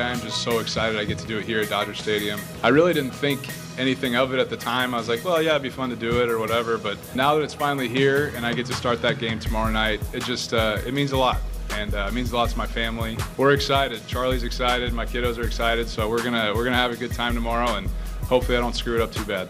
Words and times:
I'm 0.00 0.20
just 0.20 0.42
so 0.42 0.58
excited 0.60 0.98
I 0.98 1.04
get 1.04 1.18
to 1.18 1.26
do 1.26 1.38
it 1.38 1.44
here 1.44 1.60
at 1.60 1.68
Dodger 1.68 1.94
Stadium. 1.94 2.40
I 2.62 2.68
really 2.68 2.92
didn't 2.92 3.10
think 3.10 3.48
anything 3.78 4.16
of 4.16 4.32
it 4.32 4.38
at 4.38 4.50
the 4.50 4.56
time. 4.56 4.94
I 4.94 4.98
was 4.98 5.08
like, 5.08 5.24
well, 5.24 5.42
yeah, 5.42 5.50
it'd 5.50 5.62
be 5.62 5.70
fun 5.70 5.90
to 5.90 5.96
do 5.96 6.22
it 6.22 6.28
or 6.28 6.38
whatever. 6.38 6.78
But 6.78 6.98
now 7.14 7.34
that 7.34 7.42
it's 7.42 7.54
finally 7.54 7.88
here 7.88 8.32
and 8.36 8.46
I 8.46 8.52
get 8.52 8.66
to 8.66 8.74
start 8.74 9.02
that 9.02 9.18
game 9.18 9.38
tomorrow 9.38 9.70
night, 9.70 10.00
it 10.12 10.24
just 10.24 10.54
uh, 10.54 10.78
it 10.86 10.94
means 10.94 11.12
a 11.12 11.18
lot. 11.18 11.38
And 11.72 11.94
uh, 11.94 12.06
it 12.08 12.14
means 12.14 12.32
a 12.32 12.36
lot 12.36 12.48
to 12.48 12.56
my 12.56 12.66
family. 12.66 13.16
We're 13.36 13.52
excited. 13.52 14.00
Charlie's 14.06 14.42
excited. 14.42 14.92
My 14.92 15.04
kiddos 15.04 15.38
are 15.38 15.46
excited. 15.46 15.88
So 15.88 16.08
we're 16.08 16.22
gonna 16.22 16.52
we're 16.54 16.64
gonna 16.64 16.76
have 16.76 16.92
a 16.92 16.96
good 16.96 17.12
time 17.12 17.34
tomorrow, 17.34 17.76
and 17.76 17.88
hopefully 18.22 18.56
I 18.56 18.60
don't 18.60 18.74
screw 18.74 18.94
it 18.94 19.02
up 19.02 19.12
too 19.12 19.24
bad. 19.24 19.48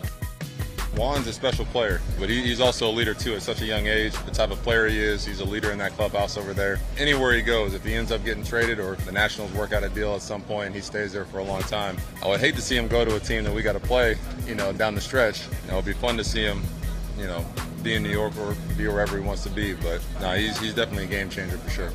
Juan's 0.96 1.26
a 1.26 1.32
special 1.32 1.64
player, 1.66 2.00
but 2.18 2.28
he, 2.28 2.42
he's 2.42 2.60
also 2.60 2.88
a 2.88 2.92
leader 2.92 3.14
too 3.14 3.34
at 3.34 3.42
such 3.42 3.60
a 3.60 3.64
young 3.64 3.86
age. 3.86 4.12
The 4.24 4.30
type 4.30 4.50
of 4.50 4.62
player 4.62 4.88
he 4.88 4.98
is, 4.98 5.24
he's 5.24 5.40
a 5.40 5.44
leader 5.44 5.70
in 5.70 5.78
that 5.78 5.92
clubhouse 5.92 6.36
over 6.36 6.52
there. 6.52 6.80
Anywhere 6.96 7.34
he 7.34 7.42
goes, 7.42 7.74
if 7.74 7.84
he 7.84 7.94
ends 7.94 8.10
up 8.10 8.24
getting 8.24 8.44
traded 8.44 8.80
or 8.80 8.96
the 8.96 9.12
Nationals 9.12 9.52
work 9.52 9.72
out 9.72 9.84
a 9.84 9.88
deal 9.88 10.14
at 10.14 10.22
some 10.22 10.42
point, 10.42 10.74
he 10.74 10.80
stays 10.80 11.12
there 11.12 11.24
for 11.24 11.38
a 11.38 11.44
long 11.44 11.62
time. 11.62 11.96
I 12.22 12.28
would 12.28 12.40
hate 12.40 12.54
to 12.56 12.62
see 12.62 12.76
him 12.76 12.88
go 12.88 13.04
to 13.04 13.16
a 13.16 13.20
team 13.20 13.44
that 13.44 13.52
we 13.52 13.62
got 13.62 13.74
to 13.74 13.80
play, 13.80 14.16
you 14.46 14.54
know, 14.54 14.72
down 14.72 14.94
the 14.94 15.00
stretch. 15.00 15.46
You 15.64 15.72
know, 15.72 15.78
it'd 15.78 15.84
be 15.84 15.92
fun 15.92 16.16
to 16.16 16.24
see 16.24 16.42
him, 16.42 16.62
you 17.18 17.26
know, 17.26 17.44
be 17.82 17.94
in 17.94 18.02
New 18.02 18.10
York 18.10 18.36
or 18.38 18.56
be 18.76 18.88
wherever 18.88 19.16
he 19.16 19.22
wants 19.22 19.42
to 19.44 19.50
be. 19.50 19.74
But 19.74 20.00
no, 20.20 20.32
he's 20.32 20.58
he's 20.58 20.74
definitely 20.74 21.04
a 21.04 21.08
game 21.08 21.30
changer 21.30 21.58
for 21.58 21.70
sure. 21.70 21.92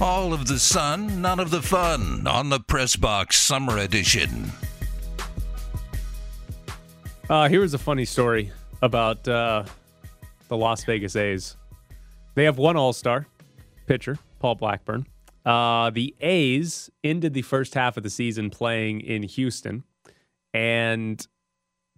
All 0.00 0.32
of 0.32 0.48
the 0.48 0.58
sun, 0.58 1.22
none 1.22 1.38
of 1.38 1.50
the 1.50 1.62
fun 1.62 2.26
on 2.26 2.50
the 2.50 2.58
Press 2.58 2.96
Box 2.96 3.40
Summer 3.40 3.78
Edition. 3.78 4.50
Uh, 7.30 7.48
here 7.48 7.60
was 7.60 7.72
a 7.72 7.78
funny 7.78 8.04
story 8.04 8.52
about 8.82 9.26
uh, 9.26 9.64
the 10.48 10.56
Las 10.56 10.84
Vegas 10.84 11.16
A's. 11.16 11.56
They 12.34 12.44
have 12.44 12.58
one 12.58 12.76
All 12.76 12.92
Star 12.92 13.26
pitcher, 13.86 14.18
Paul 14.40 14.56
Blackburn. 14.56 15.06
Uh, 15.46 15.90
the 15.90 16.14
A's 16.20 16.90
ended 17.02 17.32
the 17.32 17.42
first 17.42 17.74
half 17.74 17.96
of 17.96 18.02
the 18.02 18.10
season 18.10 18.50
playing 18.50 19.00
in 19.00 19.22
Houston, 19.22 19.84
and 20.52 21.26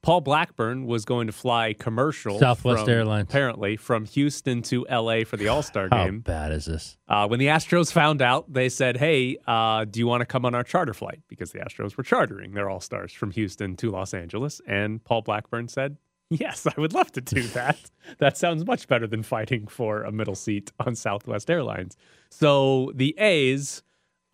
Paul 0.06 0.20
Blackburn 0.20 0.86
was 0.86 1.04
going 1.04 1.26
to 1.26 1.32
fly 1.32 1.72
commercial 1.72 2.38
Southwest 2.38 2.84
from- 2.84 2.90
Airlines. 2.90 3.24
apparently 3.28 3.76
from 3.76 4.04
Houston 4.04 4.62
to 4.62 4.86
LA 4.88 5.24
for 5.24 5.36
the 5.36 5.48
All 5.48 5.62
Star 5.62 5.88
game. 5.90 6.22
How 6.24 6.32
bad 6.32 6.52
is 6.52 6.66
this? 6.66 6.96
Uh, 7.08 7.26
when 7.26 7.40
the 7.40 7.46
Astros 7.48 7.90
found 7.90 8.22
out, 8.22 8.52
they 8.52 8.68
said, 8.68 8.96
"Hey, 8.98 9.36
uh, 9.48 9.84
do 9.84 9.98
you 9.98 10.06
want 10.06 10.20
to 10.20 10.26
come 10.26 10.44
on 10.44 10.54
our 10.54 10.62
charter 10.62 10.94
flight?" 10.94 11.22
Because 11.28 11.50
the 11.50 11.58
Astros 11.58 11.96
were 11.96 12.04
chartering 12.04 12.52
their 12.54 12.70
All 12.70 12.80
Stars 12.80 13.12
from 13.12 13.32
Houston 13.32 13.74
to 13.78 13.90
Los 13.90 14.14
Angeles, 14.14 14.60
and 14.66 15.02
Paul 15.02 15.22
Blackburn 15.22 15.66
said, 15.66 15.96
"Yes, 16.30 16.68
I 16.68 16.80
would 16.80 16.92
love 16.92 17.10
to 17.12 17.20
do 17.20 17.42
that. 17.54 17.78
that 18.18 18.36
sounds 18.38 18.64
much 18.64 18.86
better 18.86 19.08
than 19.08 19.24
fighting 19.24 19.66
for 19.66 20.04
a 20.04 20.12
middle 20.12 20.36
seat 20.36 20.70
on 20.78 20.94
Southwest 20.94 21.50
Airlines." 21.50 21.96
So 22.30 22.92
the 22.94 23.12
A's, 23.18 23.82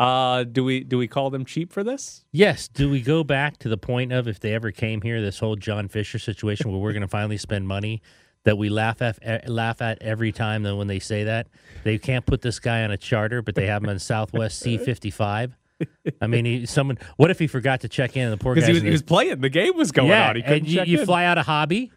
uh, 0.03 0.43
do 0.43 0.65
we 0.65 0.81
do 0.83 0.99
we 0.99 1.07
call 1.07 1.31
them 1.31 1.45
cheap 1.45 1.73
for 1.73 1.85
this? 1.85 2.25
Yes. 2.33 2.67
Do 2.67 2.91
we 2.91 3.01
go 3.01 3.23
back 3.23 3.59
to 3.59 3.69
the 3.69 3.77
point 3.77 4.13
of 4.13 4.27
if 4.27 4.41
they 4.41 4.53
ever 4.53 4.73
came 4.73 5.01
here, 5.01 5.23
this 5.23 5.39
whole 5.39 5.55
John 5.55 5.87
Fisher 5.87 6.19
situation 6.19 6.73
where 6.73 6.81
we're 6.81 6.93
going 6.93 7.03
to 7.03 7.09
finally 7.09 7.37
spend 7.37 7.69
money 7.69 8.03
that 8.43 8.59
we 8.59 8.69
laugh 8.69 9.01
at 9.01 9.21
eh, 9.23 9.39
laugh 9.47 9.81
at 9.81 10.03
every 10.03 10.33
time 10.33 10.65
that 10.65 10.75
when 10.75 10.89
they 10.89 10.99
say 10.99 11.23
that 11.23 11.47
they 11.85 11.99
can't 11.99 12.27
put 12.27 12.43
this 12.43 12.59
guy 12.59 12.83
on 12.83 12.91
a 12.91 12.97
charter, 12.97 13.43
but 13.43 13.55
they 13.55 13.67
have 13.67 13.85
him 13.85 13.91
on 13.91 13.99
Southwest 14.01 14.59
C 14.59 14.77
fifty 14.77 15.11
five. 15.11 15.57
I 16.21 16.27
mean, 16.27 16.45
he, 16.47 16.67
someone. 16.67 16.99
What 17.17 17.31
if 17.31 17.39
he 17.39 17.47
forgot 17.47 17.83
to 17.83 17.89
check 17.89 18.17
in? 18.17 18.25
And 18.25 18.33
the 18.33 18.43
poor 18.43 18.57
guy 18.57 18.73
he 18.73 18.81
he 18.81 18.91
was 18.91 19.03
playing, 19.03 19.41
the 19.41 19.51
game 19.51 19.77
was 19.77 19.93
going 19.93 20.09
yeah, 20.09 20.31
on. 20.31 20.37
He 20.37 20.43
couldn't 20.43 20.59
and 20.59 20.69
you, 20.69 20.83
you 20.83 21.05
fly 21.05 21.27
out 21.27 21.39
of 21.39 21.47
hobby. 21.47 21.93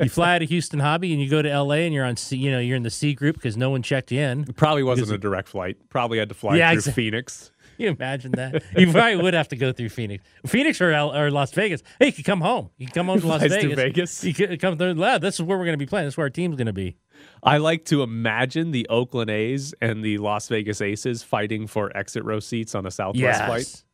You 0.00 0.08
fly 0.08 0.36
out 0.36 0.42
of 0.42 0.48
Houston 0.48 0.80
hobby 0.80 1.12
and 1.12 1.20
you 1.22 1.28
go 1.28 1.42
to 1.42 1.50
L.A. 1.50 1.84
and 1.84 1.94
you're 1.94 2.04
on 2.04 2.16
C. 2.16 2.36
You 2.36 2.50
know, 2.50 2.58
you're 2.58 2.76
in 2.76 2.82
the 2.82 2.90
C 2.90 3.14
group 3.14 3.36
because 3.36 3.56
no 3.56 3.70
one 3.70 3.82
checked 3.82 4.12
in. 4.12 4.44
Probably 4.54 4.82
wasn't 4.82 5.10
a 5.12 5.18
direct 5.18 5.48
flight. 5.48 5.76
Probably 5.88 6.18
had 6.18 6.28
to 6.30 6.34
fly 6.34 6.56
Yeah, 6.56 6.72
through 6.72 6.80
exa- 6.82 6.94
Phoenix. 6.94 7.50
Can 7.76 7.84
you 7.86 7.90
imagine 7.90 8.32
that? 8.32 8.62
You 8.76 8.90
probably 8.92 9.16
would 9.16 9.34
have 9.34 9.48
to 9.48 9.56
go 9.56 9.72
through 9.72 9.88
Phoenix, 9.90 10.24
Phoenix 10.46 10.80
or, 10.80 10.90
L- 10.92 11.14
or 11.14 11.30
Las 11.30 11.52
Vegas. 11.52 11.82
Hey, 11.98 12.06
you 12.06 12.12
can 12.12 12.24
come 12.24 12.40
home. 12.40 12.70
You 12.78 12.86
can 12.86 12.94
come 12.94 13.06
home 13.06 13.20
to 13.20 13.26
Las 13.26 13.40
Flies 13.46 13.50
to 13.52 13.60
Vegas. 13.68 13.76
Vegas. 13.76 14.24
You 14.24 14.34
can 14.34 14.58
come 14.58 14.76
through. 14.78 14.94
"Lad, 14.94 15.20
This 15.22 15.34
is 15.36 15.42
where 15.42 15.58
we're 15.58 15.64
going 15.64 15.78
to 15.78 15.84
be 15.84 15.86
playing. 15.88 16.06
This 16.06 16.14
is 16.14 16.18
where 16.18 16.26
our 16.26 16.30
team's 16.30 16.56
going 16.56 16.66
to 16.66 16.72
be. 16.72 16.96
I 17.42 17.58
like 17.58 17.84
to 17.86 18.02
imagine 18.02 18.70
the 18.72 18.86
Oakland 18.88 19.30
A's 19.30 19.74
and 19.80 20.04
the 20.04 20.18
Las 20.18 20.48
Vegas 20.48 20.80
Aces 20.80 21.22
fighting 21.22 21.66
for 21.66 21.94
exit 21.96 22.24
row 22.24 22.40
seats 22.40 22.74
on 22.74 22.84
a 22.86 22.90
Southwest 22.90 23.44
flight. 23.44 23.84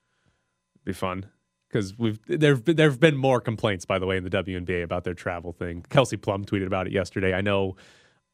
Be 0.84 0.93
fun 0.93 1.27
because 1.69 1.97
we've 1.99 2.19
there've 2.27 2.65
been, 2.65 2.77
there've 2.77 2.99
been 3.01 3.17
more 3.17 3.41
complaints 3.41 3.84
by 3.84 3.99
the 3.99 4.06
way 4.06 4.17
in 4.17 4.25
the 4.25 4.31
WNBA 4.31 4.83
about 4.83 5.05
their 5.05 5.15
travel 5.15 5.53
thing. 5.53 5.84
Kelsey 5.91 6.17
Plum 6.17 6.45
tweeted 6.45 6.67
about 6.67 6.87
it 6.87 6.93
yesterday. 6.93 7.34
I 7.34 7.41
know, 7.41 7.77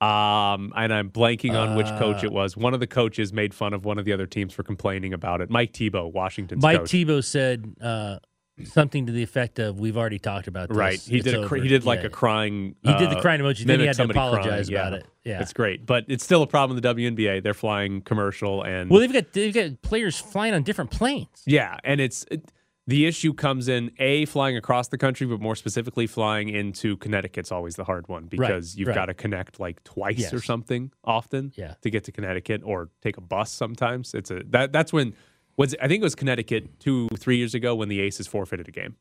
um, 0.01 0.73
and 0.77 0.93
I'm 0.93 1.11
blanking 1.11 1.55
on 1.55 1.77
which 1.77 1.87
coach 1.99 2.23
Uh. 2.23 2.27
it 2.29 2.33
was. 2.33 2.57
One 2.57 2.75
of 2.75 2.81
the 2.81 2.87
coaches 2.87 3.33
made 3.33 3.55
fun 3.55 3.73
of 3.75 3.85
one 3.85 3.99
of 3.99 4.05
the 4.05 4.13
other 4.13 4.27
teams 4.27 4.53
for 4.53 4.63
complaining 4.63 5.13
about 5.13 5.41
it. 5.41 5.51
Mike 5.51 5.73
Thibault, 5.75 6.09
Washington's 6.09 6.63
Mike 6.63 6.79
coach. 6.81 6.91
Thibault 6.91 7.23
said 7.23 7.75
uh, 7.81 8.19
something 8.65 9.07
to 9.07 9.13
the 9.13 9.23
effect 9.23 9.59
of, 9.59 9.81
"We've 9.81 9.97
already 9.97 10.19
talked 10.19 10.47
about 10.47 10.69
this. 10.69 10.77
Right, 10.77 11.01
he 11.01 11.17
It's 11.17 11.25
did. 11.25 11.35
A, 11.35 11.39
cr- 11.49 11.57
over." 11.57 11.63
he 11.65 11.69
did 11.69 11.85
like 11.85 12.01
Yeah. 12.01 12.07
a 12.07 12.11
crying. 12.11 12.77
He 12.83 12.93
did 12.95 13.11
the 13.11 13.17
uh, 13.19 13.21
crying 13.21 13.41
emoji, 13.41 13.65
then 13.65 13.81
he 13.81 13.87
had 13.87 13.97
to 13.97 14.05
apologize 14.05 14.69
crying. 14.69 14.73
about 14.89 14.93
Yeah. 14.93 14.99
it. 14.99 15.07
Yeah. 15.25 15.41
it's 15.41 15.53
great, 15.55 15.87
but 15.87 16.05
it's 16.09 16.23
still 16.23 16.43
a 16.43 16.47
problem 16.47 16.77
in 16.77 16.83
the 16.83 16.89
WNBA. 16.89 17.43
They're 17.43 17.55
flying 17.55 18.03
commercial 18.03 18.63
and 18.63 18.91
Well, 18.91 19.01
they've 19.01 19.13
got 19.13 19.33
they've 19.33 19.55
got 19.55 19.81
players 19.83 20.19
flying 20.19 20.53
on 20.55 20.63
different 20.65 20.91
planes. 20.91 21.43
Yeah, 21.47 21.79
and 21.83 22.01
it's 22.01 22.27
it, 22.31 22.43
the 22.87 23.07
issue 23.07 23.33
comes 23.33 23.69
in 23.69 23.91
a 23.99 24.27
flying 24.27 24.57
across 24.57 24.89
the 24.89 24.99
country, 24.99 25.27
but 25.27 25.41
more 25.41 25.57
specifically 25.57 26.07
flying 26.07 26.49
into 26.51 26.97
Connecticut's 26.99 27.51
always 27.51 27.77
the 27.77 27.85
hard 27.85 28.09
one 28.09 28.27
because 28.27 28.77
you've 28.77 28.89
right. 28.89 28.95
got 28.95 29.07
to 29.07 29.15
connect 29.15 29.59
like 29.59 29.83
twice 29.85 30.33
or 30.33 30.43
something 30.43 30.91
often 31.03 31.53
Yeah. 31.57 31.75
to 31.81 31.91
get 31.91 32.05
to 32.05 32.13
Connecticut 32.13 32.61
or 32.65 32.91
take 33.01 33.17
a 33.17 33.23
bus 33.23 33.51
sometimes. 33.51 34.13
It's 34.15 34.31
a 34.31 34.43
that 34.51 34.73
that's 34.73 34.93
when 34.93 35.15
was 35.57 35.75
I 35.81 35.89
think 35.89 36.03
it 36.03 36.05
was 36.05 36.15
Connecticut 36.15 36.79
two 36.79 37.09
three 37.17 37.39
years 37.39 37.55
ago 37.55 37.75
when 37.75 37.89
the 37.89 38.01
Aces 38.01 38.27
forfeited 38.27 38.69
a 38.69 38.73
game. 38.73 38.97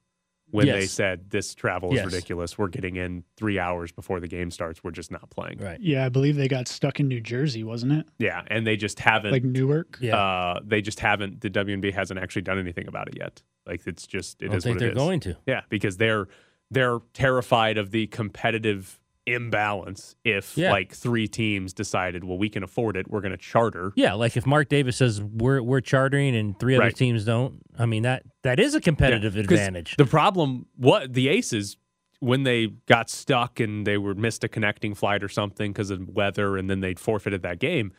When 0.53 0.67
they 0.67 0.85
said 0.85 1.29
this 1.29 1.53
travel 1.55 1.89
is 1.91 1.97
Yes. 1.97 2.05
ridiculous, 2.05 2.57
we're 2.57 2.67
getting 2.69 2.95
in 2.95 3.23
three 3.37 3.59
hours 3.59 3.91
before 3.91 4.19
the 4.19 4.27
game 4.27 4.51
starts. 4.51 4.83
We're 4.83 4.91
just 4.91 5.11
not 5.11 5.29
playing. 5.29 5.57
Right. 5.59 5.79
Yeah, 5.81 6.05
I 6.05 6.09
believe 6.09 6.35
they 6.35 6.47
got 6.47 6.67
stuck 6.67 6.99
in 6.99 7.07
New 7.07 7.19
Jersey, 7.21 7.63
wasn't 7.63 7.93
it? 7.93 8.05
Yeah, 8.19 8.43
and 8.47 8.65
they 8.65 8.77
just 8.77 8.99
haven't 8.99 9.31
Like 9.31 9.43
Newark. 9.43 9.97
Yeah. 9.99 10.15
uh, 10.17 10.59
they 10.63 10.81
just 10.81 10.99
haven't. 10.99 11.41
The 11.41 11.49
WNBA 11.49 11.93
hasn't 11.93 12.19
actually 12.19 12.43
done 12.43 12.59
anything 12.59 12.87
about 12.87 13.07
it 13.09 13.17
yet. 13.17 13.41
Like 13.65 13.81
it's 13.87 14.05
just 14.07 14.41
it 14.41 14.45
I 14.45 14.47
don't 14.49 14.57
is 14.57 14.63
think 14.63 14.75
what 14.75 14.79
they're 14.79 14.89
it 14.89 14.91
is. 14.91 14.97
going 14.97 15.19
to. 15.21 15.37
Yeah, 15.47 15.61
because 15.69 15.97
they're 15.97 16.27
they're 16.71 16.99
terrified 17.13 17.77
of 17.77 17.91
the 17.91 18.07
competitive 18.07 18.99
imbalance 19.25 20.15
if 20.23 20.57
Yeah. 20.57 20.71
like 20.71 20.93
three 20.93 21.27
teams 21.27 21.73
decided, 21.73 22.23
well, 22.23 22.37
we 22.37 22.49
can 22.49 22.63
afford 22.63 22.97
it, 22.97 23.09
we're 23.09 23.21
going 23.21 23.31
to 23.31 23.37
charter. 23.37 23.91
Yeah, 23.95 24.13
like 24.13 24.35
if 24.37 24.45
Mark 24.45 24.69
Davis 24.69 24.97
says 24.97 25.21
we're 25.21 25.61
we're 25.61 25.81
chartering 25.81 26.35
and 26.35 26.57
three 26.59 26.75
other 26.75 26.85
Right. 26.85 26.95
teams 26.95 27.25
don't, 27.25 27.61
I 27.77 27.85
mean 27.85 28.03
that 28.03 28.23
that 28.43 28.59
is 28.59 28.75
a 28.75 28.81
competitive 28.81 29.35
Yeah, 29.35 29.41
advantage. 29.43 29.95
The 29.97 30.05
problem, 30.05 30.65
what 30.75 31.13
the 31.13 31.29
Aces 31.29 31.77
when 32.19 32.43
they 32.43 32.67
got 32.87 33.09
stuck 33.09 33.59
and 33.59 33.85
they 33.85 33.97
were 33.97 34.15
missed 34.15 34.43
a 34.43 34.47
connecting 34.47 34.93
flight 34.93 35.23
or 35.23 35.27
something 35.29 35.71
because 35.73 35.89
of 35.89 36.07
weather, 36.07 36.55
and 36.57 36.69
then 36.69 36.79
they 36.79 36.93
forfeited 36.93 37.41
that 37.43 37.59
game. 37.59 37.91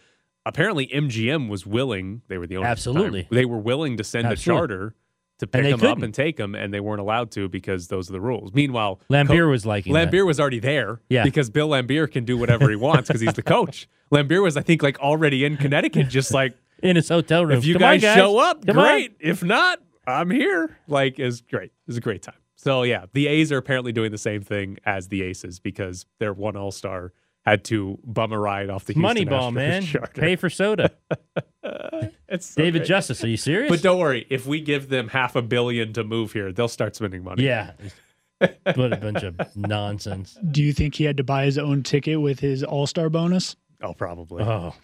Apparently, 0.46 0.86
MGM 0.88 1.48
was 1.48 1.66
willing. 1.66 2.22
They 2.28 2.36
were 2.38 2.46
the 2.46 2.56
only 2.58 2.68
Absolutely. 2.68 3.28
They 3.30 3.44
were 3.46 3.58
willing 3.58 3.96
to 3.98 4.04
send 4.04 4.26
Absolutely. 4.26 4.54
a 4.54 4.60
charter 4.60 4.94
to 5.38 5.46
pick 5.46 5.64
them 5.64 5.74
up 5.74 5.80
couldn't. 5.80 6.04
and 6.04 6.14
take 6.14 6.36
them, 6.36 6.54
and 6.54 6.72
they 6.72 6.80
weren't 6.80 7.00
allowed 7.00 7.30
to 7.32 7.48
because 7.48 7.88
those 7.88 8.08
are 8.08 8.12
the 8.12 8.20
rules. 8.20 8.52
Meanwhile, 8.54 9.00
Laimbeer 9.10 9.44
Co- 9.44 9.48
was 9.48 9.66
liking 9.66 9.92
that. 9.94 10.10
Laimbeer 10.10 10.24
was 10.26 10.38
already 10.38 10.60
there, 10.60 11.00
Yeah. 11.08 11.24
because 11.24 11.50
Bill 11.50 11.68
Laimbeer 11.68 12.10
can 12.10 12.24
do 12.24 12.36
whatever 12.38 12.70
he 12.70 12.76
wants 12.76 13.08
because 13.08 13.20
he's 13.20 13.34
the 13.34 13.42
coach. 13.42 13.88
Laimbeer 14.12 14.42
was, 14.42 14.56
I 14.56 14.62
think, 14.62 14.82
like 14.82 14.98
already 15.00 15.44
in 15.44 15.56
Connecticut, 15.56 16.08
just 16.08 16.32
like 16.32 16.54
in 16.82 16.96
his 16.96 17.08
hotel 17.08 17.44
room. 17.44 17.58
if 17.58 17.64
you 17.64 17.74
Come 17.74 17.82
on, 17.82 17.98
guys, 17.98 18.14
show 18.16 18.38
up, 18.38 18.64
Come 18.66 18.78
on. 18.78 18.84
great. 18.84 19.16
If 19.18 19.42
not, 19.42 19.80
I'm 20.06 20.30
here. 20.30 20.76
Like, 20.86 21.18
is 21.18 21.40
great. 21.40 21.72
It's 21.88 21.96
a 21.96 22.00
great 22.00 22.22
time. 22.22 22.34
So 22.56 22.82
yeah, 22.82 23.06
the 23.12 23.26
A's 23.26 23.50
are 23.52 23.58
apparently 23.58 23.92
doing 23.92 24.10
the 24.12 24.18
same 24.18 24.40
thing 24.40 24.78
as 24.86 25.08
the 25.08 25.22
Aces 25.22 25.58
because 25.58 26.06
their 26.20 26.32
one 26.32 26.56
All 26.56 26.70
Star 26.70 27.12
had 27.44 27.64
to 27.64 27.98
bum 28.04 28.32
a 28.32 28.38
ride 28.38 28.70
off 28.70 28.84
the 28.86 28.94
Houston 28.94 29.26
Moneyball, 29.28 29.50
Astros 29.50 29.54
man. 29.54 29.82
charter. 29.82 30.20
Pay 30.20 30.36
for 30.36 30.50
soda. 30.50 30.90
It's 32.26 32.46
so 32.46 32.62
David 32.62 32.80
great. 32.80 32.88
Justice, 32.88 33.22
are 33.22 33.28
you 33.28 33.36
serious? 33.36 33.70
But 33.70 33.80
don't 33.80 33.98
worry, 34.00 34.26
if 34.28 34.44
we 34.44 34.60
give 34.60 34.88
them 34.88 35.08
half 35.08 35.36
a 35.36 35.42
billion 35.42 35.92
to 35.92 36.02
move 36.02 36.32
here, 36.32 36.52
they'll 36.52 36.66
start 36.66 36.96
spending 36.96 37.22
money. 37.22 37.44
yeah. 37.44 37.72
what 38.38 38.92
a 38.92 38.96
bunch 38.96 39.22
of 39.22 39.38
nonsense. 39.56 40.36
Do 40.50 40.62
you 40.62 40.72
think 40.72 40.96
he 40.96 41.04
had 41.04 41.16
to 41.18 41.22
buy 41.22 41.44
his 41.44 41.58
own 41.58 41.84
ticket 41.84 42.20
with 42.20 42.40
his 42.40 42.64
All 42.64 42.88
Star 42.88 43.08
bonus? 43.08 43.54
Oh, 43.82 43.94
probably. 43.94 44.42
Oh, 44.42 44.74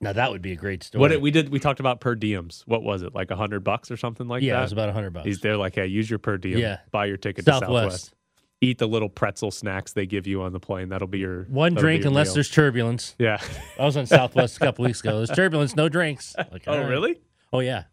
now 0.00 0.12
that 0.12 0.32
would 0.32 0.42
be 0.42 0.52
a 0.52 0.56
great 0.56 0.82
story. 0.82 1.00
What 1.00 1.08
did, 1.08 1.22
we 1.22 1.30
did, 1.30 1.50
we 1.50 1.60
talked 1.60 1.78
about 1.78 2.00
per 2.00 2.16
diems. 2.16 2.62
What 2.66 2.82
was 2.82 3.02
it, 3.02 3.14
like 3.14 3.30
a 3.30 3.36
hundred 3.36 3.60
bucks 3.62 3.92
or 3.92 3.96
something 3.96 4.26
like 4.26 4.42
yeah, 4.42 4.54
that? 4.54 4.56
Yeah, 4.56 4.60
it 4.60 4.64
was 4.64 4.72
about 4.72 4.88
a 4.88 4.92
hundred 4.92 5.12
bucks. 5.12 5.26
He's 5.26 5.40
there, 5.40 5.56
like, 5.56 5.76
hey, 5.76 5.86
use 5.86 6.10
your 6.10 6.18
per 6.18 6.36
diem. 6.36 6.58
Yeah. 6.58 6.78
buy 6.90 7.06
your 7.06 7.16
ticket 7.16 7.44
to 7.44 7.52
Southwest. 7.52 8.12
Southwest. 8.58 8.62
Eat 8.62 8.78
the 8.78 8.88
little 8.88 9.08
pretzel 9.08 9.50
snacks 9.50 9.92
they 9.92 10.06
give 10.06 10.26
you 10.26 10.42
on 10.42 10.52
the 10.52 10.60
plane. 10.60 10.88
That'll 10.88 11.06
be 11.08 11.18
your 11.18 11.44
One 11.44 11.74
drink 11.74 12.02
your 12.02 12.08
unless 12.08 12.28
meal. 12.28 12.34
there's 12.34 12.50
turbulence. 12.50 13.14
Yeah. 13.18 13.40
I 13.78 13.84
was 13.84 13.96
on 13.96 14.06
Southwest 14.18 14.56
a 14.56 14.60
couple 14.60 14.84
weeks 14.84 15.00
ago. 15.00 15.16
There's 15.18 15.30
turbulence, 15.30 15.76
no 15.76 15.88
drinks. 15.88 16.34
Like, 16.36 16.64
oh, 16.66 16.78
right. 16.78 16.88
really? 16.88 17.20
Oh 17.52 17.60
yeah, 17.60 17.84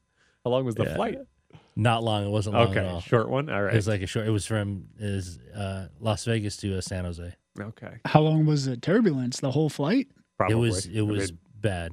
How 0.44 0.51
long 0.51 0.65
was 0.65 0.75
the 0.75 0.83
Yeah. 0.85 0.95
flight? 0.95 1.17
not 1.77 2.03
long. 2.03 2.25
It 2.25 2.29
wasn't 2.29 2.56
long 2.56 2.69
Okay, 2.69 2.79
at 2.79 2.85
all. 2.85 3.01
short 3.01 3.29
one. 3.29 3.50
All 3.50 3.65
It 3.67 3.73
was 3.75 3.88
like 3.88 4.01
a 4.01 4.07
short. 4.07 4.25
It 4.27 4.31
was 4.31 4.45
from 4.45 4.85
is 4.97 5.39
uh, 5.56 5.88
Las 6.00 6.23
Vegas 6.25 6.56
to 6.57 6.77
uh, 6.77 6.81
San 6.81 7.03
Jose. 7.06 7.33
okay, 7.59 7.97
How 8.06 8.21
long 8.21 8.45
was 8.45 8.65
the 8.65 8.77
turbulence? 8.77 9.39
The 9.41 9.51
whole 9.51 9.69
flight? 9.69 10.07
probably. 10.38 10.56
It 10.56 10.59
was 10.59 10.85
it 10.88 11.01
was 11.01 11.31
mean, 11.31 11.39
bad. 11.62 11.91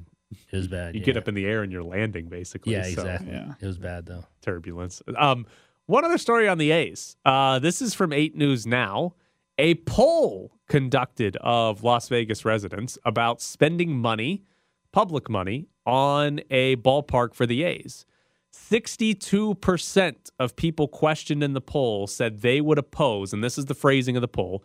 It 0.51 0.55
was 0.57 0.67
bad. 0.67 0.95
You 0.95 1.01
yeah. 1.01 1.05
get 1.05 1.17
up 1.17 1.27
in 1.27 1.35
the 1.35 1.45
air 1.45 1.61
and 1.63 1.71
you're 1.71 1.83
landing 1.83 2.27
basically. 2.27 2.73
Yeah, 2.73 2.83
so- 2.83 2.89
exactly. 2.89 3.31
Yeah. 3.33 3.53
It 3.61 3.65
was 3.67 3.77
bad 3.77 4.05
though. 4.05 4.25
turbulence. 4.41 5.01
Um, 5.17 5.45
one 5.93 6.03
other 6.03 6.17
story 6.17 6.47
on 6.47 6.57
the 6.57 6.71
A's. 6.71 7.17
Uh, 7.23 7.59
this 7.59 7.79
is 7.79 7.93
from 7.93 8.11
8 8.11 8.35
News 8.35 8.65
Now. 8.65 9.13
A 9.59 9.75
poll 9.75 10.57
conducted 10.67 11.35
of 11.35 11.83
Las 11.83 12.09
Vegas 12.09 12.43
residents 12.43 12.97
about 13.05 13.43
spending 13.43 13.95
money, 13.95 14.43
public 14.91 15.29
money, 15.29 15.67
on 15.85 16.41
a 16.49 16.77
ballpark 16.77 17.35
for 17.35 17.45
the 17.45 17.61
A's. 17.61 18.07
62% 18.51 20.15
of 20.39 20.55
people 20.55 20.87
questioned 20.87 21.43
in 21.43 21.53
the 21.53 21.61
poll 21.61 22.07
said 22.07 22.41
they 22.41 22.59
would 22.59 22.79
oppose, 22.79 23.31
and 23.31 23.43
this 23.43 23.59
is 23.59 23.65
the 23.65 23.75
phrasing 23.75 24.17
of 24.17 24.21
the 24.21 24.27
poll, 24.27 24.63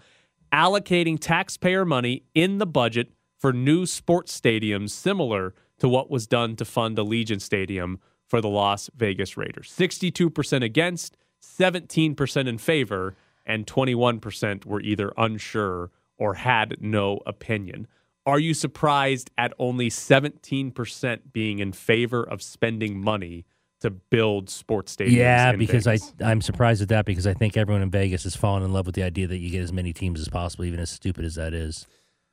allocating 0.51 1.19
taxpayer 1.21 1.85
money 1.85 2.23
in 2.35 2.57
the 2.57 2.67
budget 2.67 3.13
for 3.39 3.53
new 3.53 3.85
sports 3.85 4.41
stadiums 4.41 4.93
similar 4.93 5.55
to 5.79 5.91
what 5.91 6.11
was 6.11 6.27
done 6.27 6.57
to 6.57 6.65
fund 6.65 6.97
Allegiant 6.97 7.43
Stadium 7.43 8.01
for 8.29 8.41
the 8.41 8.49
Las 8.49 8.91
Vegas 8.95 9.37
Raiders. 9.37 9.73
62% 9.77 10.63
against, 10.63 11.17
17% 11.43 12.47
in 12.47 12.59
favor, 12.59 13.17
and 13.47 13.67
21% 13.67 14.67
were 14.67 14.81
either 14.81 15.13
unsure 15.17 15.91
or 16.19 16.35
had 16.35 16.77
no 16.81 17.21
opinion. 17.27 17.89
Are 18.27 18.39
you 18.39 18.53
surprised 18.53 19.31
at 19.39 19.55
only 19.59 19.89
17% 19.89 21.21
being 21.33 21.59
in 21.61 21.73
favor 21.73 22.23
of 22.23 22.43
spending 22.43 23.01
money 23.01 23.47
to 23.81 23.91
build 23.91 24.51
sports 24.51 24.95
stadiums? 24.95 25.13
Yeah, 25.13 25.53
because 25.53 25.85
Vegas? 25.85 26.13
I 26.21 26.31
I'm 26.31 26.43
surprised 26.43 26.83
at 26.83 26.89
that 26.89 27.07
because 27.07 27.27
I 27.27 27.33
think 27.33 27.57
everyone 27.57 27.81
in 27.81 27.91
Vegas 27.91 28.25
has 28.25 28.37
fallen 28.37 28.63
in 28.63 28.73
love 28.73 28.85
with 28.85 28.97
the 28.97 29.03
idea 29.03 29.27
that 29.29 29.39
you 29.39 29.51
get 29.51 29.63
as 29.63 29.73
many 29.73 29.95
teams 29.95 30.21
as 30.21 30.29
possible, 30.29 30.67
even 30.67 30.81
as 30.81 30.91
stupid 30.91 31.25
as 31.25 31.37
that 31.37 31.55
is. 31.55 31.87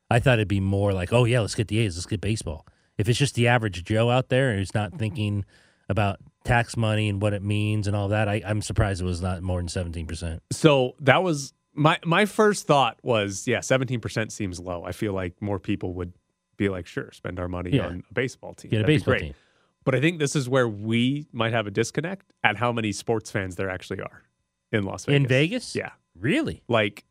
I 0.09 0.19
thought 0.19 0.33
it'd 0.33 0.49
be 0.49 0.59
more 0.59 0.91
like, 0.91 1.13
oh 1.13 1.23
yeah, 1.23 1.39
let's 1.39 1.55
get 1.55 1.69
the 1.69 1.79
A's, 1.79 1.95
let's 1.95 2.05
get 2.05 2.19
baseball. 2.19 2.65
If 2.97 3.07
it's 3.07 3.19
just 3.19 3.35
the 3.35 3.47
average 3.47 3.83
Joe 3.83 4.09
out 4.09 4.29
there 4.29 4.55
who's 4.55 4.73
not 4.73 4.97
thinking 4.97 5.45
about 5.89 6.19
tax 6.43 6.75
money 6.77 7.09
and 7.09 7.21
what 7.21 7.33
it 7.33 7.41
means 7.43 7.87
and 7.87 7.95
all 7.95 8.09
that, 8.09 8.27
I, 8.27 8.41
I'm 8.45 8.61
surprised 8.61 9.01
it 9.01 9.05
was 9.05 9.21
not 9.21 9.41
more 9.41 9.59
than 9.59 9.67
seventeen 9.67 10.05
percent. 10.07 10.41
So 10.51 10.95
that 10.99 11.23
was 11.23 11.53
my 11.73 11.99
my 12.05 12.25
first 12.25 12.67
thought 12.67 12.97
was 13.03 13.47
yeah, 13.47 13.59
seventeen 13.61 13.99
percent 13.99 14.31
seems 14.31 14.59
low. 14.59 14.83
I 14.83 14.91
feel 14.91 15.13
like 15.13 15.41
more 15.41 15.59
people 15.59 15.93
would 15.95 16.13
be 16.57 16.69
like, 16.69 16.87
sure, 16.87 17.11
spend 17.11 17.39
our 17.39 17.47
money 17.47 17.71
Yeah. 17.71 17.87
on 17.87 18.03
a 18.09 18.13
baseball 18.13 18.53
team. 18.53 18.71
Get 18.71 18.77
a 18.77 18.79
That'd 18.83 18.87
be 18.87 18.93
baseball 18.95 19.11
great. 19.13 19.21
team. 19.21 19.33
But 19.83 19.93
I 19.95 19.99
think 20.01 20.19
this 20.19 20.35
is 20.35 20.47
where 20.49 20.67
we 20.67 21.27
might 21.31 21.51
have 21.53 21.67
a 21.67 21.71
disconnect 21.71 22.31
at 22.43 22.55
how 22.57 22.71
many 22.71 22.91
sports 22.91 23.29
fans 23.29 23.55
there 23.55 23.69
actually 23.69 23.99
are 24.01 24.23
in 24.71 24.83
Las 24.83 25.05
Vegas. 25.05 25.21
In 25.21 25.27
Vegas? 25.27 25.75
yeah, 25.75 25.91
Really? 26.19 26.63
like 26.67 27.05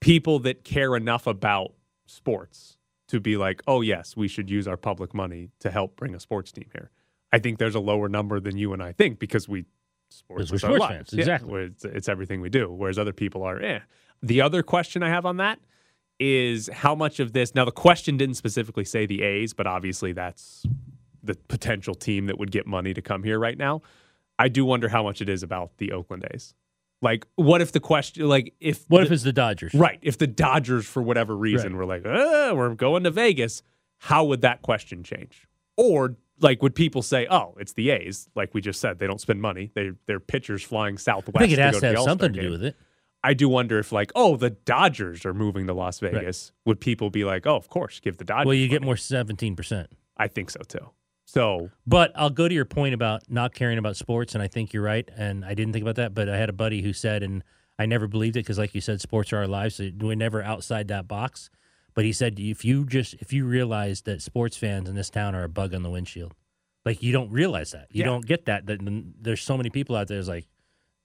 people 0.00 0.38
that 0.40 0.64
care 0.64 0.96
enough 0.96 1.26
about 1.26 1.72
sports 2.06 2.78
to 3.08 3.20
be 3.20 3.36
like, 3.36 3.60
oh 3.66 3.80
yes, 3.80 4.16
we 4.16 4.28
should 4.28 4.48
use 4.48 4.66
our 4.68 4.76
public 4.76 5.12
money 5.12 5.50
to 5.60 5.70
help 5.70 5.96
bring 5.96 6.14
a 6.14 6.20
sports 6.20 6.52
team 6.52 6.68
here. 6.72 6.90
I 7.32 7.38
think 7.38 7.58
there's 7.58 7.74
a 7.74 7.80
lower 7.80 8.08
number 8.08 8.40
than 8.40 8.56
you 8.58 8.72
and 8.72 8.82
I 8.82 8.92
think 8.92 9.18
because 9.18 9.48
we 9.48 9.64
sports 10.10 10.50
Because 10.50 10.62
we're 10.64 10.76
sports 10.76 10.86
fans, 10.86 11.10
Yeah, 11.12 11.20
exactly. 11.20 11.62
It's, 11.62 11.84
it's 11.84 12.08
everything 12.08 12.40
we 12.40 12.48
do. 12.50 12.70
Whereas 12.72 12.98
other 12.98 13.12
people 13.12 13.42
are, 13.44 13.60
eh. 13.62 13.80
The 14.22 14.40
other 14.40 14.62
question 14.62 15.02
I 15.02 15.08
have 15.08 15.24
on 15.24 15.36
that 15.38 15.58
is 16.18 16.68
how 16.72 16.94
much 16.94 17.20
of 17.20 17.32
this. 17.32 17.54
Now 17.54 17.64
the 17.64 17.72
question 17.72 18.16
didn't 18.16 18.34
specifically 18.34 18.84
say 18.84 19.06
the 19.06 19.22
A's, 19.22 19.52
but 19.54 19.66
obviously 19.66 20.12
that's 20.12 20.64
the 21.22 21.34
potential 21.48 21.94
team 21.94 22.26
that 22.26 22.38
would 22.38 22.50
get 22.50 22.66
money 22.66 22.92
to 22.94 23.00
come 23.02 23.22
here 23.22 23.38
right 23.38 23.56
now. 23.56 23.82
I 24.38 24.48
do 24.48 24.64
wonder 24.64 24.88
how 24.88 25.02
much 25.02 25.20
it 25.20 25.28
is 25.28 25.42
about 25.42 25.76
the 25.78 25.92
Oakland 25.92 26.26
A's. 26.34 26.54
Like, 27.02 27.26
what 27.36 27.62
if 27.62 27.72
the 27.72 27.80
question, 27.80 28.28
like, 28.28 28.52
if 28.60 28.84
What 28.88 29.00
the- 29.00 29.06
if 29.06 29.12
it's 29.12 29.22
the 29.22 29.32
Dodgers? 29.32 29.72
Right. 29.72 29.98
If 30.02 30.18
the 30.18 30.26
Dodgers, 30.26 30.86
for 30.86 31.02
whatever 31.02 31.34
reason, 31.36 31.74
Right. 31.74 31.78
were 31.78 31.86
like, 31.86 32.06
uh, 32.06 32.54
we're 32.54 32.74
going 32.74 33.04
to 33.04 33.10
Vegas, 33.10 33.62
how 33.98 34.24
would 34.24 34.42
that 34.42 34.60
question 34.60 35.02
change? 35.02 35.46
Or 35.76 36.16
like, 36.40 36.62
would 36.62 36.74
people 36.74 37.02
say, 37.02 37.26
oh, 37.30 37.54
it's 37.58 37.72
the 37.72 37.90
A's? 37.90 38.28
Like 38.34 38.54
we 38.54 38.60
just 38.60 38.80
said, 38.80 38.98
they 38.98 39.06
don't 39.06 39.20
spend 39.20 39.40
money. 39.40 39.70
They 39.74 39.92
their 40.06 40.20
pitchers 40.20 40.62
flying 40.62 40.98
southwest. 40.98 41.36
I 41.36 41.40
think 41.40 41.52
it 41.52 41.58
has 41.58 41.76
to 41.76 41.80
the 41.80 41.86
have 41.88 41.98
something 42.00 42.32
to 42.32 42.40
do 42.40 42.50
with 42.50 42.64
it. 42.64 42.76
I 43.22 43.34
do 43.34 43.48
wonder 43.48 43.78
if 43.78 43.92
like, 43.92 44.12
oh, 44.14 44.36
the 44.36 44.50
Dodgers 44.50 45.26
are 45.26 45.34
moving 45.34 45.66
to 45.66 45.74
Las 45.74 46.00
Vegas. 46.00 46.52
Would 46.64 46.80
people 46.80 47.10
be 47.10 47.24
like, 47.24 47.46
oh, 47.46 47.56
of 47.56 47.68
course, 47.68 48.00
give 48.00 48.16
the 48.16 48.24
Dodgers? 48.24 48.46
Well, 48.46 48.54
you 48.54 48.68
get 48.68 48.82
more 48.82 48.96
seventeen 48.96 49.56
percent. 49.56 49.90
I 50.16 50.28
think 50.28 50.50
so 50.50 50.60
too. 50.66 50.90
So 51.26 51.70
But 51.86 52.12
I'll 52.16 52.30
go 52.30 52.48
to 52.48 52.54
your 52.54 52.64
point 52.64 52.94
about 52.94 53.30
not 53.30 53.54
caring 53.54 53.78
about 53.78 53.96
sports, 53.96 54.34
and 54.34 54.42
I 54.42 54.48
think 54.48 54.72
you're 54.72 54.82
right. 54.82 55.08
And 55.16 55.44
I 55.44 55.54
didn't 55.54 55.72
think 55.72 55.82
about 55.82 55.96
that, 55.96 56.14
but 56.14 56.28
I 56.28 56.36
had 56.36 56.48
a 56.48 56.54
buddy 56.54 56.82
who 56.82 56.92
said, 56.92 57.22
and 57.22 57.44
I 57.78 57.86
never 57.86 58.08
believed 58.08 58.36
it 58.36 58.40
because, 58.40 58.58
like 58.58 58.74
you 58.74 58.80
said, 58.80 59.00
sports 59.00 59.32
are 59.32 59.38
our 59.38 59.46
lives. 59.46 59.76
So 59.76 59.90
we're 59.98 60.16
never 60.16 60.42
outside 60.42 60.88
that 60.88 61.06
box. 61.06 61.50
But 61.94 62.04
he 62.04 62.12
said, 62.12 62.38
if 62.38 62.64
you 62.64 62.84
just 62.86 63.14
if 63.14 63.32
you 63.32 63.44
realize 63.46 64.02
that 64.02 64.22
sports 64.22 64.56
fans 64.56 64.88
in 64.88 64.94
this 64.94 65.10
town 65.10 65.34
are 65.34 65.44
a 65.44 65.48
bug 65.48 65.74
on 65.74 65.82
the 65.82 65.90
windshield, 65.90 66.34
like 66.84 67.02
you 67.02 67.12
don't 67.12 67.30
realize 67.30 67.72
that, 67.72 67.88
you 67.90 68.00
Yeah. 68.00 68.06
don't 68.06 68.24
get 68.26 68.46
that. 68.46 68.66
That 68.66 68.80
there's 69.20 69.42
so 69.42 69.56
many 69.56 69.70
people 69.70 69.96
out 69.96 70.08
there. 70.08 70.18
Is 70.18 70.28
like 70.28 70.46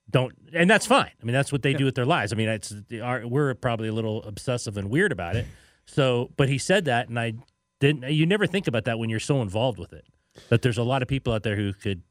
don't, 0.09 0.33
and 0.53 0.69
that's 0.69 0.85
fine. 0.85 1.09
I 1.19 1.25
mean, 1.25 1.33
that's 1.33 1.51
what 1.51 1.63
they 1.63 1.73
do 1.73 1.83
with 1.85 1.95
their 1.95 2.05
lives. 2.05 2.31
I 2.31 2.35
mean, 2.35 2.47
it's 2.49 2.71
our, 3.01 3.27
we're 3.27 3.53
probably 3.55 3.87
a 3.87 3.93
little 3.93 4.21
obsessive 4.23 4.77
and 4.77 4.89
weird 4.91 5.11
about 5.11 5.35
it. 5.35 5.47
So, 5.87 6.29
but 6.37 6.47
he 6.47 6.59
said 6.59 6.85
that, 6.85 7.09
and 7.09 7.19
I 7.19 7.33
didn't. 7.79 8.11
You 8.13 8.25
never 8.27 8.45
think 8.45 8.67
about 8.67 8.85
that 8.85 8.99
when 8.99 9.09
you're 9.09 9.19
so 9.19 9.41
involved 9.41 9.79
with 9.79 9.93
it. 9.93 10.05
That 10.49 10.61
there's 10.61 10.77
a 10.77 10.83
lot 10.83 11.01
of 11.01 11.07
people 11.07 11.33
out 11.33 11.41
there 11.43 11.55
who 11.55 11.73
could 11.73 12.03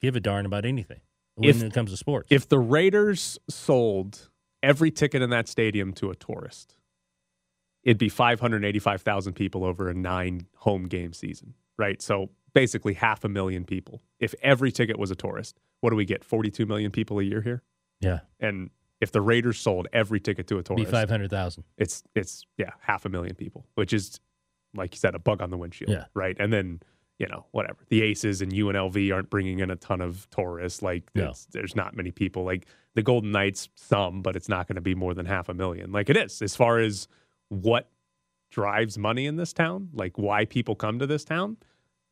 give 0.00 0.16
a 0.16 0.20
darn 0.20 0.46
about 0.46 0.64
anything 0.64 1.00
when 1.34 1.50
If- 1.50 1.62
it 1.62 1.72
comes 1.74 1.90
to 1.90 1.96
sports. 1.98 2.28
if 2.30 2.48
the 2.48 2.58
Raiders 2.58 3.38
sold 3.50 4.30
every 4.62 4.90
ticket 4.90 5.20
in 5.22 5.28
that 5.30 5.46
stadium 5.48 5.92
to 5.94 6.10
a 6.10 6.14
tourist, 6.16 6.76
it'd 7.84 7.98
be 7.98 8.08
585,000 8.08 9.32
people 9.34 9.64
over 9.64 9.88
a 9.88 9.94
nine 9.94 10.46
home 10.56 10.84
game 10.88 11.12
season, 11.12 11.54
right? 11.78 12.00
So 12.02 12.30
basically 12.54 12.94
half 12.94 13.24
a 13.24 13.28
million 13.28 13.64
people. 13.64 14.02
If 14.20 14.34
every 14.42 14.70
ticket 14.72 14.98
was 14.98 15.10
a 15.10 15.14
tourist, 15.16 15.58
what 15.80 15.90
do 15.90 15.96
we 15.96 16.04
get? 16.04 16.24
42 16.24 16.66
million 16.66 16.90
people 16.90 17.18
a 17.18 17.22
year 17.22 17.40
here? 17.42 17.62
yeah, 18.00 18.20
And 18.40 18.70
if 19.00 19.10
the 19.12 19.20
Raiders 19.20 19.58
sold 19.58 19.88
every 19.92 20.20
ticket 20.20 20.46
to 20.48 20.58
a 20.58 20.62
tourist, 20.62 20.76
be 20.78 20.82
tourist, 20.84 20.92
five 20.92 21.08
hundred 21.10 21.30
thousand. 21.30 21.64
it's 21.76 22.02
it's 22.14 22.44
yeah, 22.56 22.70
half 22.80 23.04
a 23.04 23.08
million 23.08 23.34
people, 23.34 23.66
which 23.74 23.92
is 23.92 24.20
like 24.74 24.94
you 24.94 24.98
said, 24.98 25.14
a 25.14 25.18
bug 25.18 25.42
on 25.42 25.50
the 25.50 25.56
windshield, 25.58 25.90
Yeah. 25.90 26.04
right? 26.14 26.36
And 26.38 26.52
then 26.52 26.80
you 27.18 27.26
know 27.28 27.46
whatever 27.50 27.78
the 27.88 28.02
Aces 28.02 28.40
and 28.42 28.52
UNLV 28.52 29.12
aren't 29.12 29.28
bringing 29.30 29.58
in 29.60 29.70
a 29.70 29.76
ton 29.76 30.00
of 30.00 30.28
tourists. 30.30 30.82
Like 30.82 31.10
No. 31.14 31.32
there's 31.52 31.74
not 31.76 31.96
many 31.96 32.10
people. 32.12 32.44
Like 32.44 32.66
the 32.94 33.02
Golden 33.02 33.32
Knights, 33.32 33.68
some, 33.74 34.22
but 34.22 34.34
it's 34.36 34.48
not 34.48 34.66
going 34.68 34.76
to 34.76 34.80
be 34.82 34.94
more 34.94 35.14
than 35.14 35.26
half 35.26 35.48
a 35.48 35.54
million. 35.54 35.90
Like 35.92 36.08
it 36.10 36.16
is 36.16 36.40
as 36.42 36.54
far 36.56 36.78
as 36.78 37.06
what 37.52 37.90
drives 38.50 38.98
money 38.98 39.26
in 39.26 39.36
this 39.36 39.52
town, 39.52 39.88
like 39.92 40.16
why 40.18 40.44
people 40.44 40.74
come 40.74 40.98
to 40.98 41.06
this 41.06 41.24
town. 41.24 41.56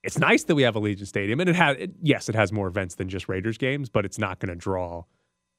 It's 0.02 0.18
nice 0.18 0.44
that 0.44 0.54
we 0.54 0.62
have 0.62 0.74
Allegiant 0.74 1.06
Stadium, 1.06 1.40
and 1.40 1.48
it 1.50 1.56
has 1.56 1.76
it, 1.78 1.90
yes, 2.02 2.28
it 2.28 2.34
has 2.34 2.52
more 2.52 2.68
events 2.68 2.94
than 2.94 3.08
just 3.08 3.28
Raiders 3.28 3.58
games, 3.58 3.88
but 3.90 4.04
it's 4.04 4.18
not 4.18 4.38
going 4.38 4.48
to 4.48 4.54
draw 4.56 5.04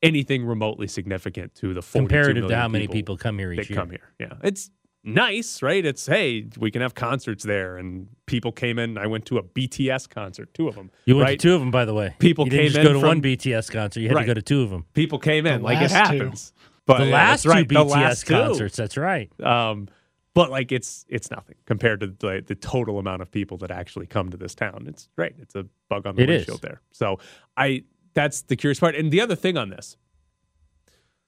anything 0.02 0.44
remotely 0.46 0.88
significant 0.88 1.54
to 1.56 1.74
the 1.76 1.82
42 1.82 2.08
Comparative 2.08 2.50
to 2.50 2.56
how 2.56 2.68
many 2.68 2.88
people 2.88 3.18
come 3.18 3.38
here 3.38 3.56
that 3.56 3.62
each 3.62 3.70
year. 3.70 3.78
come 3.80 3.92
here. 3.92 4.10
Yeah, 4.20 4.34
it's 4.44 4.72
nice, 5.04 5.62
right? 5.62 5.86
It's 5.86 6.08
hey, 6.08 6.48
we 6.58 6.72
can 6.72 6.82
have 6.82 6.96
concerts 6.96 7.44
there, 7.44 7.78
and 7.78 8.08
people 8.26 8.52
came 8.52 8.80
in. 8.80 8.98
I 8.98 9.06
went 9.06 9.28
to 9.28 9.38
a 9.38 9.44
BTS 9.44 10.10
concert, 10.10 10.52
two 10.56 10.68
of 10.68 10.74
them. 10.74 10.90
You 11.06 11.18
went 11.18 11.28
right? 11.28 11.40
to 11.40 11.48
two 11.50 11.54
of 11.54 11.60
them, 11.60 11.70
by 11.70 11.86
the 11.86 11.94
way. 11.94 12.16
People 12.18 12.46
you 12.46 12.50
didn't 12.52 12.64
came 12.64 12.72
just 12.74 12.78
in 12.80 12.84
go 12.88 12.94
to 12.94 13.00
from- 13.00 13.08
one 13.10 13.22
BTS 13.22 13.72
concert. 13.72 14.00
You 14.00 14.08
had 14.08 14.16
Right. 14.16 14.22
to 14.24 14.28
go 14.28 14.34
to 14.34 14.42
two 14.42 14.64
of 14.64 14.72
them. 14.72 14.86
People 14.96 15.20
came 15.20 15.46
in, 15.46 15.60
The 15.62 15.66
like 15.66 15.84
it 15.84 15.92
happens. 15.92 16.50
two. 16.58 16.61
But 16.98 17.06
The 17.06 17.12
last 17.12 17.44
that's 17.44 17.46
right, 17.46 17.68
two 17.70 17.76
BTS 17.76 17.90
last 17.90 18.28
two. 18.28 18.34
concerts. 18.34 18.76
That's 18.76 18.98
right. 18.98 19.30
Um, 19.42 19.88
but 20.34 20.50
like 20.50 20.72
it's 20.72 21.06
it's 21.10 21.30
nothing 21.32 21.56
compared 21.66 22.00
to 22.02 22.08
the 22.08 22.44
the 22.46 22.56
total 22.56 23.00
amount 23.00 23.22
of 23.22 23.30
people 23.32 23.58
that 23.58 23.72
actually 23.72 24.06
come 24.08 24.30
to 24.30 24.38
this 24.38 24.56
town. 24.56 24.86
It's 24.88 25.10
great. 25.16 25.36
It's 25.40 25.56
a 25.56 25.66
bug 25.90 26.06
on 26.08 26.16
the 26.16 26.24
It 26.24 26.30
is. 26.30 26.38
windshield 26.48 26.62
there. 26.62 26.82
So 26.92 27.20
I 27.58 27.84
that's 28.14 28.42
the 28.44 28.56
curious 28.56 28.80
part. 28.80 28.96
And 28.96 29.12
the 29.12 29.20
other 29.22 29.36
thing 29.36 29.58
on 29.58 29.70
this, 29.70 29.98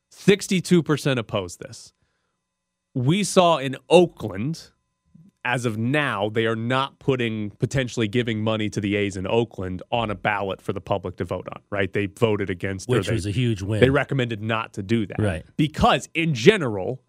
sixty 0.10 0.62
two 0.62 0.82
percent 0.84 1.20
oppose 1.20 1.58
this. 1.58 1.94
We 2.94 3.24
saw 3.24 3.58
in 3.58 3.76
Oakland, 3.90 4.70
as 5.46 5.66
of 5.66 5.78
now, 5.78 6.30
they 6.30 6.46
are 6.46 6.56
not 6.56 7.00
putting 7.00 7.52
potentially 7.52 8.08
giving 8.08 8.42
money 8.44 8.70
to 8.70 8.80
the 8.80 8.96
A's 8.96 9.18
in 9.18 9.28
Oakland 9.28 9.84
on 9.92 10.10
a 10.10 10.16
ballot 10.16 10.62
for 10.62 10.74
the 10.74 10.82
public 10.82 11.18
to 11.18 11.26
vote 11.26 11.48
on. 11.52 11.62
Right? 11.70 11.92
They 11.92 12.06
voted 12.06 12.50
against, 12.50 12.88
Which 12.88 13.08
they, 13.08 13.14
was 13.14 13.26
a 13.26 13.32
huge 13.32 13.62
win. 13.62 13.82
they 13.82 13.90
recommended 13.90 14.42
not 14.42 14.74
to 14.74 14.84
do 14.84 15.06
that. 15.08 15.20
Right. 15.20 15.46
Because 15.58 16.08
in 16.14 16.34
general, 16.34 17.02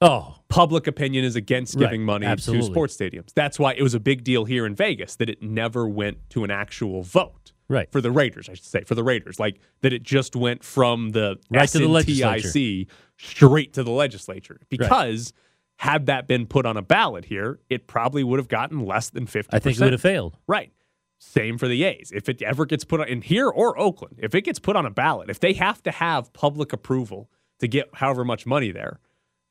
oh, 0.00 0.36
public 0.48 0.86
opinion 0.86 1.24
is 1.24 1.36
against 1.36 1.74
Right, 1.74 1.82
giving 1.82 2.04
money 2.04 2.26
absolutely. 2.26 2.68
to 2.68 2.72
sports 2.72 2.96
stadiums. 2.96 3.32
That's 3.34 3.58
why 3.58 3.72
it 3.74 3.82
was 3.82 3.94
a 3.94 4.00
big 4.00 4.24
deal 4.24 4.44
here 4.44 4.66
in 4.66 4.74
Vegas 4.74 5.16
that 5.16 5.30
it 5.30 5.42
never 5.42 5.88
went 5.88 6.18
to 6.30 6.44
an 6.44 6.50
actual 6.50 7.02
vote 7.02 7.52
right. 7.68 7.90
for 7.90 8.00
the 8.00 8.10
Raiders, 8.10 8.48
I 8.48 8.54
should 8.54 8.64
say, 8.64 8.82
for 8.84 8.94
the 8.94 9.04
Raiders. 9.04 9.40
Like 9.40 9.60
that 9.80 9.92
it 9.92 10.02
just 10.02 10.36
went 10.36 10.62
from 10.62 11.10
the 11.10 11.38
Right 11.50 11.68
to 11.70 11.78
the 11.78 11.86
SNTIC 11.86 12.88
straight 13.16 13.72
to 13.74 13.82
the 13.82 13.90
legislature. 13.90 14.60
Because 14.68 15.32
had 15.76 16.06
that 16.06 16.26
been 16.26 16.46
put 16.46 16.64
on 16.66 16.76
a 16.76 16.82
ballot 16.82 17.26
here, 17.26 17.60
it 17.68 17.86
probably 17.86 18.24
would 18.24 18.38
have 18.38 18.48
gotten 18.48 18.80
less 18.80 19.10
than 19.10 19.26
50%. 19.26 19.46
I 19.52 19.58
think 19.58 19.78
it 19.78 19.82
would 19.84 19.92
have 19.92 20.00
failed. 20.00 20.36
Right. 20.46 20.72
Same 21.18 21.58
for 21.58 21.68
the 21.68 21.84
A's. 21.84 22.12
If 22.14 22.28
it 22.28 22.42
ever 22.42 22.66
gets 22.66 22.84
put 22.84 23.00
on 23.00 23.08
in 23.08 23.22
here 23.22 23.48
or 23.48 23.78
Oakland, 23.78 24.18
if 24.22 24.34
it 24.34 24.42
gets 24.42 24.58
put 24.58 24.76
on 24.76 24.84
a 24.86 24.90
ballot, 24.90 25.30
if 25.30 25.40
they 25.40 25.52
have 25.54 25.82
to 25.84 25.90
have 25.90 26.32
public 26.32 26.72
approval 26.72 27.30
to 27.60 27.68
get 27.68 27.88
however 27.94 28.24
much 28.24 28.44
money 28.46 28.70
there, 28.70 29.00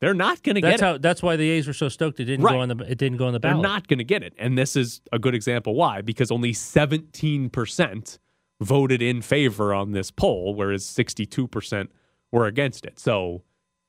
They're 0.00 0.14
not 0.14 0.42
going 0.42 0.56
to 0.56 0.60
get 0.60 0.78
That's 0.80 0.96
it. 0.96 1.02
That's 1.02 1.22
why 1.22 1.36
the 1.36 1.48
A's 1.50 1.66
were 1.66 1.72
so 1.72 1.88
stoked 1.88 2.20
it 2.20 2.26
didn't 2.26 2.44
Right. 2.44 2.52
go 2.52 2.60
on 2.60 2.68
the. 2.68 2.76
It 2.84 2.98
didn't 2.98 3.16
go 3.18 3.26
on 3.26 3.32
the 3.32 3.40
ballot. 3.40 3.56
They're 3.62 3.70
not 3.72 3.88
going 3.88 3.98
to 3.98 4.04
get 4.04 4.22
it. 4.22 4.34
And 4.38 4.56
this 4.58 4.76
is 4.76 5.00
a 5.10 5.18
good 5.18 5.34
example 5.34 5.74
why, 5.74 6.02
because 6.02 6.30
only 6.30 6.52
17% 6.52 8.18
voted 8.60 9.02
in 9.02 9.22
favor 9.22 9.74
on 9.74 9.92
this 9.92 10.10
poll, 10.10 10.54
whereas 10.54 10.84
62% 10.84 11.88
were 12.32 12.46
against 12.46 12.84
it. 12.84 12.98
So 12.98 13.42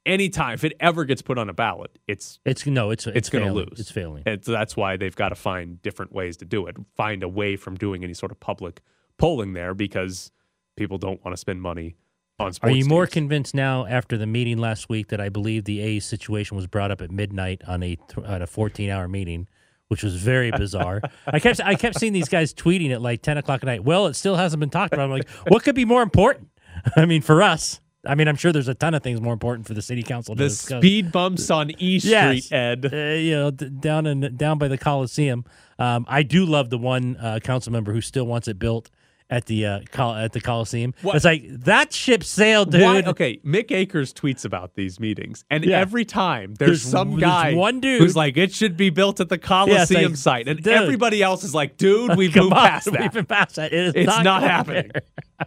anytime, 0.07 0.53
if 0.53 0.63
it 0.63 0.73
ever 0.79 1.05
gets 1.05 1.21
put 1.21 1.37
on 1.37 1.49
a 1.49 1.53
ballot, 1.53 1.97
it's 2.07 2.39
It's 2.45 2.65
no. 2.65 2.89
It's 2.89 3.05
it's, 3.07 3.29
going 3.29 3.45
to 3.45 3.53
lose. 3.53 3.79
It's 3.79 3.91
failing. 3.91 4.23
And 4.25 4.43
so 4.43 4.51
that's 4.51 4.75
why 4.75 4.97
they've 4.97 5.15
got 5.15 5.29
to 5.29 5.35
find 5.35 5.81
different 5.81 6.11
ways 6.13 6.37
to 6.37 6.45
do 6.45 6.65
it. 6.67 6.75
Find 6.95 7.23
a 7.23 7.29
way 7.29 7.55
from 7.55 7.75
doing 7.75 8.03
any 8.03 8.13
sort 8.13 8.31
of 8.31 8.39
public 8.39 8.81
polling 9.17 9.53
there 9.53 9.73
because 9.73 10.31
people 10.75 10.97
don't 10.97 11.23
want 11.23 11.33
to 11.35 11.39
spend 11.39 11.61
money 11.61 11.95
on 12.39 12.47
Are 12.47 12.53
sports. 12.53 12.75
you 12.77 12.85
more 12.85 13.07
convinced 13.07 13.55
now 13.55 13.85
after 13.87 14.17
the 14.17 14.27
meeting 14.27 14.57
last 14.57 14.89
week 14.89 15.07
that 15.07 15.19
I 15.19 15.29
believe 15.29 15.65
the 15.65 15.81
A's 15.81 16.05
situation 16.05 16.55
was 16.55 16.67
brought 16.67 16.91
up 16.91 17.01
at 17.01 17.11
midnight 17.11 17.61
on 17.67 17.81
a 17.83 17.97
on 18.25 18.41
a 18.41 18.47
14 18.47 18.89
hour 18.89 19.07
meeting, 19.07 19.47
which 19.87 20.03
was 20.03 20.15
very 20.15 20.51
bizarre. 20.51 21.01
I 21.27 21.39
kept 21.39 21.59
I 21.61 21.75
kept 21.75 21.99
seeing 21.99 22.13
these 22.13 22.29
guys 22.29 22.53
tweeting 22.53 22.91
at 22.91 23.01
like 23.01 23.21
10 23.21 23.37
o'clock 23.37 23.61
at 23.63 23.65
night. 23.65 23.83
Well, 23.83 24.05
it 24.07 24.13
still 24.15 24.35
hasn't 24.35 24.59
been 24.59 24.69
talked 24.69 24.93
about. 24.93 25.05
I'm 25.05 25.11
like, 25.11 25.29
what 25.47 25.63
could 25.63 25.75
be 25.75 25.85
more 25.85 26.03
important? 26.03 26.49
I 26.95 27.05
mean, 27.05 27.21
for 27.21 27.41
us. 27.41 27.81
I 28.07 28.15
mean, 28.15 28.27
I'm 28.27 28.35
sure 28.35 28.51
there's 28.51 28.67
a 28.67 28.73
ton 28.73 28.93
of 28.93 29.03
things 29.03 29.19
more 29.21 29.33
important 29.33 29.67
for 29.67 29.73
the 29.73 29.81
city 29.81 30.03
council 30.03 30.35
to 30.35 30.43
the 30.43 30.49
discuss. 30.49 30.79
speed 30.81 31.11
bumps 31.11 31.49
on 31.51 31.71
E 31.71 31.99
Yes. 32.03 32.45
Street, 32.45 32.55
Ed? 32.57 32.89
uh, 32.91 32.95
you 32.97 33.31
know, 33.35 33.51
d- 33.51 33.69
down 33.69 34.05
in 34.05 34.35
down 34.37 34.57
by 34.57 34.67
the 34.67 34.77
Coliseum. 34.77 35.45
Um, 35.79 36.05
I 36.07 36.23
do 36.23 36.45
love 36.45 36.69
the 36.69 36.77
one 36.77 37.17
uh, 37.17 37.39
council 37.43 37.71
member 37.71 37.93
who 37.93 38.01
still 38.01 38.25
wants 38.25 38.47
it 38.47 38.57
built 38.57 38.89
at 39.29 39.45
the 39.47 39.65
uh, 39.65 39.79
col- 39.91 40.15
at 40.15 40.31
the 40.31 40.39
Coliseum. 40.39 40.93
What? 41.01 41.17
It's 41.17 41.25
like 41.25 41.43
that 41.65 41.91
ship 41.91 42.23
sailed, 42.23 42.71
dude. 42.71 42.81
Why- 42.81 43.03
okay, 43.05 43.41
Mick 43.45 43.71
Akers 43.71 44.13
tweets 44.13 44.45
about 44.45 44.75
these 44.75 45.01
meetings, 45.01 45.43
and 45.51 45.65
Yeah. 45.65 45.79
every 45.79 46.05
time 46.05 46.53
there's, 46.55 46.69
There's- 46.69 46.81
some 46.83 47.09
there's 47.11 47.23
guy 47.23 47.53
one 47.53 47.81
dude- 47.81 47.99
who's 48.01 48.15
like, 48.15 48.37
"It 48.37 48.53
should 48.53 48.77
be 48.77 48.89
built 48.89 49.19
at 49.19 49.27
the 49.27 49.37
Coliseum 49.37 50.11
like, 50.11 50.15
site," 50.15 50.47
and 50.47 50.63
dude. 50.63 50.71
everybody 50.71 51.21
else 51.21 51.43
is 51.43 51.53
like, 51.53 51.75
"Dude, 51.75 52.15
we've 52.17 52.33
moved 52.33 52.53
on, 52.53 52.67
past 52.69 52.85
that. 52.89 53.01
We've 53.01 53.11
been 53.11 53.25
past 53.25 53.55
that. 53.57 53.73
It 53.73 53.87
is 53.87 53.93
it's 53.95 54.07
not, 54.07 54.23
not, 54.23 54.43
happening." 54.43 54.91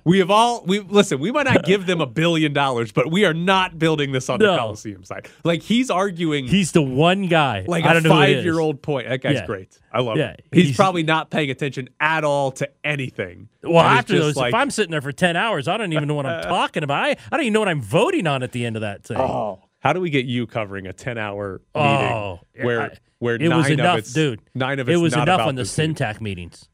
We 0.04 0.18
have 0.20 0.30
all 0.30 0.62
we 0.64 0.80
listen. 0.80 1.18
We 1.18 1.32
might 1.32 1.44
not 1.46 1.64
give 1.64 1.86
them 1.86 2.00
a 2.00 2.06
billion 2.22 2.52
dollars, 2.52 2.92
but 2.92 3.10
we 3.10 3.24
are 3.24 3.34
not 3.34 3.78
building 3.78 4.12
this 4.12 4.28
on 4.28 4.38
No. 4.38 4.52
the 4.52 4.58
Coliseum 4.58 5.04
side. 5.04 5.28
Like 5.44 5.62
he's 5.62 5.90
arguing. 5.90 6.46
He's 6.46 6.72
the 6.72 6.82
one 6.82 7.26
guy. 7.26 7.64
like 7.66 7.84
I 7.84 7.90
a 7.90 7.94
don't 7.94 8.02
know 8.04 8.14
who 8.16 8.20
it 8.22 8.30
is. 8.30 8.36
five-year-old 8.36 8.82
point. 8.82 9.08
That 9.08 9.20
guy's 9.22 9.34
Yeah. 9.36 9.46
great. 9.46 9.78
I 9.92 10.00
love 10.00 10.16
Yeah, 10.16 10.30
him. 10.30 10.36
He's, 10.52 10.64
he's- 10.66 10.76
probably 10.76 11.02
not 11.02 11.30
paying 11.30 11.50
attention 11.50 11.88
at 11.98 12.22
all 12.24 12.52
to 12.52 12.68
anything. 12.84 13.48
Well, 13.62 13.84
And 13.84 13.98
after 13.98 14.18
those, 14.18 14.36
like, 14.36 14.50
if 14.50 14.54
I'm 14.54 14.70
sitting 14.70 14.90
there 14.92 15.02
for 15.02 15.12
ten 15.12 15.36
hours, 15.36 15.66
I 15.68 15.76
don't 15.76 15.92
even 15.92 16.06
know 16.06 16.14
what 16.14 16.26
I'm 16.26 16.42
talking 16.44 16.82
about. 16.82 17.02
I, 17.04 17.10
I 17.10 17.16
don't 17.30 17.40
even 17.42 17.52
know 17.52 17.60
what 17.60 17.68
I'm 17.68 17.82
voting 17.82 18.26
on 18.26 18.42
at 18.42 18.52
the 18.52 18.64
end 18.64 18.76
of 18.76 18.82
that 18.82 19.04
thing. 19.04 19.16
Oh, 19.18 19.60
how 19.80 19.92
do 19.92 20.00
we 20.00 20.10
get 20.10 20.26
you 20.26 20.46
covering 20.46 20.86
a 20.86 20.92
ten-hour 20.92 21.60
Oh, 21.74 22.38
meeting 22.54 22.66
where 22.66 22.82
I- 22.82 22.90
where 23.18 23.34
it 23.34 23.42
nine 23.42 23.56
was 23.58 23.66
of 23.66 23.72
enough, 23.72 23.98
it's, 23.98 24.12
dude. 24.14 24.40
Nine 24.54 24.78
of 24.78 24.88
it 24.88 24.96
was 24.96 25.12
enough 25.12 25.40
on 25.42 25.54
the 25.56 25.64
team. 25.64 25.94
Syntac 25.94 26.22
meetings. 26.22 26.69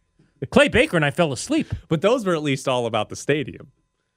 Clay 0.50 0.69
Baker 0.69 0.97
and 0.97 1.05
I 1.05 1.11
fell 1.11 1.33
asleep. 1.33 1.73
but 1.88 2.00
those 2.02 2.25
were 2.26 2.35
at 2.35 2.43
least 2.43 2.69
all 2.69 2.87
about 2.87 3.09
the 3.09 3.16
stadium. 3.16 3.73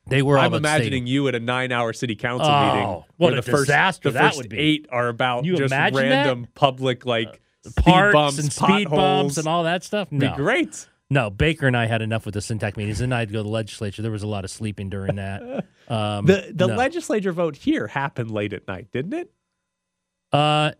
They 0.07 0.21
were. 0.21 0.37
I'm 0.39 0.47
about 0.47 0.57
imagining 0.57 1.03
stadium. 1.03 1.07
you 1.07 1.27
at 1.27 1.35
a 1.35 1.39
nine-hour 1.39 1.93
city 1.93 2.15
council 2.15 2.49
Oh, 2.49 2.73
meeting. 2.73 2.87
what 2.87 3.05
where 3.17 3.31
a 3.33 3.35
the 3.35 3.41
first, 3.51 3.63
disaster 3.67 4.09
the 4.09 4.13
that 4.13 4.23
first 4.29 4.37
would 4.37 4.49
be. 4.49 4.57
Eight 4.57 4.87
are 4.91 5.07
about 5.07 5.45
You 5.45 5.55
just 5.55 5.71
imagine 5.71 5.95
that? 6.09 6.25
Uh, 6.25 6.29
random 6.29 6.47
public 6.55 7.05
like 7.05 7.39
speed 7.63 7.75
parks 7.83 8.13
bumps, 8.13 8.39
and 8.39 8.51
speed 8.51 8.89
bumps 8.89 9.37
and 9.37 9.47
all 9.47 9.63
that 9.63 9.83
stuff. 9.83 10.09
Be 10.09 10.17
No, 10.17 10.35
great. 10.35 10.87
no. 11.11 11.29
Baker 11.29 11.67
and 11.67 11.77
I 11.77 11.85
had 11.85 12.01
enough 12.01 12.25
with 12.25 12.33
the 12.33 12.39
Syntac 12.41 12.75
meetings, 12.75 13.01
and 13.01 13.13
I'd 13.13 13.31
go 13.31 13.39
to 13.39 13.43
the 13.43 13.49
legislature. 13.49 14.01
There 14.01 14.11
was 14.11 14.23
a 14.23 14.27
lot 14.27 14.43
of 14.43 14.49
sleeping 14.51 14.89
during 14.89 15.15
that. 15.17 15.65
Um, 15.89 16.25
The 16.27 16.51
the 16.53 16.67
no. 16.67 16.75
legislature 16.75 17.31
vote 17.31 17.55
here 17.55 17.87
happened 17.87 18.29
late 18.29 18.53
at 18.53 18.67
night, 18.67 18.89
didn't 18.91 19.13
it? 19.13 19.31
uh, 20.31 20.71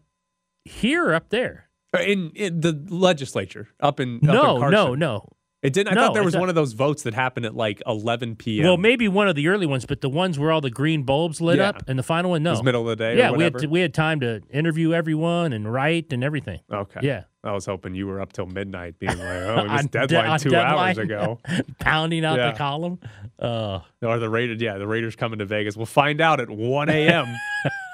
here 0.66 1.06
or 1.08 1.14
up 1.16 1.30
there? 1.30 1.69
In, 1.98 2.32
in 2.36 2.62
the 2.62 2.86
legislature 2.90 3.68
up 3.80 4.00
in 4.00 4.18
up 4.18 4.24
No, 4.24 4.60
Carson. 4.60 4.72
no, 4.72 4.96
no. 4.96 5.30
It 5.62 5.74
didn't. 5.74 5.92
I 5.92 5.96
No, 5.96 6.02
thought 6.06 6.14
there 6.14 6.24
was 6.24 6.38
one 6.38 6.48
of 6.48 6.56
those 6.56 6.72
votes 6.72 7.04
that 7.04 7.14
happened 7.14 7.46
at 7.46 7.54
like 7.54 7.82
11 7.86 8.38
p.m. 8.38 8.66
Well, 8.66 8.78
maybe 8.78 9.10
one 9.10 9.28
of 9.28 9.36
the 9.36 9.50
early 9.50 9.66
ones, 9.66 9.86
but 9.86 10.00
the 10.00 10.08
ones 10.08 10.40
where 10.40 10.54
all 10.54 10.62
the 10.62 10.70
green 10.70 11.04
bulbs 11.04 11.42
lit 11.42 11.58
Yeah. 11.58 11.70
up, 11.70 11.84
and 11.90 12.00
the 12.00 12.04
final 12.04 12.30
one, 12.30 12.42
It 12.42 12.44
no. 12.46 12.52
was 12.52 12.64
middle 12.64 12.84
of 12.90 12.96
the 12.98 13.04
day. 13.04 13.18
yeah, 13.18 13.32
or 13.32 13.36
we 13.38 13.44
had 13.44 13.58
to, 13.58 13.68
we 13.68 13.82
had 13.82 13.94
time 13.94 14.22
to 14.22 14.42
interview 14.52 14.94
everyone 14.94 15.52
and 15.52 15.70
write 15.74 16.14
and 16.14 16.24
everything. 16.24 16.62
Okay. 16.72 17.02
Yeah, 17.04 17.24
I 17.44 17.52
was 17.52 17.66
hoping 17.66 17.94
you 17.94 18.08
were 18.08 18.22
up 18.22 18.32
till 18.32 18.46
midnight, 18.46 19.00
being 19.00 19.18
like, 19.18 19.28
"Oh, 19.28 19.56
On 19.68 19.68
missed 19.76 19.92
de- 19.92 20.08
deadline 20.08 20.40
two 20.40 20.50
deadline. 20.52 20.78
hours 20.90 20.98
ago." 20.98 21.40
pounding 21.80 22.24
out 22.24 22.38
Yeah. 22.38 22.52
the 22.52 22.58
column. 22.58 23.00
Uh, 23.38 23.80
Or 24.02 24.18
the 24.18 24.30
Raiders, 24.30 24.62
yeah, 24.62 24.78
the 24.78 24.88
Raiders 24.88 25.18
coming 25.18 25.40
to 25.40 25.46
Vegas. 25.46 25.76
We'll 25.76 25.88
find 25.88 26.22
out 26.22 26.40
at 26.40 26.50
1 26.50 26.88
a.m. 26.90 27.26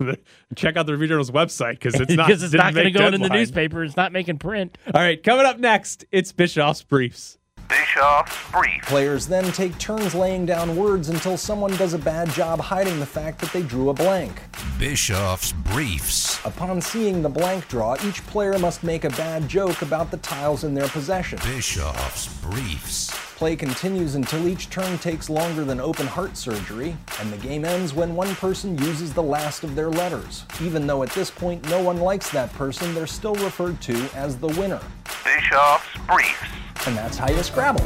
Check 0.56 0.76
out 0.76 0.86
the 0.86 0.92
Review 0.92 1.08
Journal's 1.08 1.30
website 1.30 1.72
because 1.72 1.94
it's 1.94 2.12
not 2.14 2.26
because 2.26 2.42
it's 2.42 2.52
didn't 2.52 2.74
going 2.74 2.84
to 2.86 2.90
go 2.90 3.06
in 3.06 3.20
the 3.20 3.28
newspaper. 3.28 3.82
It's 3.84 3.96
not 3.96 4.12
making 4.12 4.38
print. 4.38 4.76
All 4.86 5.00
right, 5.00 5.22
coming 5.22 5.46
up 5.46 5.58
next, 5.58 6.04
it's 6.10 6.32
Bischoff's 6.32 6.82
briefs. 6.82 7.38
Bischoff's 7.70 8.50
brief. 8.50 8.82
Players 8.82 9.28
then 9.28 9.52
take 9.52 9.78
turns 9.78 10.12
laying 10.12 10.44
down 10.44 10.74
words 10.74 11.08
until 11.08 11.36
someone 11.36 11.70
does 11.76 11.94
a 11.94 11.98
bad 11.98 12.28
job 12.30 12.58
hiding 12.58 12.98
the 12.98 13.06
fact 13.06 13.40
that 13.40 13.52
they 13.52 13.62
drew 13.62 13.90
a 13.90 13.94
blank. 13.94 14.42
Bischoff's 14.76 15.52
Briefs. 15.52 16.44
Upon 16.44 16.80
seeing 16.80 17.22
the 17.22 17.28
blank 17.28 17.68
draw, 17.68 17.94
each 18.04 18.26
player 18.26 18.58
must 18.58 18.82
make 18.82 19.04
a 19.04 19.10
bad 19.10 19.48
joke 19.48 19.82
about 19.82 20.10
the 20.10 20.16
tiles 20.16 20.64
in 20.64 20.74
their 20.74 20.88
possession. 20.88 21.38
Bischoff's 21.44 22.26
Briefs. 22.42 23.10
Play 23.36 23.54
continues 23.54 24.16
until 24.16 24.48
each 24.48 24.68
turn 24.68 24.98
takes 24.98 25.30
longer 25.30 25.64
than 25.64 25.80
open 25.80 26.08
heart 26.08 26.36
surgery, 26.36 26.96
and 27.20 27.32
the 27.32 27.36
game 27.36 27.64
ends 27.64 27.94
when 27.94 28.16
one 28.16 28.34
person 28.34 28.76
uses 28.78 29.14
the 29.14 29.22
last 29.22 29.62
of 29.62 29.76
their 29.76 29.90
letters. 29.90 30.44
Even 30.60 30.88
though 30.88 31.04
at 31.04 31.10
this 31.10 31.30
point 31.30 31.66
no 31.70 31.80
one 31.80 31.98
likes 31.98 32.30
that 32.30 32.52
person, 32.54 32.92
they're 32.94 33.06
still 33.06 33.36
referred 33.36 33.80
to 33.82 33.94
as 34.14 34.36
the 34.38 34.48
winner. 34.48 34.80
Bischoff's 35.24 35.86
briefs. 36.08 36.50
And 36.86 36.96
that's 36.96 37.18
how 37.18 37.30
you 37.30 37.42
Scrabble. 37.42 37.84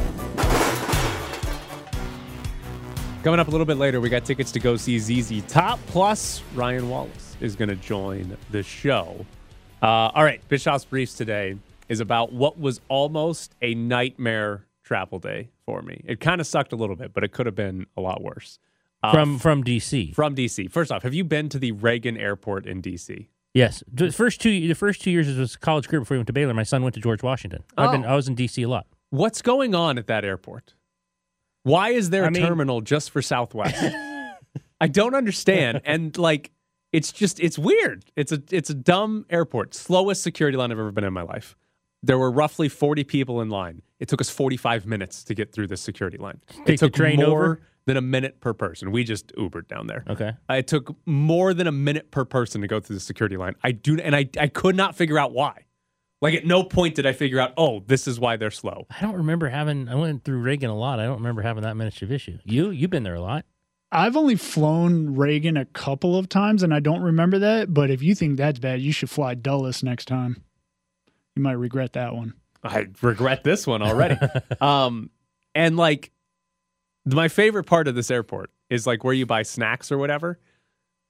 Coming 3.23 3.39
up 3.39 3.47
a 3.47 3.51
little 3.51 3.65
bit 3.65 3.77
later, 3.77 3.99
we 3.99 4.09
got 4.09 4.23
tickets 4.23 4.51
to 4.51 4.59
go 4.59 4.75
see 4.75 4.99
ZZ 4.99 5.41
Top. 5.47 5.79
Plus, 5.87 6.43
Ryan 6.53 6.89
Wallace 6.89 7.35
is 7.41 7.55
going 7.55 7.69
to 7.69 7.75
join 7.75 8.37
the 8.51 8.61
show. 8.61 9.25
Uh, 9.81 10.11
all 10.13 10.23
right, 10.23 10.47
Bischoff's 10.47 10.85
Briefs 10.85 11.15
today 11.15 11.57
is 11.89 11.99
about 11.99 12.33
what 12.33 12.59
was 12.59 12.81
almost 12.87 13.55
a 13.61 13.73
nightmare 13.73 14.65
travel 14.83 15.19
day 15.19 15.49
for 15.65 15.81
me. 15.81 16.03
It 16.05 16.19
kind 16.19 16.39
of 16.39 16.47
sucked 16.47 16.71
a 16.71 16.75
little 16.75 16.95
bit, 16.95 17.13
but 17.13 17.23
it 17.23 17.31
could 17.31 17.47
have 17.47 17.55
been 17.55 17.87
a 17.97 18.01
lot 18.01 18.21
worse. 18.21 18.59
Uh, 19.03 19.11
from 19.11 19.39
from 19.39 19.63
DC. 19.63 20.13
from 20.15 20.35
DC. 20.35 20.71
First 20.71 20.91
off, 20.91 21.03
have 21.03 21.13
you 21.13 21.23
been 21.23 21.49
to 21.49 21.59
the 21.59 21.71
Reagan 21.73 22.17
Airport 22.17 22.65
in 22.65 22.81
DC? 22.81 23.27
Yes, 23.55 23.83
the 23.91 24.11
first 24.11 24.39
two 24.39 24.67
the 24.67 24.75
first 24.75 25.01
two 25.01 25.09
years 25.09 25.35
was 25.35 25.55
college 25.55 25.87
career 25.87 26.01
before 26.01 26.15
he 26.15 26.19
went 26.19 26.27
to 26.27 26.33
Baylor. 26.33 26.53
My 26.53 26.61
son 26.63 26.83
went 26.83 26.93
to 26.93 27.01
George 27.01 27.23
Washington. 27.23 27.63
I've 27.75 27.91
been 27.91 28.05
Oh. 28.05 28.09
I 28.09 28.15
was 28.15 28.27
in 28.27 28.35
DC 28.35 28.63
a 28.63 28.67
lot. 28.67 28.85
What's 29.09 29.41
going 29.41 29.73
on 29.73 29.97
at 29.97 30.05
that 30.07 30.23
airport? 30.23 30.75
Why 31.63 31.89
is 31.89 32.11
there 32.11 32.23
a 32.23 32.27
I 32.27 32.29
mean- 32.29 32.45
terminal 32.45 32.81
just 32.81 33.09
for 33.09 33.23
Southwest? 33.23 33.83
I 34.81 34.87
don't 34.87 35.15
understand. 35.15 35.81
And 35.85 36.15
like, 36.17 36.51
it's 36.91 37.11
just 37.11 37.39
it's 37.39 37.57
weird. 37.57 38.05
It's 38.15 38.31
a 38.31 38.43
it's 38.51 38.69
a 38.69 38.73
dumb 38.75 39.25
airport. 39.29 39.73
Slowest 39.73 40.21
security 40.21 40.57
line 40.57 40.71
I've 40.71 40.77
ever 40.79 40.91
been 40.91 41.03
in 41.05 41.13
my 41.13 41.23
life. 41.23 41.55
There 42.03 42.19
were 42.19 42.29
roughly 42.29 42.69
40 42.69 43.03
people 43.05 43.41
in 43.41 43.49
line. 43.49 43.81
It 43.99 44.07
took 44.09 44.21
us 44.21 44.29
45 44.29 44.85
minutes 44.85 45.23
to 45.23 45.33
get 45.33 45.51
through 45.51 45.67
this 45.67 45.81
security 45.81 46.17
line. 46.17 46.39
Take 46.49 46.59
it 46.59 46.65
the 46.65 46.77
took 46.87 46.93
train 46.93 47.15
more 47.17 47.27
over? 47.43 47.61
Than 47.85 47.97
a 47.97 48.01
minute 48.01 48.39
per 48.39 48.53
person. 48.53 48.91
We 48.91 49.03
just 49.03 49.33
Ubered 49.35 49.67
down 49.67 49.87
there. 49.87 50.03
Okay. 50.07 50.31
It 50.49 50.67
took 50.67 50.95
more 51.05 51.53
than 51.53 51.67
a 51.67 51.71
minute 51.71 52.11
per 52.11 52.25
person 52.25 52.61
to 52.61 52.67
go 52.67 52.79
through 52.79 52.95
the 52.95 52.99
security 52.99 53.37
line. 53.37 53.55
I 53.63 53.71
do, 53.71 53.97
and 53.99 54.15
I, 54.15 54.29
I 54.39 54.47
could 54.47 54.75
not 54.75 54.95
figure 54.95 55.19
out 55.19 55.31
why. 55.31 55.65
Like 56.21 56.33
at 56.33 56.45
no 56.45 56.63
point 56.63 56.95
did 56.95 57.05
I 57.05 57.13
figure 57.13 57.39
out, 57.39 57.53
oh, 57.57 57.83
this 57.85 58.07
is 58.07 58.19
why 58.19 58.37
they're 58.37 58.49
slow. 58.49 58.87
I 58.89 59.01
don't 59.01 59.15
remember 59.15 59.49
having. 59.49 59.87
I 59.89 59.95
went 59.95 60.23
through 60.23 60.39
Reagan 60.39 60.69
a 60.69 60.75
lot. 60.75 60.99
I 60.99 61.03
don't 61.03 61.17
remember 61.17 61.41
having 61.41 61.63
that 61.63 61.75
much 61.75 62.01
of 62.01 62.11
issue. 62.11 62.39
You 62.43 62.71
you've 62.71 62.89
been 62.89 63.03
there 63.03 63.15
a 63.15 63.21
lot. 63.21 63.45
I've 63.91 64.17
only 64.17 64.35
flown 64.35 65.15
Reagan 65.15 65.55
a 65.55 65.65
couple 65.65 66.17
of 66.17 66.27
times 66.27 66.63
and 66.63 66.73
I 66.73 66.79
don't 66.79 67.01
remember 67.01 67.39
that. 67.39 67.73
But 67.73 67.91
if 67.91 68.01
you 68.01 68.15
think 68.15 68.37
that's 68.37 68.59
bad, 68.59 68.81
you 68.81 68.91
should 68.91 69.09
fly 69.09 69.35
Dulles 69.35 69.83
next 69.83 70.05
time. 70.05 70.43
You 71.35 71.43
might 71.43 71.53
regret 71.53 71.93
that 71.93 72.15
one. 72.15 72.33
I 72.63 72.87
regret 73.01 73.43
this 73.43 73.67
one 73.67 73.81
already. 73.81 74.17
um, 74.61 75.11
and 75.53 75.77
like 75.77 76.11
my 77.05 77.27
favorite 77.27 77.65
part 77.65 77.87
of 77.87 77.95
this 77.95 78.09
airport 78.11 78.51
is 78.69 78.87
like 78.87 79.03
where 79.03 79.13
you 79.13 79.25
buy 79.25 79.43
snacks 79.43 79.91
or 79.91 79.97
whatever. 79.97 80.39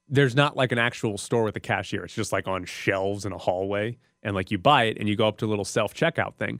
There's 0.07 0.35
not 0.35 0.55
like 0.55 0.71
an 0.71 0.77
actual 0.77 1.17
store 1.17 1.43
with 1.43 1.55
a 1.55 1.59
cashier. 1.59 2.03
It's 2.05 2.13
just 2.13 2.31
like 2.31 2.47
on 2.47 2.65
shelves 2.65 3.25
in 3.25 3.31
a 3.31 3.37
hallway, 3.37 3.97
and 4.21 4.35
like 4.35 4.51
you 4.51 4.57
buy 4.57 4.83
it 4.85 4.97
and 4.99 5.09
you 5.09 5.15
go 5.15 5.27
up 5.27 5.37
to 5.37 5.45
a 5.45 5.47
little 5.47 5.65
self 5.65 5.93
checkout 5.93 6.35
thing. 6.35 6.59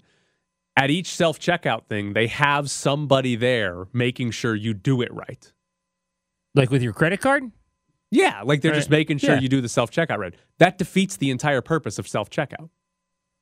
At 0.77 0.89
each 0.89 1.07
self 1.15 1.39
checkout 1.39 1.85
thing, 1.87 2.13
they 2.13 2.27
have 2.27 2.69
somebody 2.71 3.35
there 3.35 3.85
making 3.93 4.31
sure 4.31 4.55
you 4.55 4.73
do 4.73 5.01
it 5.01 5.13
right. 5.13 5.51
Like 6.55 6.69
with 6.71 6.81
your 6.81 6.93
credit 6.93 7.21
card. 7.21 7.51
Yeah, 8.11 8.41
like 8.43 8.61
they're 8.61 8.73
just 8.73 8.89
making 8.89 9.17
sure 9.17 9.35
Yeah. 9.35 9.41
you 9.41 9.49
do 9.49 9.61
the 9.61 9.69
self 9.69 9.91
checkout 9.91 10.17
right. 10.17 10.33
That 10.59 10.77
defeats 10.77 11.17
the 11.17 11.29
entire 11.31 11.61
purpose 11.61 11.99
of 11.99 12.07
self 12.07 12.29
checkout. 12.29 12.69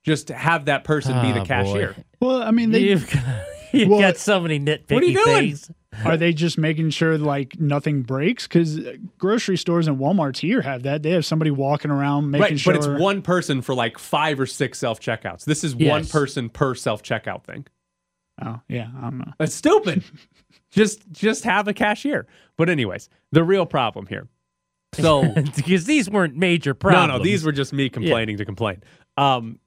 Just 0.03 0.27
to 0.27 0.33
have 0.33 0.65
that 0.65 0.83
person 0.83 1.13
be 1.21 1.29
Ah, 1.29 1.33
the 1.33 1.39
boy. 1.41 1.45
cashier. 1.45 1.95
Well, 2.19 2.43
I 2.43 2.51
mean, 2.51 2.71
they 2.71 2.79
You've 2.81 3.09
got, 3.09 3.23
you've 3.71 3.88
Well, 3.89 4.00
got 4.01 4.17
so 4.17 4.41
many 4.41 4.59
nitpicky 4.59 4.91
What 4.93 5.03
are 5.03 5.05
you 5.05 5.23
doing? 5.23 5.38
things. 5.47 5.71
Are 6.05 6.17
they 6.17 6.33
just 6.33 6.57
making 6.57 6.89
sure 6.91 7.17
like 7.17 7.59
nothing 7.59 8.01
breaks? 8.01 8.47
Because 8.47 8.79
grocery 9.17 9.57
stores 9.57 9.88
and 9.88 9.97
WalMarts 9.97 10.38
here 10.38 10.62
have 10.62 10.83
that. 10.83 11.03
They 11.03 11.12
have 11.12 11.25
somebody 11.25 11.51
walking 11.51 11.91
around 11.91 12.31
making 12.31 12.41
right, 12.41 12.59
sure. 12.59 12.73
but 12.73 12.79
it's 12.79 13.01
one 13.01 13.21
person 13.21 13.62
for 13.62 13.75
like 13.75 13.97
five 13.97 14.39
or 14.39 14.45
six 14.45 14.79
self 14.79 15.00
checkouts. 15.00 15.45
This 15.45 15.63
is 15.63 15.75
one 15.75 16.05
person 16.05 16.50
per 16.50 16.75
self 16.75 17.03
checkout 17.03 17.43
thing. 17.43 17.65
Oh 18.41 18.59
yeah, 18.67 18.89
I 18.97 19.01
don't 19.01 19.19
know. 19.19 19.33
That's 19.38 19.53
stupid. 19.53 20.03
just 20.71 21.09
just 21.12 21.43
have 21.43 21.67
a 21.67 21.73
cashier. 21.73 22.27
But 22.57 22.69
anyways, 22.69 23.09
the 23.31 23.43
real 23.43 23.65
problem 23.65 24.07
here. 24.07 24.27
So 24.93 25.23
because 25.55 25.85
these 25.85 26.09
weren't 26.09 26.35
major 26.35 26.73
problems. 26.73 27.07
no, 27.07 27.17
no, 27.17 27.23
these 27.23 27.43
were 27.43 27.51
just 27.51 27.73
me 27.73 27.89
complaining 27.89 28.38
to 28.38 28.45
complain. 28.45 28.83
Um, 29.17 29.59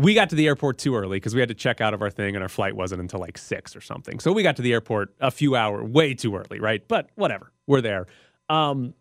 we 0.00 0.14
got 0.14 0.30
to 0.30 0.34
the 0.36 0.46
airport 0.46 0.78
too 0.78 0.96
early 0.96 1.16
because 1.16 1.34
we 1.34 1.40
had 1.40 1.50
to 1.50 1.54
check 1.54 1.82
out 1.82 1.92
of 1.92 2.00
our 2.00 2.10
thing, 2.10 2.34
and 2.34 2.42
our 2.42 2.48
flight 2.48 2.74
wasn't 2.74 3.02
until 3.02 3.20
like 3.20 3.36
six 3.36 3.76
or 3.76 3.82
something. 3.82 4.18
So 4.18 4.32
we 4.32 4.42
got 4.42 4.56
to 4.56 4.62
the 4.62 4.72
airport 4.72 5.14
a 5.20 5.30
few 5.30 5.54
hours, 5.54 5.90
way 5.90 6.14
too 6.14 6.34
early, 6.34 6.58
right? 6.58 6.86
But 6.88 7.10
whatever, 7.16 7.52
we're 7.66 7.82
there. 7.82 8.06
Um, 8.48 8.94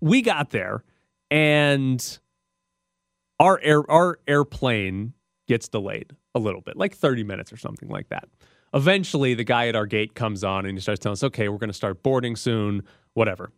we 0.00 0.20
got 0.20 0.50
there, 0.50 0.84
and 1.30 2.18
our 3.40 3.58
air 3.62 3.90
our 3.90 4.18
airplane 4.28 5.14
gets 5.48 5.68
delayed 5.68 6.14
a 6.34 6.38
little 6.38 6.60
bit, 6.60 6.76
like 6.76 6.94
thirty 6.94 7.24
minutes 7.24 7.50
or 7.50 7.56
something 7.56 7.88
like 7.88 8.08
that. 8.10 8.28
Eventually, 8.74 9.32
the 9.32 9.44
guy 9.44 9.68
at 9.68 9.76
our 9.76 9.86
gate 9.86 10.14
comes 10.14 10.44
on 10.44 10.66
and 10.66 10.76
he 10.76 10.82
starts 10.82 11.00
telling 11.00 11.14
us, 11.14 11.24
"Okay, 11.24 11.48
we're 11.48 11.58
going 11.58 11.70
to 11.70 11.74
start 11.74 12.02
boarding 12.02 12.36
soon. 12.36 12.82
Whatever." 13.14 13.50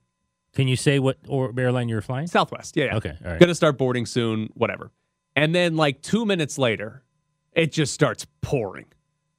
Can 0.54 0.68
you 0.68 0.76
say 0.76 1.00
what 1.00 1.18
or 1.26 1.52
airline 1.58 1.88
you're 1.88 2.00
flying? 2.00 2.28
Southwest. 2.28 2.76
Yeah. 2.76 2.84
yeah. 2.84 2.96
Okay, 2.96 3.18
all 3.24 3.30
right. 3.32 3.40
Gonna 3.40 3.56
start 3.56 3.76
boarding 3.76 4.06
soon, 4.06 4.50
whatever. 4.54 4.92
And 5.36 5.54
then 5.54 5.76
like 5.76 6.02
two 6.02 6.24
minutes 6.24 6.58
later, 6.58 7.02
it 7.52 7.72
just 7.72 7.92
starts 7.92 8.26
pouring. 8.40 8.86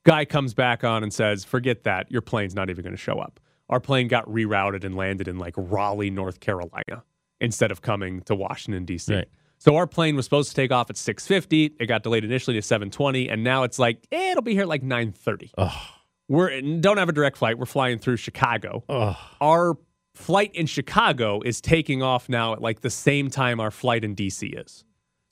Guy 0.03 0.25
comes 0.25 0.53
back 0.53 0.83
on 0.83 1.03
and 1.03 1.13
says, 1.13 1.43
Forget 1.43 1.83
that. 1.83 2.11
Your 2.11 2.21
plane's 2.21 2.55
not 2.55 2.69
even 2.69 2.83
gonna 2.83 2.97
show 2.97 3.19
up. 3.19 3.39
Our 3.69 3.79
plane 3.79 4.07
got 4.07 4.25
rerouted 4.25 4.83
and 4.83 4.95
landed 4.95 5.27
in 5.27 5.37
like 5.37 5.53
Raleigh, 5.57 6.11
North 6.11 6.39
Carolina, 6.39 7.03
instead 7.39 7.71
of 7.71 7.81
coming 7.81 8.21
to 8.21 8.35
Washington, 8.35 8.85
DC. 8.85 9.15
Right. 9.15 9.27
So 9.57 9.77
our 9.77 9.87
plane 9.87 10.15
was 10.15 10.25
supposed 10.25 10.49
to 10.49 10.55
take 10.55 10.71
off 10.71 10.89
at 10.89 10.97
650. 10.97 11.77
It 11.79 11.85
got 11.87 12.03
delayed 12.03 12.23
initially 12.23 12.55
to 12.57 12.61
720, 12.61 13.29
and 13.29 13.43
now 13.43 13.63
it's 13.63 13.79
like, 13.79 14.05
eh, 14.11 14.31
it'll 14.31 14.43
be 14.43 14.53
here 14.53 14.63
at 14.63 14.67
like 14.67 14.83
930. 14.83 15.51
Oh, 15.57 15.87
We're 16.27 16.61
don't 16.61 16.97
have 16.97 17.09
a 17.09 17.13
direct 17.13 17.37
flight. 17.37 17.57
We're 17.57 17.65
flying 17.65 17.97
through 17.97 18.17
Chicago 18.17 18.83
oh. 18.89 19.17
our 19.41 19.77
flight 20.15 20.53
in 20.55 20.65
Chicago 20.65 21.41
is 21.41 21.61
taking 21.61 22.01
off 22.01 22.29
now 22.29 22.53
at 22.53 22.61
like 22.61 22.81
the 22.81 22.89
same 22.89 23.29
time 23.29 23.59
our 23.59 23.71
flight 23.71 24.03
in 24.03 24.15
DC 24.15 24.59
is. 24.65 24.83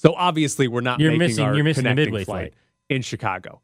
So 0.04 0.14
obviously 0.16 0.68
we're 0.68 0.82
not 0.82 1.00
You're 1.00 1.12
making 1.12 1.20
missing- 1.20 1.46
our 1.46 1.56
you're 1.56 1.64
missing 1.64 1.86
the 1.86 1.90
connecting 1.92 2.14
midway 2.14 2.24
flight, 2.26 2.54
flight. 2.54 2.62
in 2.90 3.02
Chicago. 3.02 3.62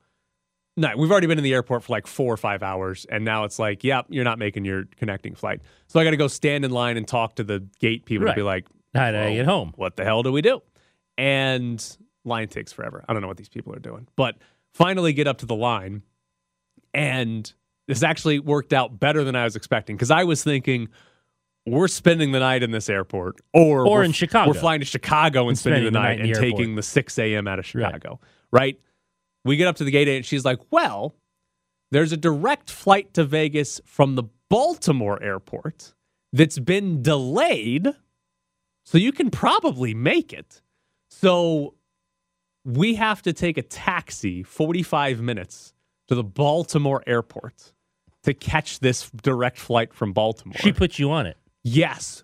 No, 0.77 0.95
we've 0.95 1.11
already 1.11 1.27
been 1.27 1.37
in 1.37 1.43
the 1.43 1.53
airport 1.53 1.83
for 1.83 1.91
like 1.91 2.07
four 2.07 2.33
or 2.33 2.37
five 2.37 2.63
hours, 2.63 3.05
and 3.09 3.25
now 3.25 3.43
it's 3.43 3.59
like, 3.59 3.83
yep, 3.83 4.05
you're 4.07 4.23
not 4.23 4.39
making 4.39 4.63
your 4.63 4.85
connecting 4.95 5.35
flight. 5.35 5.59
So 5.87 5.99
I 5.99 6.05
got 6.05 6.11
to 6.11 6.17
go 6.17 6.29
stand 6.29 6.63
in 6.63 6.71
line 6.71 6.95
and 6.95 7.05
talk 7.05 7.35
to 7.35 7.43
the 7.43 7.67
gate 7.79 8.05
people 8.05 8.25
Right. 8.27 8.31
to 8.31 8.37
be 8.39 8.43
like, 8.43 8.65
How 8.95 9.11
did 9.11 9.19
I 9.19 9.25
"Whoa, 9.29 9.35
get 9.35 9.45
home? 9.45 9.73
What 9.75 9.97
the 9.97 10.05
hell 10.05 10.23
do 10.23 10.31
we 10.31 10.41
do? 10.41 10.61
And 11.17 11.85
line 12.23 12.47
takes 12.47 12.71
forever. 12.71 13.03
I 13.09 13.11
don't 13.13 13.21
know 13.21 13.27
what 13.27 13.35
these 13.35 13.49
people 13.49 13.73
are 13.75 13.79
doing, 13.79 14.07
but 14.15 14.35
finally 14.73 15.11
get 15.11 15.27
up 15.27 15.39
to 15.39 15.45
the 15.45 15.55
line, 15.55 16.03
and 16.93 17.51
this 17.89 18.01
actually 18.01 18.39
worked 18.39 18.71
out 18.71 18.97
better 19.01 19.25
than 19.25 19.35
I 19.35 19.43
was 19.43 19.57
expecting 19.57 19.97
because 19.97 20.11
I 20.11 20.23
was 20.23 20.41
thinking 20.45 20.87
we're 21.69 21.87
spending 21.87 22.31
the 22.31 22.39
night 22.39 22.63
in 22.63 22.71
this 22.71 22.89
airport, 22.89 23.41
or 23.53 23.87
Or 23.87 24.03
in 24.03 24.11
Chicago. 24.11 24.51
We're 24.51 24.59
flying 24.59 24.79
to 24.79 24.85
Chicago 24.85 25.47
and, 25.49 25.57
spending, 25.57 25.85
the 25.85 25.91
night, 25.91 26.19
in 26.19 26.25
and 26.27 26.35
the 26.35 26.39
taking 26.39 26.75
the 26.75 26.83
six 26.83 27.17
a.m. 27.17 27.47
out 27.47 27.59
of 27.59 27.65
Chicago. 27.65 28.19
Right. 28.51 28.79
We 29.45 29.55
get 29.57 29.67
up 29.67 29.77
to 29.77 29.83
the 29.83 29.91
gate 29.91 30.07
and 30.07 30.25
she's 30.25 30.45
like, 30.45 30.59
"Well, 30.71 31.15
there's 31.91 32.11
a 32.11 32.17
direct 32.17 32.69
flight 32.69 33.13
to 33.13 33.23
Vegas 33.23 33.79
from 33.85 34.15
the 34.15 34.23
Baltimore 34.49 35.21
airport 35.21 35.93
that's 36.33 36.59
been 36.59 37.01
delayed, 37.01 37.87
so 38.85 38.97
you 38.97 39.11
can 39.11 39.31
probably 39.31 39.93
make 39.93 40.33
it." 40.33 40.61
So 41.09 41.75
we 42.65 42.95
have 42.95 43.21
to 43.23 43.33
take 43.33 43.57
a 43.57 43.61
taxi 43.61 44.43
45 44.43 45.21
minutes 45.21 45.73
to 46.07 46.15
the 46.15 46.23
Baltimore 46.23 47.03
airport 47.07 47.73
to 48.23 48.33
catch 48.33 48.79
this 48.79 49.09
direct 49.09 49.57
flight 49.57 49.93
from 49.93 50.11
Baltimore. 50.13 50.57
She 50.59 50.73
put 50.73 50.99
you 50.99 51.11
on 51.11 51.25
it. 51.25 51.37
Yes. 51.63 52.23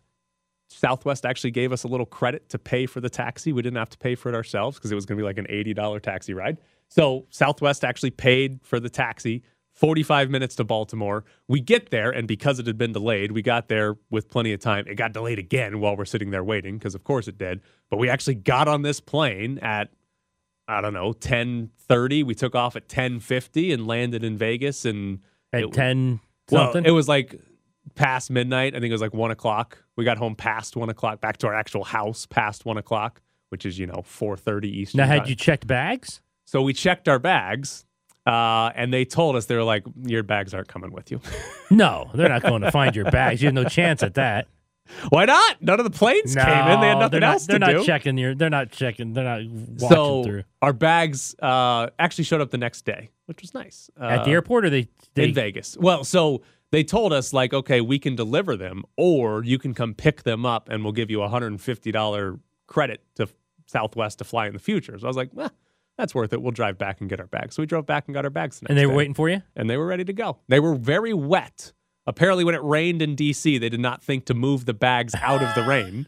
Southwest 0.70 1.26
actually 1.26 1.52
gave 1.52 1.72
us 1.72 1.84
a 1.84 1.88
little 1.88 2.06
credit 2.06 2.50
to 2.50 2.60
pay 2.60 2.86
for 2.86 3.00
the 3.00 3.10
taxi. 3.10 3.54
We 3.54 3.62
didn't 3.62 3.78
have 3.78 3.90
to 3.92 3.98
pay 3.98 4.16
for 4.16 4.30
it 4.30 4.36
ourselves 4.36 4.78
because 4.78 4.92
it 4.92 4.96
was 4.96 5.06
going 5.06 5.18
to 5.18 5.22
be 5.22 5.26
like 5.26 5.38
an 5.38 5.48
$80 5.48 6.02
taxi 6.02 6.34
ride. 6.34 6.58
So 6.90 7.26
Southwest 7.30 7.86
actually 7.86 8.12
paid 8.12 8.60
for 8.62 8.80
the 8.80 8.90
taxi, 8.90 9.42
45 9.74 10.30
minutes 10.30 10.56
to 10.58 10.64
Baltimore. 10.64 11.24
We 11.48 11.62
get 11.62 11.92
there, 11.92 12.12
and 12.12 12.28
because 12.28 12.60
it 12.60 12.68
had 12.68 12.78
been 12.78 12.92
delayed, 12.92 13.32
we 13.32 13.42
got 13.42 13.70
there 13.70 13.96
with 14.10 14.28
plenty 14.30 14.52
of 14.54 14.60
time. 14.60 14.86
It 14.88 14.96
got 14.96 15.14
delayed 15.14 15.40
again 15.40 15.80
while 15.80 15.96
we're 15.96 16.06
sitting 16.06 16.32
there 16.32 16.44
waiting, 16.44 16.78
because 16.78 16.94
of 16.94 17.04
course 17.06 17.28
it 17.28 17.38
did. 17.38 17.62
But 17.90 17.98
we 17.98 18.10
actually 18.10 18.36
got 18.36 18.68
on 18.68 18.82
this 18.82 19.00
plane 19.00 19.60
at 19.60 19.90
I 20.68 20.82
don't 20.82 20.94
know, 20.94 21.14
10:30. 21.14 22.24
We 22.24 22.34
took 22.34 22.56
off 22.56 22.76
at 22.76 22.88
10:50 22.90 23.72
and 23.72 23.86
landed 23.86 24.24
in 24.24 24.36
Vegas 24.38 24.84
and 24.84 25.20
At 25.54 25.62
it- 25.64 25.74
ten 25.74 26.20
well, 26.52 26.76
it 26.76 26.92
was 26.92 27.08
like 27.08 27.40
past 27.94 28.30
midnight. 28.32 28.74
I 28.76 28.80
think 28.80 28.90
it 28.90 28.94
was 28.94 29.02
like 29.02 29.14
one 29.14 29.32
o'clock. 29.32 29.78
We 29.96 30.04
got 30.06 30.18
home 30.18 30.36
past 30.36 30.76
one 30.76 30.90
o'clock, 30.90 31.22
back 31.22 31.38
to 31.38 31.48
our 31.48 31.54
actual 31.56 31.84
house 31.84 32.26
past 32.26 32.66
one 32.66 32.78
o'clock, 32.78 33.22
which 33.50 33.66
is 33.66 33.78
you 33.80 33.86
know 33.88 34.04
4:30 34.04 34.66
Eastern. 34.66 34.98
now, 35.00 35.08
had 35.08 35.20
time. 35.20 35.30
you 35.30 35.36
checked 35.36 35.68
bags? 35.68 36.22
So 36.46 36.62
we 36.62 36.74
checked 36.74 37.08
our 37.08 37.20
bags, 37.20 37.86
uh, 38.26 38.72
and 38.76 38.94
they 38.94 39.06
told 39.06 39.36
us 39.36 39.46
they 39.46 39.56
were 39.56 39.64
like, 39.64 39.84
"Your 40.04 40.24
bags 40.24 40.54
aren't 40.54 40.68
coming 40.68 40.92
with 40.92 41.12
you." 41.12 41.20
No, 41.72 42.12
they're 42.14 42.30
not 42.30 42.44
going 42.44 42.62
to 42.62 42.72
find 42.72 42.96
your 42.96 43.10
bags. 43.10 43.42
You 43.42 43.48
have 43.48 43.56
no 43.56 43.64
chance 43.64 44.04
at 44.04 44.14
that. 44.14 44.48
Why 45.10 45.26
not? 45.26 45.64
None 45.64 45.80
of 45.80 45.84
the 45.84 45.90
planes 45.90 46.36
no, 46.36 46.44
came 46.46 46.68
in. 46.68 46.80
They 46.80 46.88
had 46.90 47.00
nothing 47.00 47.20
not, 47.22 47.34
else 47.34 47.48
They're 47.48 47.58
not 47.58 47.84
checking 47.86 48.20
your. 48.20 48.36
They're 48.36 48.52
not 48.52 48.70
checking. 48.72 49.14
They're 49.14 49.24
not 49.24 49.42
watching 49.50 49.78
so 49.80 50.24
through 50.24 50.44
our 50.62 50.74
bags 50.74 51.36
uh, 51.42 51.88
actually 51.98 52.26
showed 52.26 52.42
up 52.42 52.52
the 52.52 52.60
next 52.60 52.86
day, 52.86 53.10
which 53.26 53.42
was 53.42 53.56
nice. 53.56 53.90
at 54.00 54.26
the 54.26 54.30
Uh, 54.30 54.34
airport, 54.34 54.66
or 54.66 54.70
they, 54.70 54.88
they 55.16 55.30
in 55.30 55.34
Vegas. 55.34 55.76
Well, 55.80 56.04
so 56.04 56.44
they 56.72 56.84
told 56.84 57.14
us 57.14 57.32
like, 57.34 57.54
okay, 57.54 57.82
we 57.82 58.00
can 58.00 58.16
deliver 58.16 58.56
them, 58.58 58.84
or 58.98 59.44
you 59.44 59.58
can 59.58 59.74
come 59.74 59.94
pick 59.94 60.24
them 60.24 60.46
up, 60.46 60.70
and 60.70 60.84
we'll 60.84 60.94
give 60.94 61.10
you 61.12 61.22
a 61.22 61.28
hundred 61.30 61.48
and 61.48 61.62
fifty 61.62 61.92
dollar 61.92 62.40
credit 62.68 63.02
to 63.16 63.28
Southwest 63.68 64.18
to 64.20 64.24
fly 64.24 64.48
in 64.48 64.54
the 64.54 64.60
future. 64.60 64.98
So 65.00 65.06
I 65.06 65.08
was 65.08 65.18
like, 65.18 65.30
well, 65.34 65.52
that's 65.98 66.14
worth 66.14 66.34
it. 66.34 66.42
We'll 66.42 66.52
drive 66.52 66.78
back 66.78 67.00
and 67.02 67.10
get 67.10 67.20
our 67.20 67.28
bags. 67.28 67.56
So 67.56 67.62
we 67.62 67.68
drove 67.68 67.86
back 67.86 68.08
and 68.08 68.14
got 68.14 68.26
our 68.26 68.30
bags. 68.30 68.60
The 68.60 68.68
and 68.70 68.78
they 68.78 68.86
were 68.86 68.92
day. 68.94 68.98
waiting 68.98 69.14
for 69.14 69.30
you. 69.30 69.42
and 69.56 69.70
they 69.70 69.78
were 69.78 69.86
ready 69.86 70.04
to 70.04 70.14
go. 70.14 70.40
They 70.48 70.60
were 70.60 70.76
very 70.76 71.14
wet. 71.14 71.72
Apparently, 72.08 72.44
when 72.44 72.54
it 72.54 72.62
rained 72.64 73.02
in 73.02 73.16
DC, 73.16 73.60
they 73.60 73.70
did 73.70 73.80
not 73.80 74.04
think 74.04 74.26
to 74.26 74.34
move 74.34 74.66
the 74.66 74.74
bags 74.74 75.16
out 75.16 75.42
of 75.42 75.56
the 75.56 75.64
rain. 75.68 76.08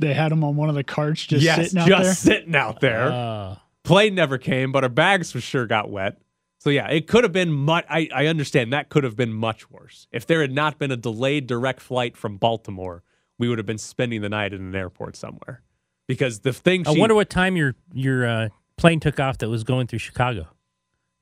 They 0.00 0.12
had 0.12 0.32
them 0.32 0.42
on 0.42 0.56
one 0.56 0.68
of 0.68 0.74
the 0.74 0.82
carts 0.82 1.24
just 1.24 1.44
yes, 1.44 1.56
sitting 1.70 1.78
out 1.78 1.86
just 1.88 2.24
there. 2.24 2.34
sitting 2.36 2.56
out 2.56 2.80
there. 2.80 3.12
Uh, 3.12 3.56
Plane 3.84 4.14
never 4.14 4.38
came, 4.38 4.72
but 4.72 4.82
our 4.82 4.88
bags 4.90 5.30
for 5.30 5.40
sure 5.40 5.66
got 5.66 5.90
wet. 5.90 6.18
So 6.64 6.70
yeah, 6.70 6.88
it 6.88 7.06
could 7.06 7.24
have 7.24 7.32
been 7.32 7.52
much. 7.52 7.84
I, 7.90 8.08
I 8.14 8.26
understand 8.26 8.72
that 8.72 8.88
could 8.88 9.04
have 9.04 9.16
been 9.16 9.34
much 9.34 9.70
worse 9.70 10.08
if 10.12 10.26
there 10.26 10.40
had 10.40 10.50
not 10.50 10.78
been 10.78 10.90
a 10.90 10.96
delayed 10.96 11.46
direct 11.46 11.80
flight 11.80 12.16
from 12.16 12.38
Baltimore. 12.38 13.02
We 13.38 13.50
would 13.50 13.58
have 13.58 13.66
been 13.66 13.76
spending 13.76 14.22
the 14.22 14.30
night 14.30 14.54
in 14.54 14.62
an 14.62 14.74
airport 14.74 15.14
somewhere 15.14 15.60
because 16.06 16.40
the 16.40 16.54
thing. 16.54 16.88
I 16.88 16.94
she- 16.94 17.00
wonder 17.00 17.14
what 17.14 17.28
time 17.28 17.58
your 17.58 17.74
your 17.92 18.26
uh, 18.26 18.48
plane 18.78 18.98
took 18.98 19.20
off 19.20 19.36
that 19.38 19.50
was 19.50 19.62
going 19.62 19.88
through 19.88 19.98
Chicago. 19.98 20.46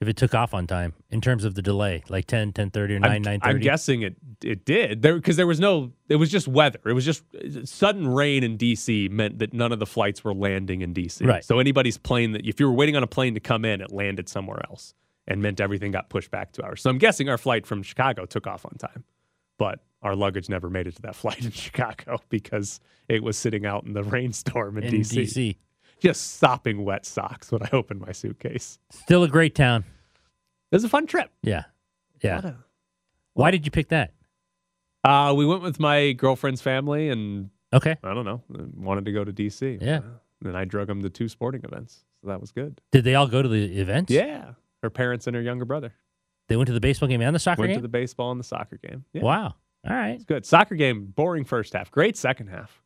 If 0.00 0.06
it 0.06 0.16
took 0.16 0.32
off 0.32 0.54
on 0.54 0.68
time 0.68 0.94
in 1.10 1.20
terms 1.20 1.44
of 1.44 1.56
the 1.56 1.62
delay, 1.62 2.02
like 2.08 2.26
10, 2.26 2.52
10.30 2.52 2.76
or 2.76 2.98
9, 2.98 3.10
I'm, 3.10 3.22
9.30. 3.22 3.38
I'm 3.42 3.60
guessing 3.60 4.02
it 4.02 4.16
it 4.44 4.64
did 4.64 5.02
there 5.02 5.16
because 5.16 5.36
there 5.36 5.46
was 5.48 5.58
no. 5.58 5.90
It 6.08 6.16
was 6.16 6.30
just 6.30 6.46
weather. 6.46 6.78
It 6.86 6.92
was 6.92 7.04
just 7.04 7.24
sudden 7.64 8.06
rain 8.06 8.44
in 8.44 8.58
DC 8.58 9.10
meant 9.10 9.40
that 9.40 9.52
none 9.52 9.72
of 9.72 9.80
the 9.80 9.86
flights 9.86 10.22
were 10.22 10.34
landing 10.34 10.82
in 10.82 10.94
DC. 10.94 11.26
Right. 11.26 11.44
So 11.44 11.58
anybody's 11.58 11.98
plane 11.98 12.30
that 12.32 12.46
if 12.46 12.60
you 12.60 12.66
were 12.66 12.74
waiting 12.74 12.94
on 12.94 13.02
a 13.02 13.08
plane 13.08 13.34
to 13.34 13.40
come 13.40 13.64
in, 13.64 13.80
it 13.80 13.90
landed 13.90 14.28
somewhere 14.28 14.60
else 14.70 14.94
and 15.26 15.42
meant 15.42 15.60
everything 15.60 15.92
got 15.92 16.08
pushed 16.08 16.30
back 16.30 16.52
two 16.52 16.62
hours. 16.62 16.82
So 16.82 16.90
I'm 16.90 16.98
guessing 16.98 17.28
our 17.28 17.38
flight 17.38 17.66
from 17.66 17.82
Chicago 17.82 18.26
took 18.26 18.46
off 18.46 18.64
on 18.64 18.72
time, 18.78 19.04
but 19.58 19.80
our 20.02 20.16
luggage 20.16 20.48
never 20.48 20.68
made 20.68 20.86
it 20.86 20.96
to 20.96 21.02
that 21.02 21.14
flight 21.22 21.44
in 21.44 21.50
Chicago 21.50 22.20
because 22.28 22.80
it 23.08 23.22
was 23.22 23.36
sitting 23.36 23.64
out 23.66 23.84
in 23.84 23.92
the 23.92 24.02
rainstorm 24.02 24.78
in, 24.78 24.84
in 24.84 24.94
DC. 24.94 25.22
DC. 25.22 25.56
Just 26.00 26.38
sopping 26.38 26.84
wet 26.84 27.06
socks 27.06 27.52
when 27.52 27.62
I 27.62 27.68
opened 27.72 28.00
my 28.00 28.10
suitcase. 28.12 28.78
Still 28.90 29.22
a 29.22 29.28
great 29.28 29.54
town. 29.54 29.84
It 30.72 30.76
was 30.76 30.84
a 30.84 30.88
fun 30.88 31.06
trip. 31.06 31.30
Yeah. 31.42 31.64
Yeah. 32.22 32.52
Why 33.34 33.50
did 33.50 33.64
you 33.64 33.70
pick 33.70 33.88
that? 33.88 34.12
Uh, 35.04 35.32
we 35.36 35.46
went 35.46 35.62
with 35.62 35.78
my 35.78 36.12
girlfriend's 36.12 36.60
family 36.60 37.08
and 37.08 37.50
Okay. 37.72 37.96
I 38.04 38.14
don't 38.14 38.24
know, 38.24 38.42
wanted 38.76 39.06
to 39.06 39.12
go 39.12 39.24
to 39.24 39.32
DC. 39.32 39.78
Yeah. 39.80 40.00
And 40.44 40.56
I 40.56 40.64
drug 40.64 40.88
them 40.88 41.02
to 41.02 41.10
two 41.10 41.28
sporting 41.28 41.62
events. 41.64 42.04
So 42.20 42.28
that 42.28 42.40
was 42.40 42.52
good. 42.52 42.80
Did 42.90 43.04
they 43.04 43.14
all 43.14 43.26
go 43.26 43.40
to 43.42 43.48
the 43.48 43.78
events? 43.80 44.12
Yeah. 44.12 44.52
Her 44.82 44.90
parents 44.90 45.26
and 45.26 45.36
her 45.36 45.42
younger 45.42 45.64
brother 45.64 45.92
They 46.48 46.56
went 46.56 46.66
to 46.66 46.72
the 46.72 46.80
baseball 46.80 47.08
game 47.08 47.20
and 47.22 47.34
the 47.34 47.38
soccer 47.40 47.56
game. 47.56 47.62
went 47.62 47.70
game? 47.74 47.78
to 47.78 47.82
the 47.82 47.88
baseball 47.88 48.30
and 48.30 48.40
the 48.40 48.44
soccer 48.44 48.78
game. 48.78 49.04
Yeah. 49.12 49.22
Wow. 49.22 49.54
All 49.88 49.96
right. 49.96 50.10
It's 50.14 50.24
good. 50.24 50.44
Soccer 50.46 50.74
game, 50.74 51.06
boring 51.06 51.44
first 51.44 51.72
half. 51.72 51.90
Great 51.90 52.16
second 52.16 52.48
half. 52.48 52.82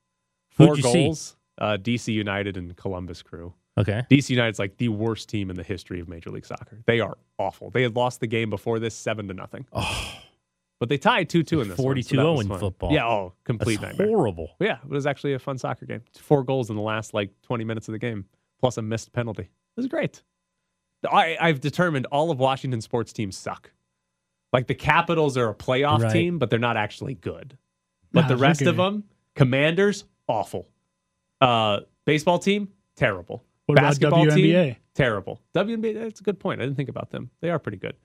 4 0.51 0.69
Who'd 0.69 0.77
you 0.79 0.83
see? 0.85 1.05
goals. 1.07 1.37
Uh, 1.59 1.77
DC 1.81 2.13
United 2.13 2.57
and 2.59 2.77
Columbus 2.77 3.23
Crew. 3.23 3.55
Okay. 3.79 4.03
DC 4.11 4.31
United's 4.31 4.59
like 4.59 4.77
the 4.79 4.89
worst 4.89 5.29
team 5.29 5.49
in 5.51 5.57
the 5.57 5.63
history 5.63 6.01
of 6.01 6.09
Major 6.09 6.31
League 6.31 6.47
Soccer. 6.47 6.83
They 6.87 7.01
are 7.01 7.17
awful. 7.39 7.71
They 7.71 7.83
had 7.83 7.97
lost 7.97 8.21
the 8.21 8.27
game 8.27 8.49
before 8.51 8.79
this 8.79 8.95
seven 8.95 9.29
to 9.29 9.35
nothing. 9.35 9.67
Oh, 9.73 10.13
But 10.81 10.91
they 10.91 10.99
tied 10.99 11.29
two 11.31 11.43
two 11.43 11.61
in 11.63 11.69
this. 11.69 11.79
one, 11.79 12.03
so 12.03 12.15
42-0 12.15 12.17
that 12.17 12.33
was 12.33 12.41
in 12.43 12.49
fun. 12.49 12.59
football. 12.61 12.93
Yeah, 12.93 13.07
oh, 13.07 13.33
complete 13.45 13.81
that's 13.81 13.99
nightmare. 13.99 14.15
horrible. 14.17 14.51
Yeah, 14.61 14.79
it 14.85 14.89
was 14.91 15.07
actually 15.07 15.33
a 15.35 15.39
fun 15.39 15.57
soccer 15.59 15.87
game. 15.87 16.03
Four 16.19 16.43
goals 16.45 16.69
in 16.69 16.77
the 16.77 16.83
last 16.83 17.15
like 17.15 17.31
20 17.43 17.65
minutes 17.65 17.89
of 17.89 17.93
the 17.93 17.99
game, 17.99 18.27
plus 18.61 18.77
a 18.77 18.83
missed 18.83 19.13
penalty. 19.13 19.43
It 19.45 19.51
was 19.77 19.87
great. 19.87 20.23
I, 21.07 21.37
I've 21.41 21.61
determined 21.61 22.07
all 22.07 22.31
of 22.31 22.39
Washington 22.39 22.81
sports 22.81 23.13
teams 23.13 23.37
suck. 23.37 23.71
Like 24.53 24.67
the 24.67 24.75
Capitals 24.75 25.37
are 25.37 25.49
a 25.51 25.55
playoff 25.55 26.01
Right. 26.03 26.13
team, 26.13 26.39
but 26.39 26.51
they're 26.51 26.59
not 26.59 26.77
actually 26.77 27.15
good. 27.15 27.57
But 28.13 28.23
Nah, 28.23 28.29
the 28.29 28.37
rest 28.37 28.63
of 28.63 28.77
them, 28.77 29.05
Commanders, 29.35 30.05
awful. 30.29 30.69
Uh, 31.41 31.81
baseball 32.07 32.39
team, 32.39 32.69
terrible. 32.97 33.45
What 33.67 33.79
about 33.79 33.89
Basketball 33.89 34.27
team, 34.27 34.77
terrible. 34.95 35.41
WNBA, 35.55 35.95
that's 35.95 36.21
a 36.21 36.23
good 36.23 36.39
point. 36.39 36.61
I 36.61 36.65
didn't 36.65 36.77
think 36.77 36.89
about 36.89 37.11
them. 37.11 37.31
They 37.41 37.51
are 37.51 37.59
pretty 37.59 37.79
good. 37.79 37.97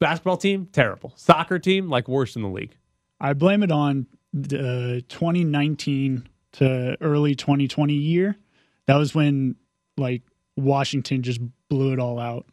Basketball 0.00 0.36
team, 0.36 0.66
terrible. 0.72 1.12
Soccer 1.16 1.58
team, 1.58 1.88
like 1.88 2.08
worst 2.08 2.36
in 2.36 2.42
the 2.42 2.48
league. 2.48 2.76
I 3.20 3.32
blame 3.32 3.62
it 3.62 3.72
on 3.72 4.06
the 4.32 5.02
2019 5.08 6.28
to 6.52 6.96
early 7.00 7.34
2020 7.34 7.94
year. 7.94 8.36
That 8.86 8.96
was 8.96 9.14
when 9.14 9.56
like 9.96 10.22
Washington 10.58 11.22
just 11.22 11.40
blew 11.68 11.92
it 11.92 11.98
all 11.98 12.18
out. 12.18 12.46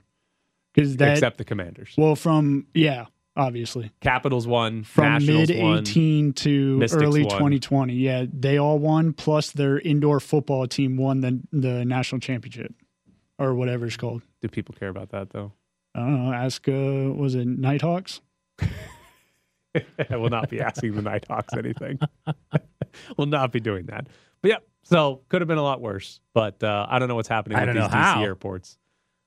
Because 0.74 0.98
that 0.98 1.14
except 1.14 1.38
the 1.38 1.46
Commanders. 1.46 1.94
well 1.98 2.18
from 2.18 2.68
yeah 2.74 3.06
obviously 3.38 3.92
Capitals 4.02 4.46
won, 4.46 4.84
from 4.84 5.26
mid 5.26 5.50
eighteen 5.50 6.34
to 6.34 6.78
Mystics 6.78 7.02
early 7.02 7.24
2020 7.24 7.94
yeah 7.94 8.26
they 8.32 8.58
all 8.58 8.78
won 8.78 9.14
plus 9.14 9.52
their 9.52 9.80
indoor 9.80 10.20
football 10.20 10.68
team 10.68 10.98
won 10.98 11.22
the 11.22 11.40
the 11.54 11.86
national 11.86 12.20
championship 12.20 12.74
or 13.40 13.56
whatever 13.56 13.86
it's 13.86 13.96
called 13.96 14.22
Do 14.42 14.50
people 14.50 14.76
care 14.78 14.90
about 14.90 15.12
that 15.12 15.30
though? 15.30 15.54
I 15.94 16.00
don't 16.00 16.26
know 16.26 16.34
ask 16.34 16.68
uh 16.68 16.72
was 16.72 17.36
it 17.36 17.48
Nighthawks 17.48 18.20
I 20.10 20.16
will 20.16 20.30
not 20.30 20.50
be 20.50 20.62
asking 20.62 20.96
the 20.96 21.02
Nighthawks 21.02 21.54
anything. 21.54 22.00
we'll 23.18 23.28
not 23.28 23.52
be 23.52 23.60
doing 23.60 23.86
that. 23.88 24.08
But 24.42 24.52
yeah, 24.52 24.58
so 24.86 25.22
could 25.30 25.42
have 25.42 25.48
been 25.50 25.58
a 25.58 25.64
lot 25.64 25.82
worse. 25.82 26.22
But 26.34 26.64
uh, 26.64 26.86
I 26.90 26.98
don't 27.00 27.10
know 27.10 27.16
what's 27.16 27.28
happening 27.28 27.60
with 27.60 27.76
these 27.76 27.84
DC 27.84 27.90
how. 27.92 28.24
airports. 28.24 28.78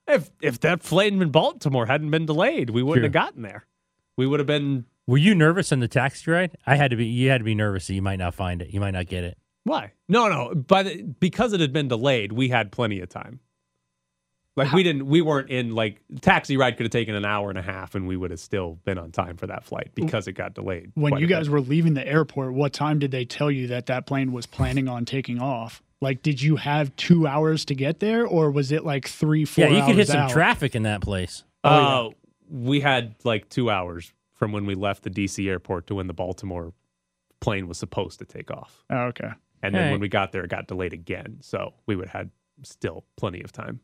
If 0.07 0.31
if 0.41 0.59
that 0.61 0.81
flight 0.81 1.13
in 1.13 1.29
Baltimore 1.29 1.85
hadn't 1.85 2.09
been 2.09 2.25
delayed, 2.25 2.71
we 2.71 2.81
wouldn't 2.81 3.03
Sure. 3.03 3.03
have 3.03 3.11
gotten 3.11 3.43
there. 3.43 3.67
We 4.17 4.25
would 4.25 4.39
have 4.39 4.47
been 4.47 4.85
Were 5.05 5.17
you 5.19 5.35
nervous 5.35 5.71
in 5.71 5.79
the 5.81 5.87
taxi 5.87 6.31
ride? 6.31 6.57
I 6.65 6.75
had 6.75 6.89
to 6.91 6.97
be. 6.97 7.05
You 7.05 7.29
had 7.29 7.37
to 7.37 7.43
be 7.45 7.53
nervous 7.55 7.85
that 7.87 7.93
you 7.93 8.01
might 8.01 8.17
not 8.19 8.33
find 8.33 8.61
it. 8.61 8.69
You 8.71 8.79
might 8.79 8.91
not 8.91 9.05
get 9.05 9.23
it. 9.23 9.37
why? 9.65 9.91
No, 10.07 10.27
no. 10.27 10.55
By 10.55 10.81
the, 10.83 11.03
because 11.03 11.53
it 11.53 11.59
had 11.59 11.71
been 11.71 11.87
delayed, 11.87 12.31
we 12.31 12.49
had 12.49 12.71
plenty 12.71 12.99
of 13.01 13.09
time. 13.09 13.39
Like 14.59 14.73
we 14.73 14.83
didn't, 14.83 15.07
we 15.07 15.21
weren't 15.21 15.49
in 15.49 15.73
like 15.73 16.01
taxi 16.21 16.57
ride 16.57 16.77
could 16.77 16.85
have 16.85 16.91
taken 16.91 17.15
an 17.15 17.25
hour 17.25 17.49
and 17.49 17.57
a 17.57 17.61
half, 17.61 17.95
and 17.95 18.07
we 18.07 18.15
would 18.15 18.31
have 18.31 18.39
still 18.39 18.79
been 18.83 18.97
on 18.97 19.11
time 19.11 19.37
for 19.37 19.47
that 19.47 19.63
flight 19.63 19.91
because 19.95 20.27
it 20.27 20.33
got 20.33 20.53
delayed. 20.53 20.91
when 20.95 21.13
you 21.13 21.25
a 21.25 21.27
bit. 21.27 21.29
guys 21.29 21.49
were 21.49 21.61
leaving 21.61 21.93
the 21.93 22.07
airport 22.07 22.53
what 22.53 22.73
time 22.73 22.99
did 22.99 23.11
they 23.11 23.25
tell 23.25 23.49
you 23.49 23.67
that 23.67 23.87
that 23.87 24.05
plane 24.05 24.31
was 24.31 24.45
planning 24.45 24.87
on 24.87 25.05
taking 25.05 25.39
off 25.39 25.81
like 26.01 26.21
did 26.21 26.41
you 26.41 26.55
have 26.55 26.95
two 26.95 27.27
hours 27.27 27.65
to 27.65 27.75
get 27.75 27.99
there 27.99 28.25
or 28.25 28.51
was 28.51 28.71
it 28.71 28.85
like 28.85 29.07
three 29.07 29.45
four 29.45 29.65
yeah, 29.65 29.79
you 29.79 29.85
could 29.85 29.95
hit 29.95 30.07
some 30.07 30.17
out? 30.17 30.29
traffic 30.29 30.75
in 30.75 30.83
that 30.83 31.01
place. 31.01 31.43
Uh, 31.63 32.09
we 32.49 32.79
had 32.79 33.15
like 33.23 33.49
two 33.49 33.69
hours 33.69 34.13
from 34.33 34.51
when 34.51 34.65
we 34.65 34.75
left 34.75 35.03
the 35.03 35.09
DC 35.09 35.47
airport 35.47 35.87
to 35.87 35.95
when 35.95 36.07
the 36.07 36.13
Baltimore 36.13 36.73
plane 37.41 37.67
was 37.67 37.77
supposed 37.77 38.19
to 38.19 38.25
take 38.25 38.49
off. 38.51 38.83
oh, 38.89 39.03
okay 39.07 39.31
And 39.61 39.75
then 39.75 39.91
when 39.91 39.99
we 39.99 40.07
got 40.07 40.31
there, 40.31 40.43
it 40.43 40.49
got 40.49 40.67
delayed 40.67 40.93
again. 40.93 41.39
So 41.41 41.73
we 41.85 41.95
would 41.95 42.07
have 42.07 42.21
had 42.21 42.31
still 42.63 43.03
plenty 43.17 43.41
of 43.41 43.51
time. 43.51 43.81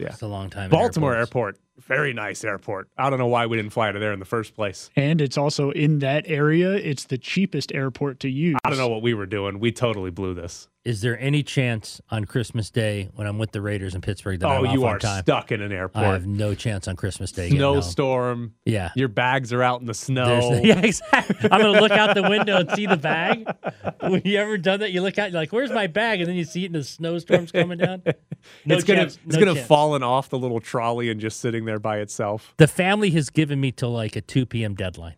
Yeah. 0.00 0.08
It's 0.08 0.22
a 0.22 0.26
long 0.26 0.48
time. 0.48 0.70
Baltimore 0.70 1.14
airports. 1.14 1.58
airport, 1.58 1.86
very 1.86 2.12
nice 2.14 2.42
airport. 2.42 2.88
I 2.96 3.10
don't 3.10 3.18
know 3.18 3.26
why 3.26 3.44
we 3.44 3.58
didn't 3.58 3.72
fly 3.72 3.92
to 3.92 3.98
there 3.98 4.12
in 4.12 4.18
the 4.18 4.24
first 4.24 4.54
place. 4.54 4.90
and 4.96 5.20
it's 5.20 5.36
also 5.36 5.70
in 5.72 5.98
that 5.98 6.24
area 6.26 6.72
it's 6.72 7.04
the 7.04 7.18
cheapest 7.18 7.72
airport 7.74 8.18
to 8.20 8.30
use 8.30 8.56
I 8.64 8.70
don't 8.70 8.78
know 8.78 8.88
what 8.88 9.02
we 9.02 9.12
were 9.12 9.26
doing. 9.26 9.60
We 9.60 9.72
totally 9.72 10.10
blew 10.10 10.32
this. 10.32 10.68
Is 10.90 11.02
there 11.02 11.16
any 11.20 11.44
chance 11.44 12.00
on 12.10 12.24
Christmas 12.24 12.68
Day 12.68 13.10
when 13.14 13.28
I'm 13.28 13.38
with 13.38 13.52
the 13.52 13.60
Raiders 13.62 13.94
in 13.94 14.00
Pittsburgh 14.00 14.40
that 14.40 14.48
oh, 14.48 14.64
I'm 14.64 14.74
you 14.74 14.86
are 14.86 14.94
on 14.94 14.98
time? 14.98 15.22
stuck 15.22 15.52
in 15.52 15.62
an 15.62 15.70
airport? 15.70 16.04
I 16.04 16.12
have 16.14 16.26
no 16.26 16.52
chance 16.52 16.88
on 16.88 16.96
Christmas 16.96 17.30
Day. 17.30 17.44
getting 17.48 17.60
home. 17.62 17.80
Snowstorm. 17.80 18.54
Yeah. 18.64 18.90
Your 18.96 19.06
bags 19.06 19.52
are 19.52 19.62
out 19.62 19.80
in 19.80 19.86
the 19.86 19.94
snow. 19.94 20.26
There's- 20.26 20.64
yeah, 20.64 20.80
exactly. 20.80 21.48
I'm 21.48 21.60
gonna 21.60 21.80
look 21.80 21.92
out 21.92 22.16
the 22.16 22.28
window 22.28 22.56
and 22.56 22.72
see 22.72 22.86
the 22.86 22.96
bag. 22.96 23.48
When 24.00 24.22
you 24.24 24.38
ever 24.38 24.58
done 24.58 24.80
that, 24.80 24.90
you 24.90 25.00
look 25.00 25.16
out, 25.16 25.30
you're 25.30 25.40
like, 25.40 25.52
"Where's 25.52 25.70
my 25.70 25.86
bag?" 25.86 26.18
And 26.22 26.28
then 26.28 26.34
you 26.34 26.42
see 26.42 26.64
it 26.64 26.66
in 26.66 26.72
the 26.72 26.82
snowstorms 26.82 27.52
coming 27.52 27.78
down. 27.78 28.02
No 28.64 28.74
it's 28.74 28.84
gonna 28.84 29.02
chance, 29.02 29.18
it's 29.26 29.36
no 29.36 29.40
gonna 29.40 29.54
chance. 29.54 29.68
fallen 29.68 30.02
off 30.02 30.30
the 30.30 30.38
little 30.38 30.60
trolley 30.60 31.08
and 31.10 31.20
just 31.20 31.38
sitting 31.40 31.66
there 31.66 31.78
by 31.78 31.98
itself. 31.98 32.54
The 32.56 32.66
family 32.66 33.10
has 33.10 33.28
given 33.30 33.60
me 33.60 33.70
till 33.70 33.92
like 33.92 34.16
a 34.16 34.22
2 34.22 34.46
p.m. 34.46 34.74
deadline. 34.74 35.16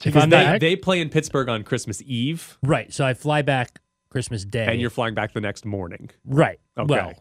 to 0.00 0.08
if 0.08 0.16
I'm 0.16 0.30
They, 0.30 0.58
they 0.58 0.76
play 0.76 1.00
in 1.02 1.10
Pittsburgh 1.10 1.50
on 1.50 1.62
Christmas 1.62 2.02
Eve, 2.06 2.58
Right. 2.62 2.90
So 2.92 3.04
I 3.04 3.12
fly 3.12 3.42
back 3.42 3.80
Christmas 4.10 4.44
Day. 4.44 4.66
and 4.66 4.80
you're 4.80 4.90
flying 4.90 5.14
back 5.14 5.32
the 5.32 5.40
next 5.40 5.64
morning. 5.64 6.10
right. 6.24 6.58
Okay. 6.78 6.94
Well, 6.94 7.14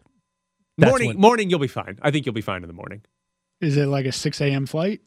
morning, 0.77 1.07
when- 1.09 1.17
morning, 1.19 1.49
you'll 1.49 1.59
be 1.59 1.67
fine. 1.67 1.99
I 2.01 2.11
think 2.11 2.25
you'll 2.25 2.33
be 2.35 2.41
fine 2.41 2.63
in 2.63 2.67
the 2.67 2.73
morning. 2.73 3.01
is 3.61 3.77
it 3.77 3.87
like 3.87 4.05
a 4.05 4.11
6 4.11 4.41
a.m 4.41 4.65
flight 4.65 5.01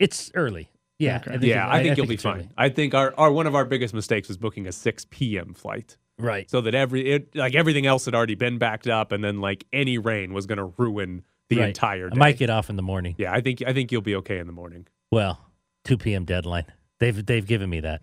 it's 0.00 0.30
early. 0.34 0.68
Yeah. 0.98 1.16
Okay. 1.16 1.30
I 1.30 1.32
think 1.34 1.44
yeah, 1.44 1.66
it- 1.66 1.70
I 1.72 1.82
think 1.82 1.96
you'll 1.96 2.06
be 2.06 2.16
fine. 2.16 2.34
early. 2.36 2.48
I 2.56 2.68
think 2.68 2.94
our, 2.94 3.14
our 3.16 3.30
one 3.32 3.46
of 3.46 3.54
our 3.54 3.64
biggest 3.64 3.94
mistakes 3.94 4.26
was 4.28 4.36
booking 4.36 4.66
a 4.66 4.72
6 4.72 5.06
p.m. 5.10 5.54
flight, 5.54 5.96
Right. 6.18 6.50
so 6.50 6.60
that 6.62 6.74
every 6.74 7.08
it, 7.10 7.34
like 7.36 7.54
everything 7.54 7.86
else 7.86 8.04
had 8.04 8.14
already 8.14 8.34
been 8.34 8.58
backed 8.58 8.86
up, 8.88 9.12
and 9.12 9.22
then 9.22 9.40
like 9.40 9.64
any 9.72 9.98
rain 9.98 10.32
was 10.32 10.46
going 10.46 10.58
to 10.58 10.72
ruin 10.78 11.24
the 11.48 11.58
Right. 11.58 11.68
entire 11.68 12.08
day. 12.10 12.14
I 12.16 12.18
might 12.18 12.38
get 12.38 12.50
off 12.50 12.70
in 12.70 12.76
the 12.76 12.82
morning. 12.82 13.14
yeah, 13.18 13.32
I 13.32 13.40
think 13.40 13.62
I 13.66 13.72
think 13.72 13.92
you'll 13.92 14.02
be 14.02 14.16
okay 14.16 14.38
in 14.38 14.46
the 14.46 14.52
morning. 14.52 14.86
Well, 15.12 15.40
2 15.84 15.96
p.m. 15.98 16.24
deadline. 16.24 16.64
They've 17.00 17.24
they've 17.24 17.46
given 17.46 17.70
me 17.70 17.80
that. 17.80 18.02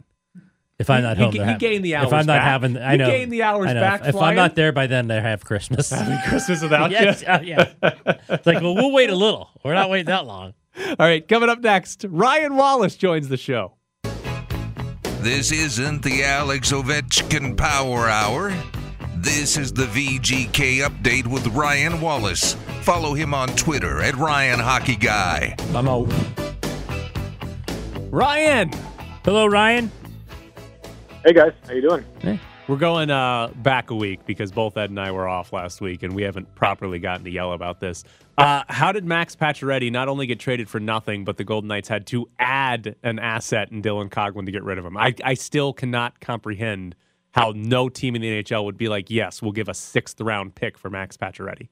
If 0.81 0.89
I'm 0.89 1.03
not 1.03 1.15
He- 1.17 1.23
home, 1.23 1.31
he 1.31 1.37
they're 1.37 1.47
hav- 1.47 1.59
gained 1.59 1.85
the 1.85 1.93
If 1.93 1.99
hours 2.03 2.13
I'm 2.13 2.25
not 2.25 2.39
back. 2.39 2.43
having, 2.43 2.77
I 2.77 2.91
He 2.91 2.97
know. 2.97 3.05
gained 3.07 3.31
the 3.31 3.43
hours 3.43 3.67
I 3.69 3.73
know. 3.73 3.79
back 3.81 4.01
If, 4.01 4.07
if 4.09 4.15
I'm 4.21 4.35
not 4.35 4.55
there 4.55 4.71
by 4.71 4.87
then, 4.87 5.07
they 5.07 5.21
have 5.21 5.45
Christmas. 5.45 5.93
Christmas 6.27 6.61
without 6.61 6.91
yes, 6.91 7.21
you. 7.21 7.27
uh, 7.27 7.39
yeah. 7.43 7.71
It's 8.29 8.45
like, 8.45 8.61
well, 8.61 8.75
we'll 8.75 8.91
wait 8.91 9.09
a 9.09 9.15
little. 9.15 9.49
We're 9.63 9.73
not 9.75 9.89
waiting 9.89 10.07
that 10.07 10.25
long. 10.25 10.53
All 10.77 10.95
right, 10.99 11.25
coming 11.27 11.49
up 11.49 11.59
next, 11.59 12.05
Ryan 12.09 12.55
Wallace 12.55 12.95
joins 12.95 13.29
the 13.29 13.37
show. 13.37 13.73
This 15.21 15.51
isn't 15.51 16.01
the 16.01 16.23
Alex 16.23 16.71
Ovechkin 16.71 17.55
Power 17.55 18.09
Hour. 18.09 18.53
This 19.17 19.55
is 19.57 19.71
the 19.71 19.85
VGK 19.85 20.79
update 20.79 21.27
with 21.27 21.45
Ryan 21.47 22.01
Wallace. 22.01 22.55
Follow 22.81 23.13
him 23.13 23.33
on 23.35 23.49
Twitter 23.49 24.01
at 24.01 24.15
Ryan 24.15 24.59
Hockey 24.59 24.95
Guy. 24.95 25.55
I'm 25.75 25.87
out. 25.87 26.11
Ryan, 28.09 28.71
Hello, 29.23 29.45
Ryan. 29.45 29.91
Hey 31.23 31.33
guys, 31.33 31.51
how 31.67 31.73
you 31.73 31.81
doing? 31.81 32.03
Hey. 32.19 32.39
we're 32.67 32.77
going 32.77 33.11
uh, 33.11 33.49
back 33.57 33.91
a 33.91 33.95
week 33.95 34.25
because 34.25 34.51
both 34.51 34.75
Ed 34.75 34.89
and 34.89 34.99
I 34.99 35.11
were 35.11 35.27
off 35.27 35.53
last 35.53 35.79
week, 35.79 36.01
and 36.01 36.15
we 36.15 36.23
haven't 36.23 36.53
properly 36.55 36.97
gotten 36.97 37.23
to 37.25 37.29
yell 37.29 37.53
about 37.53 37.79
this. 37.79 38.03
Uh, 38.39 38.63
how 38.69 38.91
did 38.91 39.05
Max 39.05 39.35
Pacioretty 39.35 39.91
not 39.91 40.07
only 40.07 40.25
get 40.25 40.39
traded 40.39 40.67
for 40.67 40.79
nothing, 40.79 41.23
but 41.23 41.37
the 41.37 41.43
Golden 41.43 41.67
Knights 41.67 41.89
had 41.89 42.07
to 42.07 42.27
add 42.39 42.95
an 43.03 43.19
asset 43.19 43.71
in 43.71 43.83
Dylan 43.83 44.09
Coghlan 44.09 44.47
to 44.47 44.51
get 44.51 44.63
rid 44.63 44.79
of 44.79 44.85
him? 44.85 44.97
I, 44.97 45.13
I 45.23 45.35
still 45.35 45.73
cannot 45.73 46.19
comprehend 46.21 46.95
how 47.33 47.53
no 47.55 47.87
team 47.87 48.15
in 48.15 48.23
the 48.23 48.41
NHL 48.41 48.65
would 48.65 48.77
be 48.77 48.89
like, 48.89 49.11
yes, 49.11 49.43
we'll 49.43 49.51
give 49.51 49.69
a 49.69 49.75
sixth 49.75 50.19
round 50.19 50.55
pick 50.55 50.75
for 50.75 50.89
Max 50.89 51.17
Pacioretty. 51.17 51.67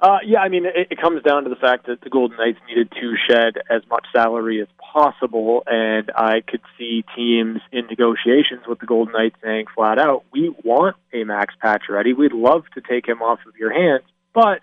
Uh, 0.00 0.18
yeah, 0.24 0.38
I 0.40 0.48
mean, 0.48 0.64
it, 0.64 0.88
it 0.90 1.00
comes 1.00 1.22
down 1.22 1.44
to 1.44 1.50
the 1.50 1.56
fact 1.56 1.86
that 1.86 2.00
the 2.02 2.10
Golden 2.10 2.36
Knights 2.36 2.60
needed 2.68 2.92
to 2.92 3.16
shed 3.28 3.54
as 3.68 3.82
much 3.90 4.06
salary 4.12 4.62
as 4.62 4.68
possible, 4.78 5.64
and 5.66 6.10
I 6.14 6.40
could 6.46 6.60
see 6.78 7.04
teams 7.16 7.60
in 7.72 7.86
negotiations 7.86 8.62
with 8.68 8.78
the 8.78 8.86
Golden 8.86 9.12
Knights 9.12 9.36
saying 9.42 9.66
flat 9.74 9.98
out, 9.98 10.24
"We 10.32 10.54
want 10.62 10.96
a 11.12 11.24
Max 11.24 11.54
Pacioretty. 11.62 12.16
We'd 12.16 12.32
love 12.32 12.64
to 12.74 12.80
take 12.80 13.08
him 13.08 13.22
off 13.22 13.40
of 13.46 13.56
your 13.56 13.72
hands, 13.72 14.04
but 14.32 14.60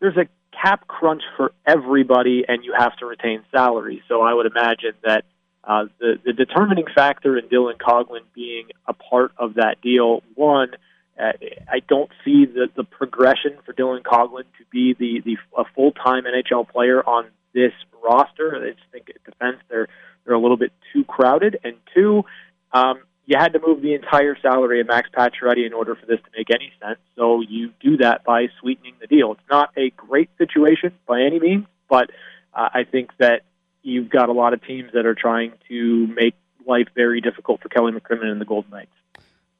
there's 0.00 0.16
a 0.16 0.26
cap 0.52 0.88
crunch 0.88 1.22
for 1.36 1.52
everybody, 1.66 2.46
and 2.48 2.64
you 2.64 2.72
have 2.72 2.96
to 2.96 3.06
retain 3.06 3.42
salary." 3.50 4.02
So 4.08 4.22
I 4.22 4.32
would 4.32 4.46
imagine 4.46 4.94
that 5.04 5.26
uh, 5.64 5.84
the 6.00 6.18
the 6.24 6.32
determining 6.32 6.86
factor 6.94 7.36
in 7.36 7.46
Dylan 7.48 7.76
Coghlan 7.76 8.24
being 8.34 8.68
a 8.86 8.94
part 8.94 9.32
of 9.36 9.54
that 9.54 9.82
deal, 9.82 10.22
one. 10.34 10.70
Uh, 11.18 11.32
I 11.68 11.80
don't 11.88 12.10
see 12.24 12.46
the, 12.46 12.68
the 12.76 12.84
progression 12.84 13.58
for 13.64 13.72
Dylan 13.72 14.02
Coghlan 14.02 14.44
to 14.58 14.64
be 14.70 14.94
the, 14.94 15.20
the 15.24 15.36
a 15.56 15.64
full 15.74 15.92
time 15.92 16.24
NHL 16.24 16.68
player 16.68 17.02
on 17.02 17.26
this 17.54 17.72
roster. 18.02 18.56
I 18.56 18.70
just 18.70 18.82
think 18.92 19.10
at 19.10 19.24
defense 19.24 19.58
they're 19.68 19.88
they're 20.24 20.34
a 20.34 20.40
little 20.40 20.56
bit 20.56 20.72
too 20.92 21.04
crowded. 21.04 21.58
And 21.64 21.76
two, 21.94 22.24
um, 22.72 23.00
you 23.26 23.36
had 23.38 23.52
to 23.54 23.60
move 23.64 23.82
the 23.82 23.94
entire 23.94 24.36
salary 24.40 24.80
of 24.80 24.86
Max 24.86 25.08
Pacioretty 25.10 25.66
in 25.66 25.72
order 25.72 25.94
for 25.94 26.06
this 26.06 26.18
to 26.18 26.30
make 26.36 26.48
any 26.50 26.72
sense. 26.80 26.98
So 27.16 27.40
you 27.40 27.72
do 27.80 27.96
that 27.98 28.24
by 28.24 28.48
sweetening 28.60 28.94
the 29.00 29.06
deal. 29.06 29.32
It's 29.32 29.50
not 29.50 29.70
a 29.76 29.90
great 29.90 30.30
situation 30.38 30.92
by 31.06 31.22
any 31.22 31.40
means, 31.40 31.66
but 31.88 32.10
uh, 32.54 32.68
I 32.72 32.84
think 32.84 33.10
that 33.18 33.42
you've 33.82 34.10
got 34.10 34.28
a 34.28 34.32
lot 34.32 34.52
of 34.52 34.64
teams 34.64 34.92
that 34.94 35.06
are 35.06 35.14
trying 35.14 35.52
to 35.68 36.06
make 36.08 36.34
life 36.66 36.88
very 36.94 37.20
difficult 37.20 37.60
for 37.60 37.68
Kelly 37.68 37.92
McCrimmon 37.92 38.30
and 38.30 38.40
the 38.40 38.44
Golden 38.44 38.70
Knights. 38.70 38.92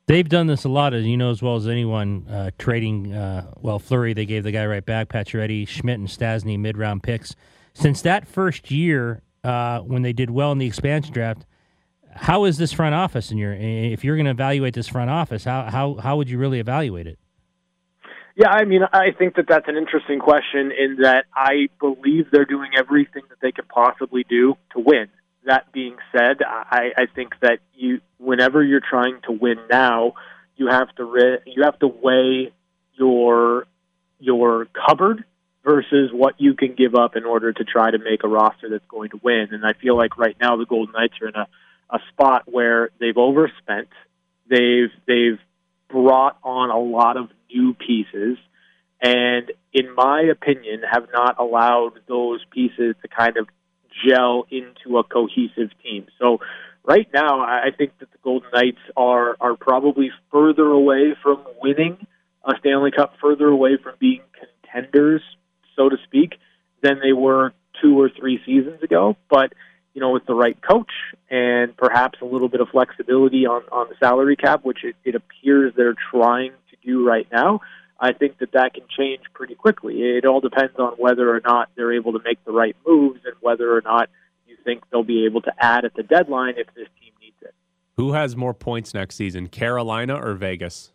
They've 0.09 0.29
done 0.29 0.47
this 0.47 0.65
a 0.65 0.71
lot, 0.71 0.95
as 0.95 1.05
you 1.05 1.19
know 1.19 1.31
as 1.31 1.43
well 1.43 1.57
as 1.57 1.69
anyone. 1.69 2.27
Uh, 2.27 2.51
trading, 2.57 3.13
uh, 3.13 3.53
well, 3.61 3.79
Fleury, 3.79 4.15
they 4.15 4.25
gave 4.25 4.43
the 4.43 4.51
guy 4.51 4.65
right 4.65 4.85
back. 4.85 5.09
Pacioretty, 5.11 5.69
Schmidt, 5.69 5.99
and 5.99 6.09
Stastny 6.09 6.59
mid-round 6.59 7.03
picks. 7.03 7.37
Since 7.75 8.01
that 8.03 8.27
first 8.27 8.71
year, 8.71 9.21
uh, 9.45 9.81
when 9.81 10.01
they 10.01 10.15
did 10.15 10.31
well 10.31 10.51
in 10.51 10.57
the 10.57 10.67
expansion 10.67 11.13
draft, 11.13 11.45
how 12.11 12.45
is 12.45 12.57
this 12.57 12.73
front 12.73 12.95
office? 12.95 13.31
In 13.31 13.37
your, 13.37 13.53
if 13.53 14.03
you're 14.03 14.17
going 14.17 14.25
to 14.25 14.31
evaluate 14.31 14.73
this 14.73 14.89
front 14.89 15.11
office, 15.11 15.45
how 15.45 15.65
how 15.65 15.97
how 15.97 16.17
would 16.17 16.31
you 16.31 16.39
really 16.39 16.59
evaluate 16.59 17.07
it? 17.07 17.19
Yeah, 18.35 18.49
I 18.49 18.65
mean, 18.65 18.83
I 18.91 19.11
think 19.11 19.37
that 19.37 19.45
that's 19.47 19.69
an 19.69 19.77
interesting 19.77 20.21
question 20.21 20.73
in 20.73 20.99
that 21.03 21.27
I 21.35 21.69
believe 21.81 22.31
they're 22.33 22.47
doing 22.47 22.71
everything 22.79 23.25
that 23.29 23.41
they 23.43 23.53
can 23.53 23.67
possibly 23.67 24.25
do 24.27 24.55
to 24.73 24.81
win. 24.81 25.09
That 25.49 25.73
being 25.73 25.97
said, 26.13 26.43
I, 26.47 26.91
I 26.97 27.07
think 27.15 27.33
that 27.41 27.61
you, 27.75 28.01
whenever 28.19 28.63
you're 28.63 28.83
trying 28.87 29.21
to 29.25 29.33
win 29.33 29.57
now, 29.71 30.13
you 30.57 30.69
have 30.69 30.95
to 30.97 31.05
re- 31.05 31.39
you 31.47 31.63
have 31.63 31.79
to 31.79 31.89
weigh 31.89 32.53
your 32.93 33.67
your 34.21 34.67
cupboard 34.67 35.25
versus 35.65 36.11
what 36.13 36.35
you 36.39 36.53
can 36.53 36.75
give 36.75 36.95
up 36.95 37.17
in 37.17 37.25
order 37.25 37.53
to 37.53 37.65
try 37.65 37.91
to 37.91 37.99
make 37.99 38.25
a 38.25 38.29
roster 38.29 38.69
that's 38.69 38.85
going 38.89 39.09
to 39.11 39.21
win. 39.23 39.49
And 39.53 39.65
I 39.65 39.73
feel 39.73 39.97
like 39.97 40.19
right 40.19 40.37
now 40.39 40.57
the 40.57 40.67
Golden 40.67 40.93
Knights 40.93 41.15
are 41.23 41.29
in 41.29 41.35
a, 41.35 41.47
a 41.91 41.99
spot 42.13 42.43
where 42.47 42.91
they've 43.01 43.17
overspent. 43.17 43.89
They've 44.51 44.91
they've 45.07 45.39
brought 45.89 46.37
on 46.43 46.69
a 46.69 46.79
lot 46.79 47.17
of 47.17 47.31
new 47.51 47.73
pieces 47.73 48.37
and 49.01 49.51
in 49.73 49.95
my 49.95 50.23
opinion 50.23 50.83
have 50.91 51.07
not 51.13 51.39
allowed 51.39 52.01
those 52.09 52.45
pieces 52.51 52.95
to 53.03 53.09
kind 53.09 53.37
of 53.37 53.49
gel 54.07 54.47
into 54.51 54.99
a 54.99 55.05
cohesive 55.05 55.71
team. 55.83 56.07
So 56.19 56.41
right 56.85 57.09
now, 57.13 57.41
I 57.41 57.71
think 57.77 57.99
that 57.99 58.11
the 58.11 58.19
Golden 58.23 58.51
Knights 58.53 58.81
are 58.97 59.37
are 59.41 59.57
probably 59.57 60.11
further 60.33 60.67
away 60.67 61.15
from 61.23 61.45
winning 61.61 62.07
a 62.45 62.55
Stanley 62.61 62.91
Cup, 62.91 63.15
further 63.21 63.49
away 63.49 63.77
from 63.83 63.95
being 63.99 64.23
contenders, 64.63 65.23
so 65.77 65.89
to 65.89 65.97
speak, 66.05 66.35
than 66.83 67.01
they 67.01 67.13
were 67.13 67.53
two 67.83 68.01
or 68.01 68.09
three 68.09 68.41
seasons 68.45 68.83
ago. 68.83 69.17
But 69.29 69.53
you 69.95 70.01
know, 70.01 70.11
with 70.11 70.27
the 70.27 70.35
right 70.35 70.57
coach 70.63 70.93
and 71.31 71.77
perhaps 71.77 72.21
a 72.23 72.25
little 72.25 72.49
bit 72.49 72.61
of 72.61 72.69
flexibility 72.69 73.47
on 73.47 73.63
on 73.71 73.89
the 73.89 73.97
salary 73.99 74.37
cap, 74.37 74.65
which 74.65 74.85
it, 74.85 74.97
it 75.05 75.15
appears 75.15 75.73
they're 75.77 75.95
trying 76.11 76.53
to 76.71 76.77
do 76.85 77.07
right 77.07 77.27
now. 77.33 77.61
I 78.01 78.13
think 78.13 78.39
that 78.39 78.53
that 78.53 78.75
can 78.75 78.85
change 78.97 79.23
pretty 79.35 79.55
quickly. 79.55 80.03
It 80.03 80.25
all 80.25 80.41
depends 80.41 80.79
on 80.79 80.93
whether 80.99 81.35
or 81.35 81.41
not 81.45 81.71
they're 81.77 81.93
able 81.93 82.13
to 82.13 82.21
make 82.25 82.43
the 82.45 82.53
right 82.53 82.77
moves 82.87 83.21
and 83.25 83.35
whether 83.41 83.77
or 83.77 83.81
not 83.81 84.09
you 84.47 84.57
think 84.65 84.83
they'll 84.91 85.03
be 85.03 85.25
able 85.25 85.43
to 85.43 85.53
add 85.59 85.85
at 85.85 85.95
the 85.95 86.05
deadline 86.05 86.55
if 86.57 86.69
this 86.75 86.87
team 87.01 87.13
needs 87.21 87.37
it. 87.43 87.55
Who 87.97 88.13
has 88.13 88.37
more 88.37 88.55
points 88.55 88.95
next 88.95 89.17
season, 89.17 89.49
Carolina 89.49 90.15
or 90.15 90.35
Vegas? 90.35 90.93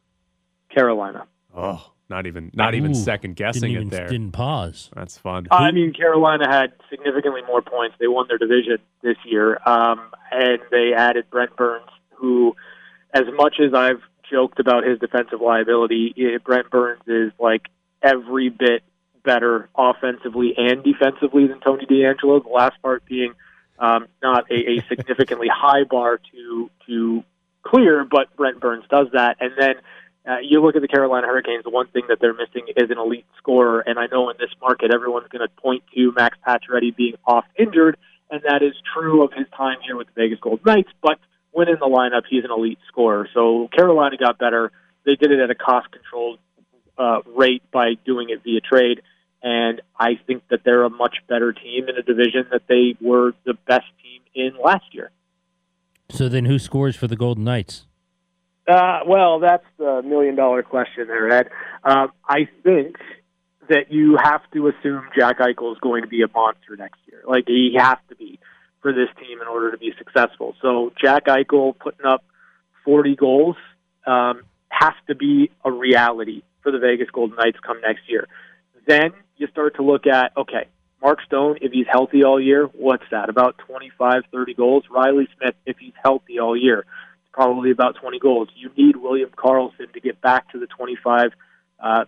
Carolina. 0.74 1.26
Oh, 1.56 1.92
not 2.10 2.26
even 2.26 2.52
not 2.54 2.74
even 2.74 2.96
second 2.96 3.36
guessing 3.36 3.72
even, 3.72 3.88
it 3.88 3.92
there. 3.92 4.08
Didn't 4.08 4.32
pause. 4.32 4.90
That's 4.96 5.18
fun. 5.18 5.48
I 5.52 5.72
mean, 5.72 5.94
Carolina 5.94 6.50
had 6.50 6.74
significantly 6.90 7.42
more 7.48 7.62
points. 7.62 7.96
They 8.00 8.08
won 8.08 8.28
their 8.28 8.38
division 8.38 8.78
this 9.02 9.18
year, 9.26 9.60
um, 9.66 10.00
and 10.32 10.60
they 10.72 10.94
added 10.96 11.26
Brent 11.30 11.56
Burns, 11.56 11.90
who, 12.16 12.56
as 13.14 13.24
much 13.36 13.58
as 13.60 13.74
I've 13.74 14.02
joked 14.30 14.60
about 14.60 14.86
his 14.86 15.00
defensive 15.00 15.42
liability, 15.42 16.14
eh, 16.18 16.38
Brent 16.44 16.70
Burns 16.70 17.02
is 17.08 17.32
like 17.40 17.68
every 18.02 18.50
bit 18.50 18.84
better 19.24 19.70
offensively 19.76 20.54
and 20.58 20.84
defensively 20.84 21.48
than 21.48 21.60
Tony 21.60 21.86
DeAngelo. 21.86 22.44
The 22.44 22.50
last 22.50 22.82
part 22.82 23.06
being 23.06 23.34
um, 23.80 24.08
not 24.22 24.50
a, 24.52 24.56
a 24.56 24.86
significantly 24.88 25.48
high 25.54 25.84
bar 25.84 26.20
to 26.32 26.70
to 26.88 27.24
clear, 27.64 28.06
but 28.10 28.36
Brent 28.36 28.60
Burns 28.60 28.86
does 28.90 29.08
that. 29.14 29.38
And 29.40 29.52
then 29.58 29.76
uh, 30.28 30.38
you 30.42 30.62
look 30.62 30.76
at 30.76 30.82
the 30.82 30.88
Carolina 30.88 31.28
Hurricanes. 31.28 31.64
The 31.64 31.70
one 31.70 31.88
thing 31.88 32.04
that 32.10 32.20
they're 32.20 32.34
missing 32.34 32.68
is 32.76 32.90
an 32.90 32.98
elite 32.98 33.26
scorer, 33.38 33.82
and 33.82 33.98
I 34.00 34.08
know 34.08 34.30
in 34.30 34.38
this 34.40 34.52
market 34.62 34.94
everyone's 34.94 35.28
going 35.30 35.48
to 35.48 35.62
point 35.62 35.84
to 35.96 36.12
Max 36.14 36.38
Pacioretty 36.46 36.96
being 36.96 37.16
off 37.26 37.46
injured, 37.58 37.98
and 38.30 38.42
that 38.48 38.64
is 38.64 38.74
true 38.94 39.24
of 39.24 39.34
his 39.34 39.48
time 39.56 39.78
here 39.86 39.98
with 39.98 40.08
the 40.08 40.14
Vegas 40.16 40.40
Golden 40.40 40.64
Knights. 40.66 40.90
But 41.02 41.20
when 41.54 41.70
in 41.70 41.76
the 41.80 41.86
lineup, 41.86 42.24
he's 42.30 42.44
an 42.44 42.52
elite 42.52 42.80
scorer. 42.88 43.30
So 43.34 43.70
Carolina 43.74 44.18
got 44.18 44.38
better. 44.38 44.72
They 45.06 45.16
did 45.16 45.32
it 45.32 45.40
at 45.40 45.50
a 45.50 45.56
cost 45.56 45.92
controlled 45.92 46.40
uh, 46.98 47.20
rate 47.36 47.64
by 47.72 47.94
doing 48.06 48.30
it 48.30 48.44
via 48.44 48.60
trade. 48.60 49.02
And 49.42 49.82
I 50.00 50.20
think 50.26 50.44
that 50.50 50.62
they're 50.64 50.84
a 50.84 50.90
much 50.90 51.18
better 51.28 51.54
team 51.54 51.90
in 51.90 51.98
a 51.98 52.02
division 52.02 52.48
that 52.52 52.64
they 52.68 52.96
were 53.02 53.34
the 53.46 53.54
best 53.68 53.86
team 54.02 54.22
in 54.34 54.54
last 54.64 54.86
year. 54.92 55.12
So 56.10 56.30
then, 56.30 56.46
who 56.46 56.60
scores 56.60 56.96
for 56.96 57.08
the 57.08 57.16
Golden 57.16 57.44
Knights? 57.44 57.86
Uh, 58.68 59.00
well, 59.06 59.40
that's 59.40 59.66
the 59.78 60.02
million 60.04 60.36
dollar 60.36 60.64
question 60.64 61.08
there, 61.08 61.30
Ed. 61.30 61.50
Uh, 61.84 62.08
I 62.28 62.48
think 62.64 62.96
that 63.70 63.92
you 63.92 64.18
have 64.22 64.42
to 64.54 64.68
assume 64.68 65.04
Jack 65.18 65.40
Eichel 65.40 65.74
is 65.74 65.80
going 65.80 66.04
to 66.04 66.08
be 66.08 66.22
a 66.22 66.28
monster 66.34 66.76
next 66.78 67.00
year. 67.08 67.22
Like 67.28 67.46
he 67.48 67.76
has 67.78 67.98
to 68.10 68.16
be 68.16 68.40
for 68.84 68.94
this 68.94 69.10
team 69.20 69.42
in 69.42 69.48
order 69.48 69.72
to 69.72 69.78
be 69.78 69.94
successful. 69.98 70.56
So 70.62 70.94
Jack 71.02 71.26
Eichel 71.26 71.76
putting 71.80 72.06
up 72.06 72.24
40 72.86 73.16
goals 73.16 73.56
um, 74.06 74.44
has 74.70 74.94
to 75.08 75.16
be 75.16 75.50
a 75.66 75.72
reality 75.72 76.44
for 76.62 76.72
the 76.72 76.78
Vegas 76.78 77.10
Golden 77.10 77.38
Knights 77.38 77.58
come 77.66 77.82
next 77.82 78.02
year. 78.08 78.28
Then 78.86 79.14
you 79.38 79.48
start 79.48 79.78
to 79.78 79.84
look 79.84 80.06
at 80.06 80.34
okay, 80.38 80.68
Mark 81.02 81.20
Stone, 81.26 81.58
if 81.62 81.72
he's 81.72 81.88
healthy 81.90 82.24
all 82.24 82.40
year, 82.40 82.66
what's 82.66 83.04
that? 83.12 83.30
About 83.30 83.58
25, 83.60 84.24
30 84.32 84.54
goals. 84.54 84.84
Reilly 84.90 85.28
Smith, 85.38 85.56
if 85.66 85.78
he's 85.78 85.94
healthy 86.04 86.40
all 86.40 86.56
year, 86.56 86.80
it's 86.80 87.32
probably 87.32 87.72
about 87.72 87.96
20 87.96 88.20
goals. 88.20 88.50
You 88.56 88.70
need 88.78 88.98
William 88.98 89.30
Karlsson 89.30 89.92
to 89.94 90.00
get 90.00 90.22
back 90.22 90.52
to 90.52 90.60
the 90.60 90.68
25, 90.68 91.32
uh, 91.82 92.06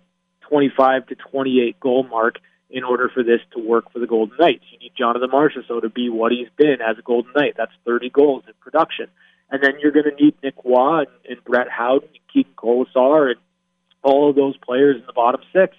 25 0.49 1.07
to 1.07 1.15
28 1.15 1.79
goal 1.79 2.03
mark 2.03 2.35
in 2.69 2.83
order 2.83 3.09
for 3.13 3.23
this 3.23 3.41
to 3.53 3.59
work 3.59 3.91
for 3.91 3.99
the 3.99 4.07
Golden 4.07 4.37
Knights. 4.39 4.63
You 4.71 4.79
need 4.79 4.93
Jonathan 4.97 5.29
Marchessault 5.29 5.81
to 5.81 5.89
be 5.89 6.09
what 6.09 6.31
he's 6.31 6.49
been 6.57 6.77
as 6.81 6.97
a 6.97 7.01
Golden 7.01 7.31
Knight. 7.35 7.53
That's 7.57 7.71
30 7.85 8.09
goals 8.09 8.43
in 8.47 8.53
production. 8.59 9.07
And 9.49 9.61
then 9.61 9.73
you're 9.81 9.91
going 9.91 10.09
to 10.09 10.23
need 10.23 10.35
Nick 10.43 10.65
Waugh 10.65 10.99
and, 10.99 11.07
and 11.29 11.43
Brett 11.43 11.69
Howden 11.69 12.09
and 12.09 12.19
Keegan 12.33 12.53
Kolesar 12.57 13.31
and 13.31 13.39
all 14.01 14.29
of 14.29 14.35
those 14.35 14.57
players 14.57 14.97
in 14.99 15.05
the 15.05 15.13
bottom 15.13 15.41
six 15.53 15.75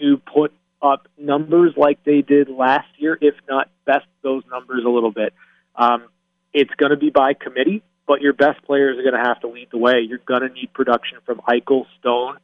to 0.00 0.20
put 0.32 0.52
up 0.82 1.08
numbers 1.16 1.72
like 1.76 2.02
they 2.04 2.20
did 2.20 2.48
last 2.48 2.88
year, 2.98 3.16
if 3.20 3.34
not 3.48 3.70
best 3.86 4.06
those 4.22 4.42
numbers 4.50 4.84
a 4.84 4.88
little 4.88 5.12
bit. 5.12 5.32
Um, 5.76 6.08
it's 6.52 6.72
going 6.76 6.90
to 6.90 6.96
be 6.96 7.10
by 7.10 7.34
committee, 7.34 7.82
but 8.06 8.20
your 8.20 8.32
best 8.32 8.62
players 8.64 8.98
are 8.98 9.02
going 9.02 9.20
to 9.20 9.28
have 9.28 9.40
to 9.40 9.48
lead 9.48 9.68
the 9.70 9.78
way. 9.78 10.00
You're 10.06 10.18
going 10.18 10.42
to 10.42 10.48
need 10.48 10.72
production 10.72 11.18
from 11.24 11.40
Eichel, 11.48 11.86
Stone, 11.98 12.36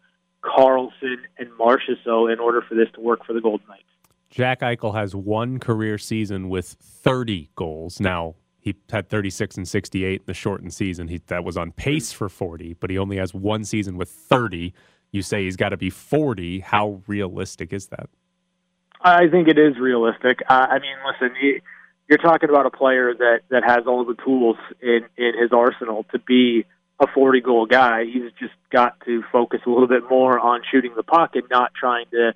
Karlsson, 0.42 1.16
and 1.38 1.48
Marchessault 1.58 2.32
in 2.32 2.38
order 2.38 2.62
for 2.62 2.74
this 2.74 2.88
to 2.94 3.00
work 3.00 3.24
for 3.26 3.32
the 3.32 3.40
Golden 3.40 3.66
Knights. 3.68 3.84
Jack 4.30 4.60
Eichel 4.60 4.94
has 4.94 5.14
one 5.14 5.58
career 5.58 5.98
season 5.98 6.48
with 6.48 6.76
30 6.80 7.50
goals. 7.56 8.00
Now, 8.00 8.36
he 8.60 8.76
had 8.90 9.08
36 9.08 9.56
and 9.56 9.68
68 9.68 10.20
in 10.20 10.26
the 10.26 10.34
shortened 10.34 10.72
season. 10.72 11.08
He 11.08 11.20
that 11.26 11.44
was 11.44 11.56
on 11.56 11.72
pace 11.72 12.12
for 12.12 12.28
40, 12.28 12.74
but 12.74 12.90
he 12.90 12.98
only 12.98 13.16
has 13.16 13.34
one 13.34 13.64
season 13.64 13.96
with 13.96 14.08
30. 14.08 14.72
You 15.10 15.22
say 15.22 15.44
he's 15.44 15.56
got 15.56 15.70
to 15.70 15.76
be 15.76 15.90
40. 15.90 16.60
How 16.60 17.02
realistic 17.06 17.72
is 17.72 17.88
that? 17.88 18.08
I 19.02 19.28
think 19.28 19.48
it 19.48 19.58
is 19.58 19.78
realistic. 19.78 20.40
Uh, 20.48 20.66
I 20.70 20.78
mean, 20.78 20.94
listen, 21.06 21.34
he, 21.40 21.60
you're 22.08 22.18
talking 22.18 22.50
about 22.50 22.66
a 22.66 22.70
player 22.70 23.14
that 23.14 23.40
that 23.48 23.64
has 23.64 23.86
all 23.86 24.04
the 24.04 24.16
tools 24.22 24.56
in 24.82 25.06
in 25.16 25.32
his 25.40 25.52
arsenal 25.52 26.04
to 26.12 26.18
be 26.18 26.66
a 27.00 27.06
40 27.06 27.40
goal 27.40 27.66
guy. 27.66 28.04
He's 28.04 28.30
just 28.38 28.52
got 28.70 29.00
to 29.06 29.22
focus 29.32 29.60
a 29.66 29.70
little 29.70 29.88
bit 29.88 30.02
more 30.08 30.38
on 30.38 30.62
shooting 30.70 30.92
the 30.94 31.02
puck 31.02 31.34
and 31.34 31.44
not 31.50 31.72
trying 31.74 32.06
to 32.12 32.34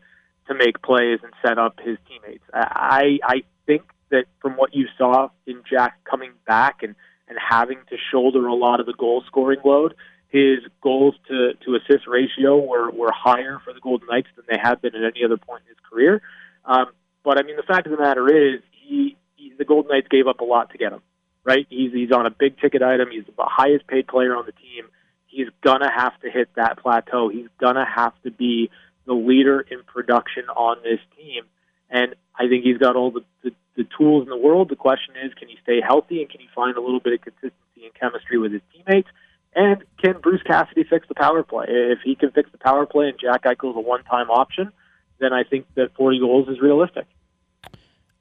to 0.48 0.54
make 0.54 0.82
plays 0.82 1.20
and 1.22 1.32
set 1.46 1.58
up 1.58 1.78
his 1.82 1.96
teammates. 2.08 2.44
I 2.52 3.18
I 3.22 3.42
think 3.66 3.82
that 4.10 4.24
from 4.40 4.52
what 4.52 4.74
you 4.74 4.86
saw 4.98 5.28
in 5.46 5.62
Jack 5.68 6.04
coming 6.04 6.32
back 6.46 6.82
and 6.82 6.94
and 7.28 7.38
having 7.38 7.78
to 7.88 7.96
shoulder 8.10 8.46
a 8.46 8.54
lot 8.54 8.80
of 8.80 8.86
the 8.86 8.92
goal 8.92 9.22
scoring 9.26 9.60
load, 9.64 9.94
his 10.28 10.58
goals 10.82 11.14
to 11.28 11.52
to 11.64 11.76
assist 11.76 12.06
ratio 12.06 12.58
were 12.58 12.90
were 12.90 13.12
higher 13.12 13.60
for 13.64 13.72
the 13.72 13.80
Golden 13.80 14.08
Knights 14.10 14.28
than 14.36 14.44
they 14.48 14.58
have 14.62 14.82
been 14.82 14.94
at 14.94 15.02
any 15.02 15.24
other 15.24 15.36
point 15.36 15.62
in 15.66 15.68
his 15.68 15.78
career. 15.90 16.22
Um, 16.64 16.86
but 17.22 17.38
I 17.38 17.42
mean, 17.42 17.56
the 17.56 17.62
fact 17.62 17.86
of 17.86 17.92
the 17.92 17.98
matter 17.98 18.26
is, 18.28 18.60
he, 18.70 19.16
he 19.36 19.52
the 19.56 19.64
Golden 19.64 19.90
Knights 19.90 20.08
gave 20.10 20.26
up 20.26 20.40
a 20.40 20.44
lot 20.44 20.70
to 20.70 20.78
get 20.78 20.92
him. 20.92 21.00
Right? 21.44 21.66
He's 21.68 21.92
he's 21.92 22.12
on 22.12 22.26
a 22.26 22.30
big 22.30 22.58
ticket 22.58 22.82
item. 22.82 23.10
He's 23.10 23.24
the 23.24 23.32
highest 23.38 23.86
paid 23.86 24.06
player 24.06 24.34
on 24.34 24.46
the 24.46 24.52
team. 24.52 24.86
He's 25.26 25.48
gonna 25.62 25.90
have 25.90 26.18
to 26.20 26.30
hit 26.30 26.48
that 26.56 26.78
plateau. 26.78 27.28
He's 27.28 27.48
gonna 27.60 27.84
have 27.84 28.14
to 28.22 28.30
be 28.30 28.70
the 29.06 29.12
leader 29.12 29.60
in 29.60 29.82
production 29.84 30.44
on 30.48 30.78
this 30.82 31.00
team. 31.16 31.44
And 31.90 32.14
I 32.38 32.48
think 32.48 32.64
he's 32.64 32.78
got 32.78 32.96
all 32.96 33.10
the, 33.10 33.24
the, 33.42 33.50
the 33.76 33.86
tools 33.96 34.24
in 34.24 34.30
the 34.30 34.36
world. 34.36 34.68
The 34.68 34.76
question 34.76 35.14
is, 35.24 35.34
can 35.34 35.48
he 35.48 35.56
stay 35.62 35.80
healthy 35.80 36.20
and 36.20 36.30
can 36.30 36.40
he 36.40 36.48
find 36.54 36.76
a 36.76 36.80
little 36.80 37.00
bit 37.00 37.12
of 37.12 37.20
consistency 37.20 37.84
and 37.84 37.94
chemistry 37.94 38.38
with 38.38 38.52
his 38.52 38.62
teammates? 38.72 39.08
And 39.54 39.84
can 40.02 40.20
Bruce 40.20 40.42
Cassidy 40.42 40.84
fix 40.84 41.06
the 41.06 41.14
power 41.14 41.42
play? 41.42 41.66
If 41.68 42.00
he 42.04 42.16
can 42.16 42.32
fix 42.32 42.50
the 42.50 42.58
power 42.58 42.86
play 42.86 43.08
and 43.08 43.18
Jack 43.20 43.44
Eichel 43.44 43.70
is 43.70 43.76
a 43.76 43.80
one-time 43.80 44.30
option, 44.30 44.72
then 45.20 45.32
I 45.32 45.44
think 45.44 45.66
that 45.76 45.94
40 45.96 46.18
goals 46.18 46.48
is 46.48 46.60
realistic. 46.60 47.06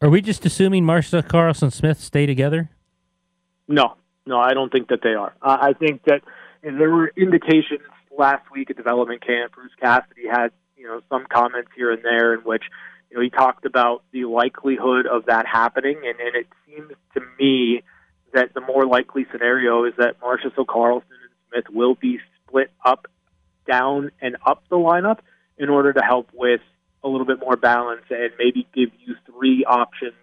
Are 0.01 0.09
we 0.09 0.21
just 0.21 0.45
assuming 0.45 0.85
Marcia 0.85 1.23
Karlsson 1.23 1.71
Smith 1.71 1.99
stay 1.99 2.25
together? 2.25 2.69
No, 3.73 3.95
no, 4.27 4.37
I 4.37 4.53
don't 4.53 4.71
think 4.71 4.89
that 4.89 4.99
they 5.01 5.15
are. 5.15 5.33
Uh, 5.41 5.57
I 5.59 5.73
think 5.73 6.03
that 6.03 6.21
there 6.61 6.91
were 6.91 7.11
indications 7.17 7.81
last 8.15 8.43
week 8.51 8.69
at 8.69 8.77
development 8.77 9.25
camp. 9.25 9.53
Bruce 9.53 9.71
Cassidy 9.81 10.27
had 10.29 10.49
you 10.77 10.85
know 10.85 11.01
some 11.09 11.25
comments 11.25 11.71
here 11.75 11.91
and 11.91 12.03
there 12.03 12.35
in 12.35 12.41
which 12.41 12.61
you 13.09 13.17
know 13.17 13.23
he 13.23 13.31
talked 13.31 13.65
about 13.65 14.03
the 14.11 14.25
likelihood 14.25 15.07
of 15.07 15.25
that 15.25 15.47
happening, 15.47 15.97
and, 16.05 16.19
and 16.19 16.35
it 16.35 16.47
seems 16.67 16.91
to 17.15 17.21
me 17.39 17.81
that 18.31 18.53
the 18.53 18.61
more 18.61 18.85
likely 18.85 19.25
scenario 19.31 19.85
is 19.85 19.93
that 19.97 20.19
Marchessault 20.21 20.67
Karlsson 20.67 21.01
and 21.09 21.33
Smith 21.49 21.65
will 21.73 21.95
be 21.95 22.19
split 22.45 22.69
up, 22.85 23.07
down, 23.67 24.11
and 24.21 24.37
up 24.45 24.63
the 24.69 24.75
lineup 24.75 25.17
in 25.57 25.69
order 25.69 25.93
to 25.93 26.01
help 26.01 26.29
with 26.31 26.61
a 27.03 27.07
little 27.07 27.25
bit 27.25 27.39
more 27.39 27.55
balance 27.55 28.03
and 28.11 28.31
maybe 28.37 28.67
give 28.73 28.89
you 29.03 29.15
three 29.25 29.65
options, 29.65 30.13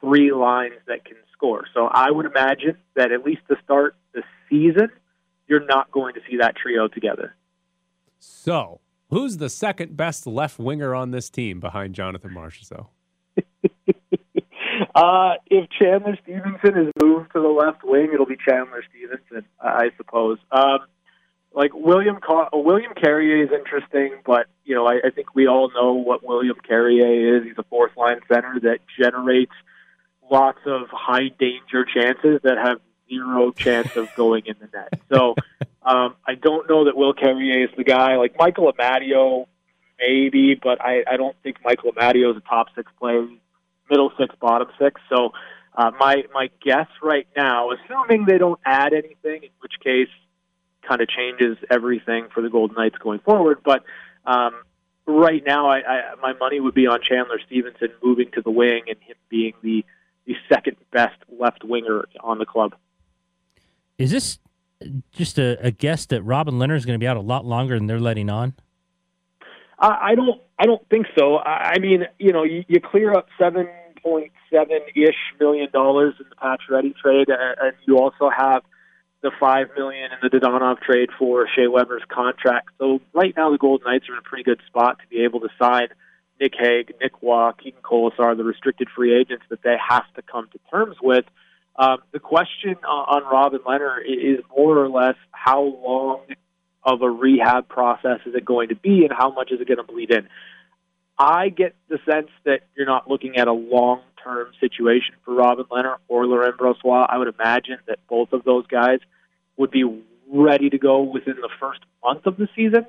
three 0.00 0.32
lines 0.32 0.74
that 0.86 1.04
can 1.04 1.16
score. 1.36 1.64
So 1.74 1.86
I 1.86 2.10
would 2.10 2.26
imagine 2.26 2.76
that 2.94 3.12
at 3.12 3.24
least 3.24 3.42
to 3.48 3.56
start 3.64 3.96
the 4.12 4.22
season, 4.48 4.90
you're 5.46 5.64
not 5.64 5.90
going 5.90 6.14
to 6.14 6.20
see 6.28 6.38
that 6.38 6.56
trio 6.56 6.88
together. 6.88 7.34
So, 8.18 8.80
who's 9.10 9.36
the 9.36 9.48
second 9.48 9.96
best 9.96 10.26
left 10.26 10.58
winger 10.58 10.94
on 10.94 11.10
this 11.10 11.30
team 11.30 11.60
behind 11.60 11.94
Jonathan 11.94 12.30
Marchessault? 12.30 12.88
uh, 14.94 15.34
if 15.46 15.68
Chandler 15.70 16.18
Stephenson 16.22 16.76
is 16.76 16.92
moved 17.00 17.32
to 17.34 17.40
the 17.40 17.48
left 17.48 17.84
wing, 17.84 18.10
it'll 18.12 18.26
be 18.26 18.36
Chandler 18.36 18.82
Stephenson, 18.90 19.46
I 19.60 19.90
suppose. 19.96 20.38
Um, 20.50 20.80
like 21.56 21.72
William 21.74 22.18
Ca- 22.20 22.50
William 22.52 22.92
Carrier 22.94 23.42
is 23.42 23.50
interesting, 23.50 24.16
but 24.24 24.46
you 24.64 24.74
know 24.74 24.86
I, 24.86 25.00
I 25.06 25.10
think 25.10 25.34
we 25.34 25.46
all 25.48 25.70
know 25.74 25.94
what 25.94 26.22
William 26.22 26.56
Carrier 26.66 27.38
is. 27.38 27.44
He's 27.44 27.58
a 27.58 27.64
fourth 27.64 27.96
line 27.96 28.20
center 28.28 28.60
that 28.62 28.80
generates 29.00 29.52
lots 30.30 30.58
of 30.66 30.88
high 30.90 31.28
danger 31.38 31.84
chances 31.84 32.40
that 32.42 32.58
have 32.58 32.80
zero 33.08 33.52
chance 33.52 33.96
of 33.96 34.08
going 34.16 34.44
in 34.46 34.56
the 34.60 34.68
net. 34.72 35.00
So 35.12 35.34
um, 35.82 36.14
I 36.26 36.34
don't 36.34 36.68
know 36.68 36.84
that 36.84 36.96
Will 36.96 37.12
Carrier 37.12 37.64
is 37.64 37.70
the 37.76 37.84
guy. 37.84 38.16
Like 38.16 38.36
Michael 38.38 38.72
Amadio, 38.72 39.46
maybe, 39.98 40.58
but 40.60 40.80
I, 40.80 41.04
I 41.08 41.16
don't 41.16 41.36
think 41.42 41.58
Michael 41.64 41.92
Amadio 41.92 42.30
is 42.32 42.36
a 42.36 42.48
top 42.48 42.68
six 42.74 42.90
player, 42.98 43.26
middle 43.90 44.12
six, 44.18 44.34
bottom 44.40 44.68
six. 44.78 45.00
So 45.08 45.32
uh, 45.74 45.90
my 45.98 46.24
my 46.32 46.50
guess 46.64 46.88
right 47.02 47.28
now, 47.36 47.70
assuming 47.72 48.26
they 48.26 48.38
don't 48.38 48.60
add 48.64 48.92
anything, 48.92 49.44
in 49.44 49.50
which 49.60 49.74
case 49.82 50.08
kind 50.86 51.00
of 51.00 51.08
changes 51.08 51.56
everything 51.70 52.28
for 52.32 52.42
the 52.42 52.48
Golden 52.48 52.76
Knights 52.76 52.96
going 52.98 53.18
forward. 53.20 53.58
But 53.64 53.84
um, 54.24 54.52
right 55.06 55.42
now, 55.44 55.68
I, 55.68 55.78
I, 55.78 56.14
my 56.22 56.32
money 56.34 56.60
would 56.60 56.74
be 56.74 56.86
on 56.86 57.00
Chandler 57.02 57.40
Stephenson 57.46 57.88
moving 58.02 58.30
to 58.32 58.42
the 58.42 58.50
wing 58.50 58.82
and 58.88 58.96
him 59.00 59.16
being 59.28 59.54
the 59.62 59.84
the 60.26 60.34
second 60.48 60.76
best 60.92 61.16
left 61.38 61.64
winger 61.64 62.04
on 62.20 62.38
the 62.38 62.46
club. 62.46 62.74
Is 63.98 64.10
this 64.10 64.38
just 65.12 65.38
a, 65.38 65.58
a 65.64 65.70
guess 65.70 66.06
that 66.06 66.22
Robin 66.22 66.54
Lehner 66.54 66.76
is 66.76 66.84
going 66.84 66.98
to 66.98 67.02
be 67.02 67.06
out 67.06 67.16
a 67.16 67.20
lot 67.20 67.44
longer 67.44 67.76
than 67.76 67.86
they're 67.86 68.00
letting 68.00 68.28
on? 68.28 68.54
I, 69.78 70.10
I 70.10 70.14
don't. 70.14 70.40
I 70.58 70.64
don't 70.64 70.86
think 70.88 71.06
so. 71.18 71.36
I, 71.36 71.74
I 71.74 71.78
mean, 71.78 72.04
you 72.18 72.32
know, 72.32 72.42
you, 72.42 72.64
you 72.68 72.80
clear 72.80 73.12
up 73.12 73.28
seven 73.38 73.68
point 74.02 74.32
seven 74.50 74.80
ish 74.94 75.16
million 75.38 75.68
dollars 75.72 76.14
in 76.18 76.26
the 76.28 76.36
Pacioretty 76.36 76.94
trade, 76.96 77.30
uh, 77.30 77.66
and 77.66 77.74
you 77.86 77.98
also 77.98 78.30
have 78.30 78.62
the 79.22 79.30
five 79.40 79.68
million 79.76 80.10
in 80.12 80.18
the 80.22 80.38
Dadonov 80.38 80.80
trade 80.80 81.10
for 81.18 81.46
Shea 81.54 81.66
Weber's 81.66 82.04
contract. 82.08 82.68
So 82.78 83.00
right 83.12 83.34
now, 83.36 83.50
the 83.50 83.58
Golden 83.58 83.90
Knights 83.90 84.08
are 84.08 84.12
in 84.12 84.18
a 84.18 84.22
pretty 84.22 84.44
good 84.44 84.60
spot 84.66 84.98
to 85.00 85.06
be 85.08 85.24
able 85.24 85.40
to 85.40 85.48
sign 85.60 85.88
Nick 86.40 86.54
Hague, 86.58 86.94
Nick 87.00 87.22
Waugh, 87.22 87.52
Keegan 87.52 87.80
Kolesar, 87.82 88.36
the 88.36 88.44
restricted 88.44 88.88
free 88.94 89.14
agents 89.18 89.44
that 89.48 89.62
they 89.62 89.76
have 89.88 90.04
to 90.14 90.22
come 90.22 90.48
to 90.52 90.58
terms 90.70 90.96
with. 91.02 91.24
Um, 91.76 91.98
the 92.12 92.20
question 92.20 92.76
on 92.84 93.22
Robin 93.24 93.60
Lehner 93.60 93.98
is 94.04 94.42
more 94.56 94.78
or 94.78 94.88
less 94.88 95.16
how 95.30 95.62
long 95.62 96.20
of 96.82 97.02
a 97.02 97.10
rehab 97.10 97.68
process 97.68 98.20
is 98.26 98.34
it 98.34 98.44
going 98.44 98.68
to 98.68 98.76
be 98.76 99.04
and 99.04 99.12
how 99.12 99.30
much 99.30 99.50
is 99.50 99.60
it 99.60 99.66
going 99.66 99.78
to 99.78 99.82
bleed 99.82 100.10
in. 100.10 100.28
I 101.18 101.48
get 101.48 101.74
the 101.88 101.98
sense 102.10 102.28
that 102.44 102.60
you're 102.76 102.86
not 102.86 103.08
looking 103.08 103.36
at 103.36 103.48
a 103.48 103.52
long 103.52 104.02
term 104.22 104.52
situation 104.60 105.14
for 105.24 105.34
Robin 105.34 105.64
Lehner 105.64 105.96
or 106.08 106.26
Laurent 106.26 106.56
Brossoit. 106.56 107.06
I 107.08 107.18
would 107.18 107.28
imagine 107.28 107.78
that 107.86 107.98
both 108.08 108.32
of 108.32 108.44
those 108.44 108.66
guys 108.66 109.00
would 109.56 109.70
be 109.70 109.84
ready 110.30 110.70
to 110.70 110.78
go 110.78 111.02
within 111.02 111.36
the 111.40 111.50
first 111.60 111.80
month 112.04 112.26
of 112.26 112.36
the 112.36 112.48
season. 112.54 112.86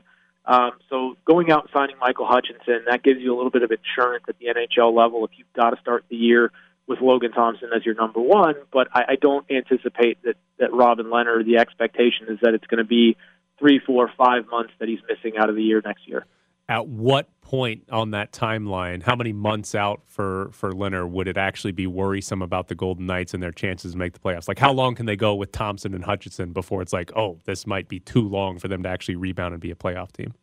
Um, 0.47 0.71
so 0.89 1.17
going 1.25 1.51
out 1.51 1.63
and 1.63 1.69
signing 1.73 1.97
Michael 1.99 2.25
Hutchinson, 2.25 2.85
that 2.89 3.03
gives 3.03 3.19
you 3.19 3.35
a 3.35 3.35
little 3.35 3.51
bit 3.51 3.63
of 3.63 3.71
insurance 3.71 4.23
at 4.29 4.39
the 4.39 4.45
NHL 4.45 4.95
level 4.95 5.25
if 5.25 5.31
you've 5.35 5.51
got 5.53 5.71
to 5.71 5.81
start 5.81 6.05
the 6.09 6.15
year 6.15 6.51
with 6.87 7.01
Logan 7.01 7.33
Thompson 7.33 7.69
as 7.75 7.85
your 7.85 7.95
number 7.95 8.21
one. 8.21 8.55
But 8.71 8.87
I, 8.93 9.03
I 9.09 9.15
don't 9.19 9.45
anticipate 9.51 10.23
that, 10.23 10.35
that 10.57 10.73
Robin 10.73 11.07
Lehner, 11.07 11.45
the 11.45 11.57
expectation 11.57 12.27
is 12.29 12.39
that 12.41 12.53
it's 12.53 12.65
going 12.67 12.77
to 12.77 12.87
be 12.87 13.17
three, 13.59 13.79
four, 13.85 14.09
five 14.17 14.47
months 14.49 14.71
that 14.79 14.87
he's 14.87 14.99
missing 15.09 15.37
out 15.37 15.49
of 15.49 15.55
the 15.55 15.63
year 15.63 15.81
next 15.83 16.07
year. 16.07 16.25
At 16.69 16.87
what 16.87 17.29
point 17.41 17.83
on 17.89 18.11
that 18.11 18.33
timeline, 18.33 19.01
how 19.01 19.15
many 19.15 19.31
months 19.31 19.73
out 19.73 20.01
for 20.05 20.49
for 20.51 20.73
Lehner 20.73 21.09
would 21.09 21.29
it 21.29 21.37
actually 21.37 21.71
be 21.71 21.87
worrisome 21.87 22.41
about 22.41 22.67
the 22.67 22.75
Golden 22.75 23.05
Knights 23.05 23.33
and 23.33 23.41
their 23.41 23.53
chances 23.53 23.93
to 23.93 23.97
make 23.97 24.13
the 24.13 24.19
playoffs? 24.19 24.49
Like, 24.49 24.59
how 24.59 24.73
long 24.73 24.93
can 24.93 25.05
they 25.05 25.15
go 25.15 25.33
with 25.33 25.53
Thompson 25.53 25.93
and 25.93 26.03
Hutchinson 26.03 26.51
before 26.51 26.81
it's 26.81 26.91
like, 26.91 27.11
oh, 27.15 27.39
this 27.45 27.65
might 27.65 27.87
be 27.87 28.01
too 28.01 28.27
long 28.27 28.59
for 28.59 28.67
them 28.67 28.83
to 28.83 28.89
actually 28.89 29.15
rebound 29.15 29.53
and 29.53 29.61
be 29.61 29.71
a 29.71 29.75
playoff 29.75 30.11
team? 30.11 30.33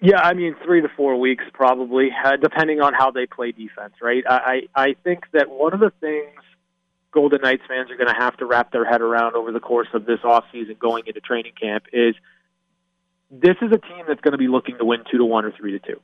Yeah, 0.00 0.20
I 0.20 0.32
mean 0.34 0.54
three 0.64 0.80
to 0.80 0.88
four 0.96 1.18
weeks 1.18 1.42
probably, 1.52 2.10
uh, 2.24 2.36
depending 2.36 2.80
on 2.80 2.94
how 2.94 3.10
they 3.10 3.26
play 3.26 3.50
defense. 3.50 3.94
Right? 4.00 4.22
I 4.28 4.68
I 4.76 4.94
think 5.02 5.24
that 5.32 5.50
one 5.50 5.74
of 5.74 5.80
the 5.80 5.90
things 6.00 6.38
Golden 7.10 7.40
Knights 7.40 7.62
fans 7.66 7.90
are 7.90 7.96
going 7.96 8.14
to 8.14 8.20
have 8.20 8.36
to 8.36 8.46
wrap 8.46 8.70
their 8.70 8.84
head 8.84 9.00
around 9.00 9.34
over 9.34 9.50
the 9.50 9.60
course 9.60 9.88
of 9.92 10.04
this 10.04 10.20
off 10.22 10.44
season, 10.52 10.76
going 10.78 11.04
into 11.06 11.20
training 11.20 11.54
camp, 11.60 11.86
is 11.92 12.14
this 13.30 13.56
is 13.60 13.70
a 13.72 13.78
team 13.78 14.04
that's 14.06 14.20
going 14.20 14.32
to 14.32 14.38
be 14.38 14.48
looking 14.48 14.78
to 14.78 14.84
win 14.84 15.00
two 15.10 15.18
to 15.18 15.24
one 15.24 15.44
or 15.44 15.52
three 15.52 15.72
to 15.72 15.78
two. 15.78 16.00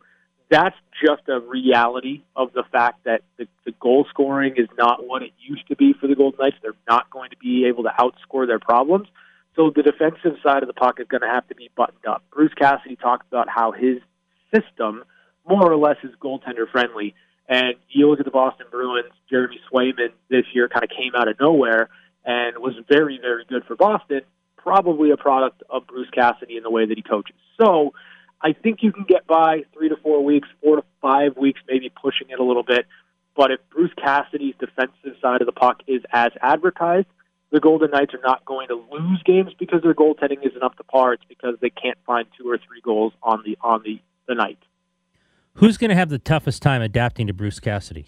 That's 0.51 0.77
just 1.05 1.23
a 1.29 1.41
reality 1.41 2.23
of 2.37 2.53
the 2.53 2.65
fact 2.71 3.05
that 3.05 3.23
the, 3.39 3.49
the 3.65 3.73
goal 3.81 4.07
scoring 4.11 4.55
is 4.57 4.69
not 4.77 5.07
what 5.07 5.23
it 5.23 5.33
used 5.39 5.67
to 5.69 5.77
be 5.77 5.95
for 5.99 6.07
the 6.07 6.15
Golden 6.15 6.39
Knights. 6.39 6.57
They're 6.63 6.73
not 6.89 7.11
going 7.11 7.31
to 7.31 7.37
be 7.37 7.67
able 7.67 7.85
to 7.85 7.91
outscore 7.99 8.47
their 8.47 8.59
problems. 8.59 9.09
So 9.57 9.73
the 9.75 9.83
defensive 9.83 10.39
side 10.43 10.63
of 10.63 10.67
the 10.67 10.75
puck 10.75 11.01
is 11.01 11.07
going 11.09 11.23
to 11.23 11.29
have 11.29 11.49
to 11.49 11.55
be 11.55 11.71
buttoned 11.75 12.05
up. 12.07 12.23
Bruce 12.31 12.53
Cassidy 12.55 12.97
talked 12.97 13.27
about 13.29 13.49
how 13.49 13.73
his 13.73 13.99
system 14.55 15.05
more 15.49 15.71
or 15.71 15.77
less 15.77 15.97
is 16.03 16.11
goaltender 16.21 16.71
friendly. 16.71 17.15
And 17.49 17.75
you 17.89 18.09
look 18.09 18.19
at 18.19 18.25
the 18.25 18.31
Boston 18.31 18.67
Bruins, 18.71 19.13
Jeremy 19.31 19.61
Swayman 19.73 20.13
this 20.29 20.45
year 20.53 20.69
kind 20.69 20.85
of 20.85 20.91
came 20.91 21.15
out 21.17 21.29
of 21.29 21.39
nowhere 21.41 21.89
and 22.25 22.59
was 22.59 22.75
very, 22.89 23.19
very 23.21 23.45
good 23.49 23.65
for 23.65 23.77
Boston 23.77 24.23
probably 24.65 25.11
a 25.11 25.17
product 25.17 25.63
of 25.69 25.87
Bruce 25.87 26.09
Cassidy 26.11 26.57
in 26.57 26.63
the 26.63 26.71
way 26.71 26.87
that 26.87 26.97
he 26.97 27.03
coaches. 27.03 27.37
So 27.61 27.93
I 28.41 28.55
think 28.55 28.79
you 28.83 28.93
can 28.93 29.05
get 29.05 29.27
by 29.27 29.65
three 29.75 29.91
to 29.91 29.97
four 29.97 30.25
weeks, 30.25 30.49
four 30.63 30.77
to 30.77 30.85
five 31.03 31.37
weeks, 31.37 31.61
maybe 31.69 31.91
pushing 31.91 32.31
it 32.31 32.41
a 32.41 32.43
little 32.43 32.63
bit. 32.63 32.87
But 33.37 33.51
if 33.51 33.61
Bruce 33.71 33.93
Cassidy's 34.03 34.55
defensive 34.59 35.21
side 35.21 35.43
of 35.43 35.47
the 35.47 35.53
puck 35.53 35.81
is 35.87 36.03
as 36.13 36.33
advertised, 36.41 37.09
the 37.51 37.61
Golden 37.61 37.91
Knights 37.91 38.15
are 38.15 38.21
not 38.25 38.45
going 38.47 38.69
to 38.69 38.83
lose 38.91 39.23
games 39.25 39.53
because 39.59 39.83
their 39.83 39.95
goaltending 39.95 40.45
isn't 40.47 40.63
up 40.63 40.77
to 40.79 40.85
par. 40.85 41.13
It's 41.13 41.25
because 41.29 41.57
they 41.61 41.71
can't 41.71 41.99
find 42.07 42.27
two 42.39 42.49
or 42.49 42.57
three 42.57 42.81
goals 42.83 43.13
on 43.23 43.43
the 43.45 43.59
on 43.61 43.83
the, 43.85 44.01
the 44.27 44.35
night. 44.35 44.59
Who's 45.55 45.77
going 45.77 45.91
to 45.91 45.95
have 45.95 46.09
the 46.09 46.19
toughest 46.19 46.63
time 46.63 46.81
adapting 46.81 47.27
to 47.27 47.35
Bruce 47.35 47.61
Cassidy? 47.61 48.07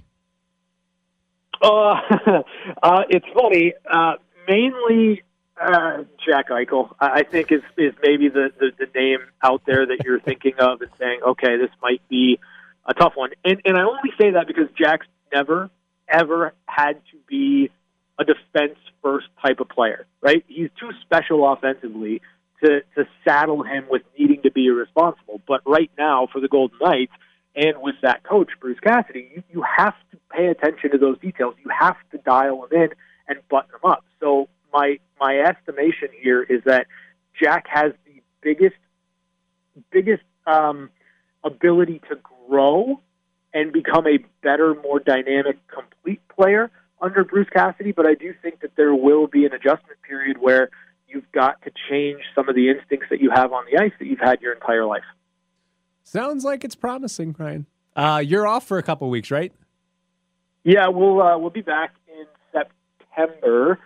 Uh, 1.62 1.68
uh, 2.82 3.02
it's 3.08 3.26
funny. 3.34 3.74
Uh, 3.88 4.14
mainly 4.48 5.22
uh, 5.60 6.04
Jack 6.24 6.48
Eichel, 6.50 6.94
I 7.00 7.22
think 7.22 7.50
is 7.50 7.62
is 7.76 7.94
maybe 8.02 8.28
the, 8.28 8.52
the 8.58 8.72
the 8.78 8.88
name 8.94 9.18
out 9.42 9.62
there 9.66 9.86
that 9.86 10.04
you're 10.04 10.20
thinking 10.20 10.54
of 10.58 10.82
and 10.82 10.90
saying, 10.98 11.20
okay, 11.26 11.56
this 11.56 11.70
might 11.82 12.06
be 12.08 12.38
a 12.86 12.94
tough 12.94 13.12
one. 13.16 13.30
And 13.44 13.60
and 13.64 13.76
I 13.76 13.82
only 13.82 14.12
say 14.20 14.30
that 14.32 14.46
because 14.46 14.68
Jack's 14.78 15.06
never 15.32 15.70
ever 16.08 16.54
had 16.66 17.00
to 17.10 17.18
be 17.26 17.70
a 18.18 18.24
defense 18.24 18.78
first 19.02 19.26
type 19.42 19.60
of 19.60 19.68
player, 19.68 20.06
right? 20.20 20.44
He's 20.46 20.70
too 20.78 20.90
special 21.02 21.50
offensively 21.50 22.20
to 22.62 22.82
to 22.94 23.06
saddle 23.24 23.62
him 23.62 23.86
with 23.90 24.02
needing 24.18 24.42
to 24.42 24.50
be 24.50 24.66
irresponsible. 24.66 25.40
But 25.46 25.62
right 25.66 25.90
now, 25.98 26.28
for 26.32 26.40
the 26.40 26.48
Golden 26.48 26.78
Knights, 26.80 27.12
and 27.54 27.80
with 27.80 27.96
that 28.02 28.24
coach 28.24 28.50
Bruce 28.60 28.80
Cassidy, 28.80 29.30
you, 29.34 29.42
you 29.50 29.62
have 29.62 29.94
to 30.10 30.18
pay 30.30 30.46
attention 30.48 30.90
to 30.90 30.98
those 30.98 31.18
details. 31.18 31.54
You 31.64 31.70
have 31.78 31.96
to 32.12 32.18
dial 32.18 32.66
them 32.68 32.82
in 32.82 32.88
and 33.28 33.38
button 33.48 33.70
them 33.72 33.90
up. 33.90 34.04
So 34.20 34.48
my 34.72 34.98
my 35.20 35.38
estimation 35.38 36.08
here 36.20 36.42
is 36.42 36.62
that 36.64 36.86
Jack 37.40 37.66
has 37.68 37.92
the 38.04 38.22
biggest 38.42 38.76
biggest 39.90 40.22
um, 40.46 40.90
ability 41.44 42.00
to 42.08 42.16
grow 42.48 43.00
and 43.52 43.72
become 43.72 44.06
a 44.06 44.18
better, 44.42 44.74
more 44.74 45.00
dynamic, 45.00 45.56
complete 45.68 46.20
player 46.28 46.70
under 47.00 47.24
Bruce 47.24 47.48
Cassidy. 47.50 47.92
But 47.92 48.06
I 48.06 48.14
do 48.14 48.34
think 48.42 48.60
that 48.60 48.76
there 48.76 48.94
will 48.94 49.26
be 49.26 49.46
an 49.46 49.52
adjustment 49.52 50.00
period 50.06 50.38
where 50.38 50.70
you've 51.08 51.30
got 51.32 51.62
to 51.62 51.70
change 51.88 52.20
some 52.34 52.48
of 52.48 52.54
the 52.54 52.68
instincts 52.68 53.06
that 53.10 53.20
you 53.20 53.30
have 53.30 53.52
on 53.52 53.64
the 53.70 53.82
ice 53.82 53.92
that 53.98 54.06
you've 54.06 54.20
had 54.20 54.40
your 54.40 54.52
entire 54.52 54.84
life. 54.84 55.04
Sounds 56.02 56.44
like 56.44 56.64
it's 56.64 56.74
promising, 56.74 57.34
Ryan. 57.38 57.66
Uh, 57.94 58.22
you're 58.24 58.46
off 58.46 58.66
for 58.66 58.78
a 58.78 58.82
couple 58.82 59.08
weeks, 59.08 59.30
right? 59.30 59.52
Yeah, 60.62 60.88
we'll 60.88 61.22
uh, 61.22 61.38
we'll 61.38 61.50
be 61.50 61.62
back 61.62 61.94
in 62.08 62.26
September 62.52 63.78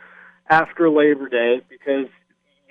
after 0.50 0.90
Labor 0.90 1.28
Day 1.28 1.62
because 1.70 2.06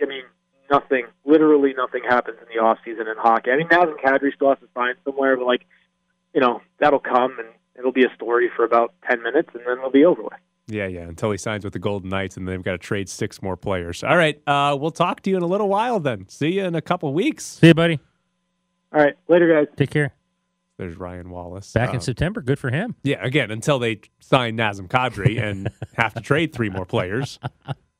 I 0.01 0.05
mean 0.05 0.23
nothing, 0.69 1.05
literally 1.25 1.73
nothing 1.75 2.01
happens 2.07 2.37
in 2.39 2.47
the 2.53 2.61
off 2.61 2.77
season 2.85 3.07
in 3.07 3.15
hockey. 3.17 3.51
I 3.51 3.57
mean, 3.57 3.67
Nazem 3.69 3.99
Kadri 3.99 4.33
still 4.35 4.49
has 4.49 4.59
to 4.59 4.67
sign 4.75 4.93
somewhere, 5.03 5.35
but 5.35 5.47
like, 5.47 5.65
you 6.33 6.41
know, 6.41 6.61
that'll 6.79 6.99
come 6.99 7.39
and 7.39 7.47
it'll 7.77 7.91
be 7.91 8.03
a 8.03 8.13
story 8.13 8.49
for 8.55 8.63
about 8.63 8.93
ten 9.09 9.23
minutes, 9.23 9.49
and 9.53 9.63
then 9.65 9.77
it'll 9.77 9.89
be 9.89 10.05
over 10.05 10.21
with. 10.21 10.33
Yeah, 10.67 10.85
yeah, 10.85 11.01
until 11.01 11.31
he 11.31 11.37
signs 11.37 11.63
with 11.63 11.73
the 11.73 11.79
Golden 11.79 12.09
Knights, 12.09 12.37
and 12.37 12.47
they've 12.47 12.61
got 12.61 12.73
to 12.73 12.77
trade 12.77 13.09
six 13.09 13.41
more 13.41 13.57
players. 13.57 14.03
All 14.03 14.15
right, 14.15 14.39
uh, 14.45 14.77
we'll 14.79 14.91
talk 14.91 15.21
to 15.21 15.29
you 15.31 15.37
in 15.37 15.41
a 15.41 15.47
little 15.47 15.67
while 15.67 15.99
then. 15.99 16.29
See 16.29 16.49
you 16.49 16.65
in 16.65 16.75
a 16.75 16.81
couple 16.81 17.11
weeks. 17.11 17.43
See 17.43 17.67
you, 17.67 17.73
buddy. 17.73 17.99
All 18.93 19.01
right, 19.03 19.15
later, 19.27 19.51
guys. 19.51 19.73
Take 19.75 19.89
care. 19.89 20.13
There's 20.79 20.95
Ryan 20.97 21.29
Wallace. 21.29 21.71
Back 21.73 21.89
in 21.89 21.95
Um, 21.97 22.01
September. 22.01 22.41
Good 22.41 22.57
for 22.57 22.71
him. 22.71 22.95
Yeah, 23.03 23.17
again, 23.23 23.51
until 23.51 23.77
they 23.79 23.99
sign 24.21 24.55
Nazem 24.57 24.87
Kadri 24.87 25.37
and 25.39 25.69
have 25.97 26.13
to 26.13 26.21
trade 26.21 26.53
three 26.53 26.69
more 26.71 26.85
players. 26.85 27.37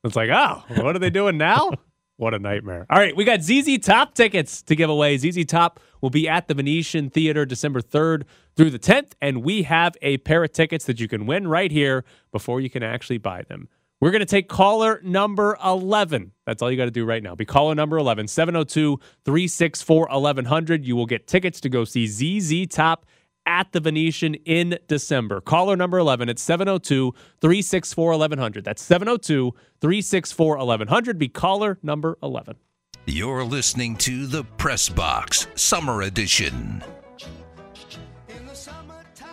It's 0.02 0.16
like, 0.16 0.30
oh, 0.32 0.64
what 0.82 0.96
are 0.96 0.98
they 0.98 1.10
doing 1.10 1.36
now? 1.36 1.72
What 2.16 2.32
a 2.32 2.38
nightmare. 2.38 2.86
All 2.88 2.98
right, 2.98 3.14
we 3.14 3.24
got 3.24 3.42
ZZ 3.42 3.78
Top 3.80 4.14
tickets 4.14 4.62
to 4.62 4.74
give 4.74 4.88
away. 4.88 5.18
ZZ 5.18 5.44
Top 5.44 5.78
will 6.00 6.08
be 6.08 6.26
at 6.26 6.48
the 6.48 6.54
Venetian 6.54 7.10
Theater 7.10 7.44
December 7.44 7.82
3rd 7.82 8.22
through 8.56 8.70
the 8.70 8.78
10th, 8.78 9.12
and 9.20 9.42
we 9.44 9.64
have 9.64 9.94
a 10.00 10.16
pair 10.18 10.42
of 10.42 10.52
tickets 10.52 10.86
that 10.86 11.00
you 11.00 11.06
can 11.06 11.26
win 11.26 11.48
right 11.48 11.70
here 11.70 12.02
before 12.32 12.62
you 12.62 12.70
can 12.70 12.82
actually 12.82 13.18
buy 13.18 13.42
them. 13.50 13.68
We're 14.00 14.10
going 14.10 14.20
to 14.20 14.26
take 14.26 14.48
caller 14.48 14.98
number 15.04 15.58
11. 15.62 16.32
That's 16.46 16.62
all 16.62 16.70
you 16.70 16.78
got 16.78 16.86
to 16.86 16.90
do 16.90 17.04
right 17.04 17.22
now. 17.22 17.34
Be 17.34 17.44
caller 17.44 17.74
number 17.74 17.98
11, 17.98 18.28
702 18.28 18.98
364 19.26 20.08
1100. 20.10 20.86
You 20.86 20.96
will 20.96 21.04
get 21.04 21.26
tickets 21.26 21.60
to 21.60 21.68
go 21.68 21.84
see 21.84 22.06
ZZ 22.06 22.66
Top 22.66 23.04
at 23.44 23.72
the 23.72 23.80
Venetian 23.80 24.36
in 24.46 24.78
December. 24.88 25.42
Caller 25.42 25.76
number 25.76 25.98
11 25.98 26.30
at 26.30 26.38
702 26.38 27.12
364 27.42 28.10
1100. 28.12 28.64
That's 28.64 28.80
702 28.82 29.52
364 29.82 30.56
1100. 30.56 31.18
Be 31.18 31.28
caller 31.28 31.78
number 31.82 32.16
11. 32.22 32.56
You're 33.04 33.44
listening 33.44 33.96
to 33.96 34.26
the 34.26 34.44
Press 34.44 34.88
Box 34.88 35.46
Summer 35.56 36.02
Edition. 36.02 36.82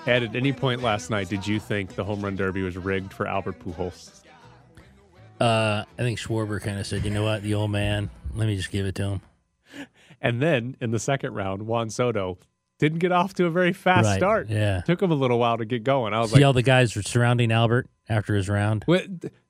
Ed, 0.05 0.23
at 0.23 0.35
any 0.35 0.51
point 0.51 0.81
last 0.81 1.09
night, 1.09 1.29
did 1.29 1.45
you 1.45 1.59
think 1.59 1.95
the 1.95 2.03
home 2.03 2.21
run 2.21 2.35
derby 2.35 2.63
was 2.63 2.77
rigged 2.77 3.13
for 3.13 3.27
Albert 3.27 3.59
Pujols? 3.59 4.16
Uh, 5.39 5.83
I 5.97 6.01
think 6.01 6.17
Schwarber 6.19 6.61
kind 6.61 6.79
of 6.79 6.87
said, 6.87 7.05
you 7.05 7.11
know 7.11 7.23
what, 7.23 7.43
the 7.43 7.53
old 7.53 7.71
man, 7.71 8.09
let 8.35 8.47
me 8.47 8.55
just 8.55 8.71
give 8.71 8.85
it 8.85 8.95
to 8.95 9.03
him. 9.03 9.21
And 10.21 10.41
then 10.41 10.75
in 10.81 10.91
the 10.91 10.99
second 10.99 11.35
round, 11.35 11.63
Juan 11.67 11.89
Soto 11.91 12.39
didn't 12.79 12.99
get 12.99 13.11
off 13.11 13.33
to 13.35 13.45
a 13.45 13.49
very 13.51 13.73
fast 13.73 14.05
Right, 14.05 14.17
start. 14.17 14.49
yeah. 14.49 14.81
Took 14.81 15.01
him 15.01 15.11
a 15.11 15.15
little 15.15 15.37
while 15.39 15.57
to 15.57 15.65
get 15.65 15.83
going. 15.83 16.13
I 16.13 16.19
was 16.21 16.31
See 16.31 16.37
like, 16.37 16.45
all 16.45 16.53
the 16.53 16.63
guys 16.63 16.95
were 16.95 17.03
surrounding 17.03 17.51
Albert 17.51 17.87
after 18.09 18.35
his 18.35 18.49
round. 18.49 18.83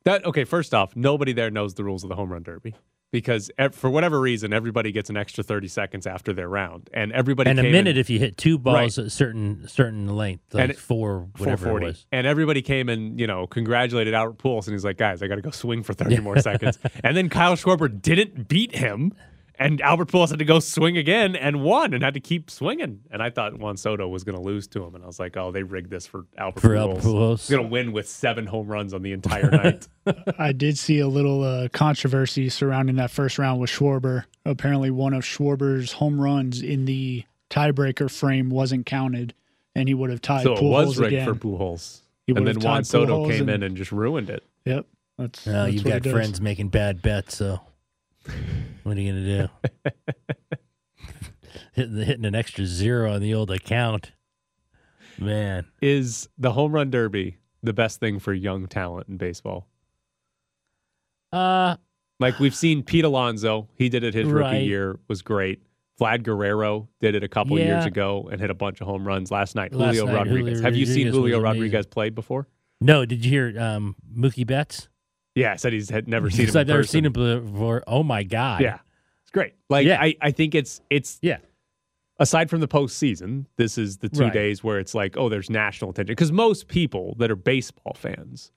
That 0.04 0.26
okay. 0.26 0.44
First 0.44 0.74
off, 0.74 0.96
nobody 0.96 1.34
there 1.34 1.52
knows 1.52 1.74
the 1.74 1.84
rules 1.84 2.04
of 2.04 2.10
the 2.10 2.16
home 2.16 2.32
run 2.32 2.44
derby 2.44 2.76
because 3.12 3.50
for 3.72 3.90
whatever 3.90 4.20
reason, 4.20 4.52
everybody 4.54 4.92
gets 4.92 5.10
an 5.10 5.18
extra 5.18 5.44
thirty 5.44 5.68
seconds 5.68 6.06
after 6.06 6.34
their 6.34 6.50
round, 6.50 6.90
and 6.94 7.12
everybody 7.14 7.50
and 7.50 7.60
a 7.60 7.64
minute 7.64 7.96
in, 7.96 7.98
if 7.98 8.10
you 8.10 8.20
hit 8.20 8.38
two 8.38 8.58
balls 8.58 8.98
Right. 8.98 8.98
at 9.00 9.06
a 9.06 9.10
certain 9.10 9.68
certain 9.68 10.08
length, 10.16 10.54
like 10.54 10.64
And 10.64 10.72
it- 10.72 10.78
four 10.78 11.28
whatever 11.38 11.54
it 11.54 11.58
440. 11.70 11.86
was. 11.86 12.06
And 12.12 12.28
everybody 12.28 12.62
came 12.62 12.90
and, 12.90 13.20
you 13.20 13.28
know, 13.28 13.48
congratulated 13.48 14.14
Albert 14.14 14.38
Pujols, 14.40 14.68
and 14.68 14.74
he's 14.74 14.86
like, 14.86 14.98
guys, 14.98 15.22
I 15.24 15.28
got 15.28 15.36
to 15.36 15.42
go 15.42 15.52
swing 15.52 15.84
for 15.84 15.94
30 15.94 16.20
more 16.22 16.38
seconds. 16.40 16.78
And 17.04 17.16
then 17.16 17.30
Kyle 17.30 17.56
Schwarber 17.56 17.90
didn't 18.02 18.48
beat 18.48 18.76
him, 18.76 19.14
and 19.60 19.82
Albert 19.82 20.10
Pujols 20.10 20.30
had 20.30 20.40
to 20.40 20.46
go 20.46 20.60
swing 20.60 20.98
again 20.98 21.36
and 21.36 21.62
won 21.64 21.94
and 21.94 22.04
had 22.04 22.14
to 22.14 22.20
keep 22.20 22.50
swinging. 22.52 23.02
And 23.12 23.22
I 23.24 23.30
thought 23.30 23.58
Juan 23.58 23.78
Soto 23.78 24.08
was 24.08 24.24
going 24.24 24.38
to 24.38 24.42
lose 24.44 24.68
to 24.70 24.84
him, 24.84 24.96
and 24.96 25.04
I 25.04 25.08
was 25.08 25.20
like, 25.20 25.36
oh, 25.38 25.52
they 25.52 25.64
rigged 25.64 25.90
this 25.90 26.06
for 26.06 26.26
Albert 26.38 26.62
For 26.62 26.70
Pujols. 26.70 26.78
Albert 26.80 27.02
Pujols. 27.02 27.40
He's 27.40 27.50
going 27.50 27.64
to 27.64 27.70
win 27.70 27.92
with 27.92 28.08
seven 28.08 28.46
home 28.46 28.68
runs 28.68 28.94
on 28.94 29.02
the 29.02 29.14
entire 29.14 29.50
night. 29.50 29.88
I 30.40 30.52
did 30.52 30.78
see 30.78 31.00
a 31.00 31.08
little 31.08 31.44
uh, 31.44 31.68
controversy 31.70 32.50
surrounding 32.50 32.96
that 32.98 33.12
first 33.12 33.38
round 33.40 33.60
with 33.60 33.70
Schwarber. 33.70 34.24
Apparently, 34.46 34.92
one 34.92 35.14
of 35.14 35.24
Schwarber's 35.24 35.92
home 35.94 36.20
runs 36.22 36.62
in 36.62 36.86
the 36.86 37.24
tiebreaker 37.50 38.10
frame 38.12 38.50
wasn't 38.50 38.86
counted, 38.86 39.34
and 39.76 39.88
he 39.88 39.94
would 39.94 40.10
have 40.10 40.22
tied 40.22 40.44
so 40.44 40.54
it 40.54 40.60
Pujols 40.60 40.86
was 40.88 40.98
rigged 41.00 41.14
again. 41.14 41.26
for 41.28 41.36
Pujols. 41.36 42.02
He 42.26 42.34
And 42.34 42.46
then 42.46 42.60
Juan 42.60 42.84
Soto 42.84 43.24
Pujols 43.26 43.32
came 43.32 43.44
in 43.44 43.50
and- 43.56 43.64
and 43.64 43.78
just 43.78 43.92
ruined 43.92 44.30
it. 44.30 44.44
Yep, 44.66 44.86
that's, 45.18 45.48
Uh, 45.48 45.52
that's 45.52 45.74
you've 45.74 45.84
got 45.86 46.04
friends 46.04 46.42
making 46.42 46.70
bad 46.70 47.02
bets, 47.02 47.38
so 47.38 47.60
what 48.84 48.98
are 48.98 49.00
you 49.02 49.12
gonna 49.14 49.48
do? 49.84 49.92
hitting 51.74 51.98
hitting 51.98 52.26
an 52.26 52.36
extra 52.36 52.66
zero 52.66 53.14
on 53.14 53.22
the 53.22 53.34
old 53.34 53.52
account, 53.52 54.12
man. 55.20 55.66
Is 55.82 56.30
the 56.38 56.52
home 56.54 56.72
run 56.72 56.90
derby 56.90 57.38
the 57.64 57.74
best 57.74 58.00
thing 58.00 58.20
for 58.20 58.34
young 58.34 58.68
talent 58.68 59.08
in 59.10 59.18
baseball? 59.18 59.68
Uh, 61.32 61.76
Like 62.20 62.40
we've 62.40 62.56
seen 62.56 62.84
Pete 62.84 63.06
Alonso, 63.06 63.68
he 63.76 63.90
did 63.90 64.04
it 64.04 64.14
his 64.14 64.28
rookie 64.28 64.44
Right. 64.44 64.64
year, 64.66 65.00
was 65.08 65.22
great. 65.22 65.62
Vlad 66.00 66.24
Guerrero 66.24 66.88
did 67.02 67.16
it 67.16 67.24
a 67.24 67.28
couple 67.28 67.58
years 67.60 67.86
ago 67.86 68.30
and 68.32 68.40
hit 68.40 68.50
a 68.52 68.54
bunch 68.54 68.82
of 68.82 68.88
home 68.88 69.06
runs 69.08 69.32
last 69.32 69.56
night. 69.56 69.74
Last 69.74 69.96
Julio 69.96 70.06
night, 70.06 70.14
Rodriguez. 70.16 70.50
Julio 70.60 70.62
Have 70.64 70.76
you 70.76 70.86
seen 70.86 71.08
Julio. 71.08 71.40
Rodriguez 71.42 71.86
play 71.88 72.10
before? 72.12 72.48
no, 72.80 73.04
did 73.06 73.26
you 73.26 73.32
hear 73.32 73.60
um, 73.60 73.96
Mookie 74.16 74.46
Betts? 74.46 74.90
Yeah, 75.38 75.56
said 75.56 75.74
he's 75.74 75.90
had 75.90 76.08
never 76.08 76.30
seen 76.32 76.48
him. 76.48 76.58
I've 76.58 76.68
never 76.68 76.80
person. 76.80 76.92
seen 76.92 77.06
him 77.06 77.14
before. 77.14 77.84
Oh 77.88 78.04
my 78.04 78.24
god! 78.24 78.62
Yeah, 78.62 78.80
it's 79.22 79.32
great. 79.32 79.54
Like 79.70 79.86
Yeah. 79.88 80.02
I, 80.02 80.16
I 80.22 80.32
think 80.32 80.56
it's 80.56 80.82
it's 80.90 81.20
yeah. 81.22 81.38
aside 82.20 82.50
from 82.50 82.60
the 82.62 82.68
postseason, 82.68 83.46
this 83.58 83.78
is 83.78 83.98
the 83.98 84.10
two 84.10 84.24
Right. 84.24 84.34
days 84.34 84.64
where 84.64 84.80
it's 84.80 84.96
like, 84.96 85.16
oh, 85.18 85.30
there's 85.30 85.50
national 85.50 85.92
attention. 85.92 86.12
Because 86.14 86.32
most 86.32 86.68
people 86.68 87.16
that 87.20 87.30
are 87.32 87.36
baseball 87.36 87.94
fans 87.96 88.52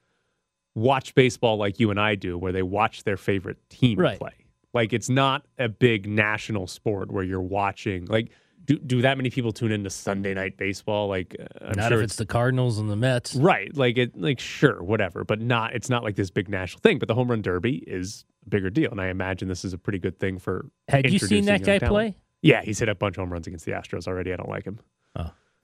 watch 0.75 1.13
baseball 1.15 1.57
like 1.57 1.79
you 1.79 1.89
and 1.91 1.99
I 1.99 2.15
do, 2.15 2.37
where 2.37 2.51
they 2.51 2.63
watch 2.63 3.03
their 3.03 3.17
favorite 3.17 3.57
team 3.69 3.99
Right. 3.99 4.17
play. 4.17 4.31
Like 4.73 4.93
it's 4.93 5.09
not 5.09 5.45
a 5.59 5.67
big 5.67 6.07
national 6.07 6.65
sport 6.67 7.11
where 7.11 7.23
you're 7.23 7.41
watching. 7.41 8.05
Like, 8.05 8.31
do 8.65 8.77
do 8.79 9.01
that 9.01 9.17
many 9.17 9.29
people 9.29 9.51
tune 9.51 9.71
into 9.71 9.89
Sunday 9.89 10.33
night 10.33 10.57
baseball? 10.57 11.07
Like, 11.07 11.35
uh, 11.39 11.65
I'm 11.65 11.77
Not 11.77 11.89
sure 11.89 11.99
if 11.99 12.03
it's 12.05 12.15
the 12.15 12.25
Cardinals 12.25 12.77
and 12.79 12.89
the 12.89 12.95
Mets. 12.95 13.35
Right. 13.35 13.75
Like 13.75 13.97
it 13.97 14.15
like 14.19 14.39
sure, 14.39 14.81
whatever, 14.83 15.23
but 15.23 15.39
not 15.41 15.73
it's 15.75 15.89
not 15.89 16.03
like 16.03 16.15
this 16.15 16.29
big 16.29 16.49
national 16.49 16.81
thing, 16.81 16.99
but 16.99 17.07
the 17.07 17.15
home 17.15 17.29
run 17.29 17.41
derby 17.41 17.77
is 17.87 18.25
a 18.45 18.49
bigger 18.49 18.69
deal 18.69 18.91
and 18.91 18.99
I 19.01 19.07
imagine 19.07 19.47
this 19.47 19.63
is 19.65 19.73
a 19.73 19.77
pretty 19.77 19.99
good 19.99 20.19
thing 20.19 20.39
for 20.39 20.69
Had 20.87 21.09
you 21.11 21.19
seen 21.19 21.45
that 21.45 21.63
guy 21.63 21.77
talent. 21.79 21.91
play? 21.91 22.15
Yeah, 22.43 22.61
he's 22.63 22.79
hit 22.79 22.89
a 22.89 22.95
bunch 22.95 23.17
of 23.17 23.21
home 23.21 23.31
runs 23.31 23.45
against 23.47 23.65
the 23.65 23.71
Astros 23.73 24.07
already. 24.07 24.33
I 24.33 24.35
don't 24.35 24.49
like 24.49 24.65
him. 24.65 24.79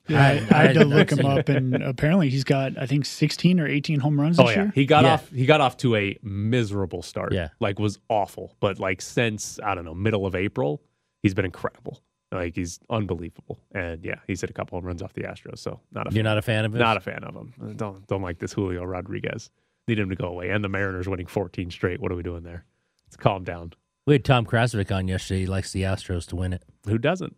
Yeah, 0.10 0.22
I, 0.22 0.32
I 0.52 0.62
had 0.68 0.76
to 0.76 0.86
look 0.86 1.12
him 1.12 1.26
up, 1.26 1.50
and 1.50 1.76
apparently 1.76 2.30
he's 2.30 2.45
got 2.45 2.78
I 2.78 2.86
think 2.86 3.06
16 3.06 3.60
or 3.60 3.68
18 3.68 4.00
home 4.00 4.18
runs 4.22 4.39
Oh 4.39 4.43
this 4.45 4.56
yeah. 4.56 4.62
year. 4.64 4.72
He 4.74 4.86
got 4.86 5.04
Yeah. 5.04 5.14
off 5.16 5.30
he 5.32 5.45
got 5.45 5.60
off 5.60 5.76
to 5.78 5.98
a 5.98 6.18
miserable 6.24 7.02
start. 7.02 7.34
Yeah. 7.34 7.50
Like 7.60 7.78
was 7.78 8.00
awful. 8.08 8.56
But 8.62 8.80
like 8.80 9.02
since 9.02 9.60
I 9.64 9.76
don't 9.76 9.84
know, 9.84 9.93
middle 9.93 10.26
of 10.26 10.34
April, 10.34 10.82
he's 11.24 11.34
been 11.34 11.43
incredible. 11.45 12.02
Like 12.32 12.55
he's 12.55 12.80
unbelievable. 12.89 13.57
And 13.71 14.03
yeah, 14.03 14.15
he's 14.28 14.41
hit 14.41 14.49
a 14.49 14.53
couple 14.53 14.78
home 14.78 14.86
runs 14.86 15.01
off 15.01 15.13
the 15.13 15.21
Astros. 15.23 15.59
So 15.59 15.80
not 15.93 16.07
a 16.07 16.09
You're 16.13 16.23
fan. 16.23 16.23
not 16.25 16.38
a 16.38 16.41
fan 16.41 16.65
of 16.65 16.73
him. 16.73 16.80
not 16.80 16.97
a 16.97 16.99
fan 16.99 17.23
of 17.23 17.34
him. 17.36 17.53
Don't 17.78 18.05
don't 18.07 18.21
like 18.21 18.39
this 18.39 18.53
Julio 18.53 18.84
Rodriguez. 18.84 19.49
Need 19.88 19.99
him 19.99 20.09
to 20.09 20.15
go 20.15 20.28
away. 20.28 20.49
And 20.49 20.61
the 20.63 20.67
Mariners 20.69 21.07
winning 21.07 21.28
14 21.28 21.71
straight. 21.71 22.01
What 22.01 22.11
are 22.11 22.15
we 22.15 22.23
doing 22.23 22.43
there? 22.43 22.65
Let's 23.05 23.15
calm 23.15 23.45
down. 23.45 23.71
We 24.05 24.15
had 24.15 24.25
Tom 24.25 24.45
Krasovic 24.45 24.93
on 24.93 25.07
yesterday. 25.07 25.41
He 25.41 25.45
likes 25.47 25.71
the 25.71 25.84
Astros 25.84 26.25
to 26.28 26.36
win 26.36 26.51
it. 26.51 26.63
Who 26.86 26.97
doesn't? 26.97 27.36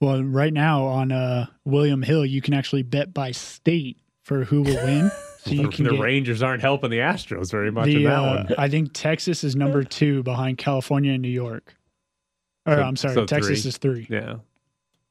Well, 0.00 0.22
right 0.22 0.52
now 0.52 0.84
on 0.84 1.12
uh, 1.12 1.46
William 1.64 2.02
Hill, 2.02 2.26
you 2.26 2.42
can 2.42 2.52
actually 2.52 2.82
bet 2.82 3.14
by 3.14 3.30
state 3.30 3.98
for 4.22 4.44
who 4.44 4.62
will 4.62 4.84
win. 4.84 5.10
So 5.44 5.50
you 5.50 5.64
the 5.64 5.68
can 5.68 5.84
the 5.84 5.90
get 5.90 6.00
Rangers 6.00 6.42
aren't 6.42 6.62
helping 6.62 6.88
the 6.88 7.00
Astros 7.00 7.50
very 7.50 7.70
much 7.70 7.88
in 7.88 8.04
that 8.04 8.14
Uh, 8.18 8.44
one. 8.48 8.54
I 8.56 8.70
think 8.70 8.92
Texas 8.94 9.44
is 9.44 9.54
number 9.54 9.82
two 9.84 10.22
behind 10.22 10.56
California 10.56 11.12
and 11.12 11.20
New 11.20 11.28
York. 11.28 11.76
Or 12.66 12.76
So- 12.76 12.82
I'm 12.82 12.96
sorry, 12.96 13.14
so 13.14 13.26
Texas 13.26 13.62
three. 13.62 13.68
is 13.68 13.76
three. 13.78 14.06
Yeah. 14.10 14.36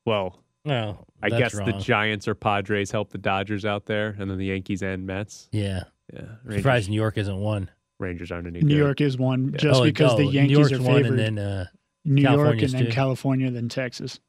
Well, 0.06 0.40
No, 0.66 1.06
I 1.22 1.30
that's 1.30 1.56
guess 1.56 1.66
the. 1.66 1.74
Giants 1.80 2.28
or 2.28 2.36
Padres 2.36 2.92
help 2.92 3.10
the 3.12 3.18
Dodgers 3.18 3.66
out 3.66 3.86
there, 3.86 4.16
and 4.18 4.30
then 4.30 4.38
the 4.38 4.46
Yankees 4.48 4.82
and 4.82 5.06
Mets. 5.06 5.50
yeah. 5.52 5.84
Yeah, 6.14 6.20
Rangers, 6.44 6.56
Surprised 6.62 6.90
New 6.90 6.96
York 6.98 7.18
isn't 7.18 7.38
one. 7.38 7.70
Rangers 7.98 8.30
aren't 8.32 8.46
any 8.48 8.60
New 8.60 8.76
good. 8.76 8.78
York 8.78 9.02
is 9.02 9.18
one 9.18 9.54
just 9.58 9.80
oh, 9.80 9.84
because 9.86 10.12
oh, 10.12 10.18
the 10.18 10.24
New 10.26 10.32
Yankees 10.32 10.58
York's 10.58 10.72
are 10.74 10.82
one, 10.82 11.04
favored. 11.04 11.20
and 11.20 11.38
then 11.38 11.40
uh, 11.40 11.66
New 12.04 12.22
York 12.22 12.34
and 12.34 12.38
California's 12.60 12.72
then 12.74 12.86
two. 12.86 12.92
California, 12.92 13.52
then 13.52 13.70
Texas. 13.70 14.20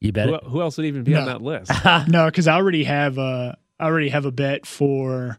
you 0.00 0.12
bet 0.12 0.28
Who, 0.28 0.36
who 0.48 0.60
else 0.62 0.78
would 0.78 0.86
even 0.86 1.04
be 1.04 1.14
on 1.14 1.26
that 1.26 1.42
list? 1.42 1.70
No, 2.08 2.24
because 2.26 2.48
I 2.48 2.54
already 2.54 2.84
have 2.84 3.18
a 3.18 3.58
I 3.78 3.84
already 3.84 4.08
have 4.08 4.24
a 4.24 4.32
bet 4.32 4.64
for 4.66 5.38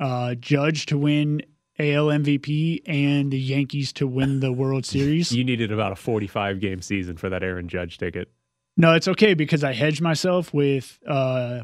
uh, 0.00 0.34
Judge 0.34 0.86
to 0.86 0.98
win 0.98 1.42
AL 1.80 2.06
MVP 2.06 2.82
and 2.86 3.30
the 3.30 3.38
Yankees 3.40 3.92
to 3.94 4.06
win 4.06 4.40
the 4.40 4.52
World 4.52 4.84
Series. 4.94 5.32
you 5.32 5.44
needed 5.44 5.72
about 5.72 5.92
a 5.92 5.96
45 5.96 6.60
game 6.60 6.82
season 6.82 7.16
for 7.16 7.28
that 7.30 7.42
Aaron 7.42 7.68
Judge 7.68 7.98
ticket. 7.98 8.30
No, 8.76 8.94
it's 8.94 9.08
okay 9.08 9.34
because 9.34 9.64
I 9.64 9.72
hedged 9.72 10.00
myself 10.00 10.54
with 10.54 10.98
uh, 11.06 11.62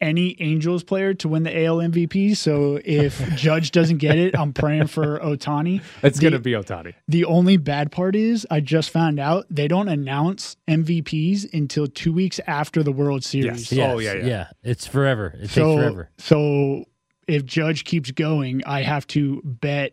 any 0.00 0.36
Angels 0.40 0.84
player 0.84 1.14
to 1.14 1.28
win 1.28 1.42
the 1.42 1.64
AL 1.64 1.78
MVP. 1.78 2.36
So 2.36 2.80
if 2.84 3.18
Judge 3.36 3.70
doesn't 3.72 3.98
get 3.98 4.18
it, 4.18 4.38
I'm 4.38 4.52
praying 4.52 4.86
for 4.88 5.18
Ohtani. 5.18 5.82
It's 6.02 6.20
going 6.20 6.32
to 6.34 6.38
be 6.38 6.52
Ohtani. 6.52 6.94
The 7.08 7.24
only 7.24 7.56
bad 7.56 7.90
part 7.90 8.14
is 8.14 8.46
I 8.50 8.60
just 8.60 8.90
found 8.90 9.18
out 9.18 9.46
they 9.50 9.66
don't 9.68 9.88
announce 9.88 10.56
MVPs 10.68 11.52
until 11.52 11.86
two 11.86 12.12
weeks 12.12 12.40
after 12.46 12.82
the 12.82 12.92
World 12.92 13.24
Series. 13.24 13.72
Yes. 13.72 13.90
Oh, 13.90 13.98
yeah, 13.98 14.14
Yes, 14.14 14.24
yeah. 14.26 14.48
It's 14.62 14.86
forever. 14.86 15.34
It 15.40 15.50
so, 15.50 15.64
takes 15.64 15.80
forever. 15.82 16.10
So 16.18 16.84
if 17.28 17.44
Judge 17.44 17.84
keeps 17.84 18.10
going, 18.10 18.62
I 18.66 18.82
have 18.82 19.06
to 19.08 19.40
bet 19.44 19.92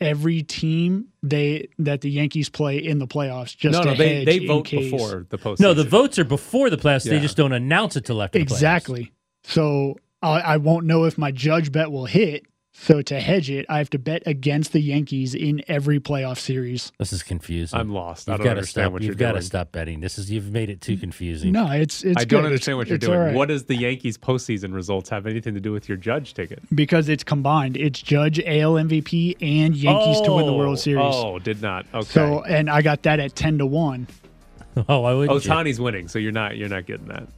every 0.00 0.42
team 0.42 1.06
they 1.22 1.68
that 1.78 2.00
the 2.00 2.10
Yankees 2.10 2.50
play 2.50 2.78
in 2.78 2.98
the 2.98 3.06
playoffs. 3.06 3.56
Just 3.56 3.78
no, 3.78 3.84
to 3.84 3.90
no, 3.90 3.94
they 3.94 4.24
they 4.24 4.44
vote 4.44 4.66
case. 4.66 4.90
before 4.90 5.26
the 5.30 5.38
postseason. 5.38 5.60
No, 5.60 5.74
the 5.74 5.84
votes 5.84 6.18
are 6.18 6.24
before 6.24 6.68
the 6.68 6.76
playoffs. 6.76 7.08
They 7.08 7.20
just 7.20 7.36
don't 7.36 7.52
announce 7.52 7.96
it 7.96 8.04
till 8.04 8.20
after 8.20 8.38
the 8.38 8.44
playoffs. 8.44 8.50
Exactly. 8.50 9.12
So 9.44 9.96
I, 10.20 10.40
I 10.40 10.56
won't 10.58 10.86
know 10.86 11.04
if 11.04 11.16
my 11.16 11.30
judge 11.30 11.72
bet 11.72 11.90
will 11.90 12.06
hit. 12.06 12.44
So 12.74 13.02
to 13.02 13.20
hedge 13.20 13.50
it, 13.50 13.66
I 13.68 13.78
have 13.78 13.90
to 13.90 13.98
bet 13.98 14.22
against 14.24 14.72
the 14.72 14.80
Yankees 14.80 15.34
in 15.34 15.62
every 15.68 16.00
playoff 16.00 16.38
series. 16.38 16.90
This 16.98 17.12
is 17.12 17.22
confusing. 17.22 17.78
I'm 17.78 17.90
lost. 17.90 18.26
You've 18.26 18.38
don't 18.38 18.44
got 18.44 18.54
to 18.54 18.58
understand 18.60 18.84
stop. 18.84 18.92
what 18.92 19.02
You've 19.02 19.20
you're 19.20 19.32
got 19.32 19.32
to 19.32 19.42
stop 19.42 19.72
betting. 19.72 20.00
This 20.00 20.18
is 20.18 20.30
you've 20.30 20.50
made 20.50 20.70
it 20.70 20.80
too 20.80 20.96
confusing. 20.96 21.52
No, 21.52 21.70
it's 21.70 22.02
it's. 22.02 22.20
I 22.20 22.24
don't 22.24 22.46
understand 22.46 22.78
what 22.78 22.88
you're 22.88 22.96
It's 22.96 23.04
doing. 23.06 23.18
all 23.18 23.24
right. 23.26 23.34
What 23.34 23.48
does 23.48 23.64
the 23.64 23.76
Yankees 23.76 24.16
postseason 24.16 24.72
results 24.72 25.10
have 25.10 25.26
anything 25.26 25.52
to 25.54 25.60
do 25.60 25.70
with 25.70 25.86
your 25.88 25.98
judge 25.98 26.32
ticket? 26.34 26.60
because 26.74 27.08
it's 27.10 27.22
combined. 27.22 27.76
It's 27.76 28.00
Judge 28.00 28.40
AL 28.40 28.72
MVP 28.72 29.36
and 29.40 29.76
Yankees 29.76 30.20
to 30.22 30.32
win 30.32 30.46
the 30.46 30.52
World 30.54 30.72
oh, 30.72 30.76
Series. 30.76 31.14
Oh, 31.14 31.38
did 31.38 31.60
not. 31.60 31.84
Okay. 31.92 32.06
So 32.06 32.42
and 32.44 32.70
I 32.70 32.80
got 32.80 33.02
that 33.02 33.20
at 33.20 33.36
ten 33.36 33.58
to 33.58 33.66
one. 33.66 34.06
Oh, 34.88 35.04
I 35.04 35.12
would 35.12 35.30
you? 35.30 35.36
Ohtani's 35.50 35.78
winning, 35.78 36.08
so 36.08 36.18
you're 36.18 36.32
not 36.32 36.56
you're 36.56 36.70
not 36.70 36.86
getting 36.86 37.06
that. 37.08 37.28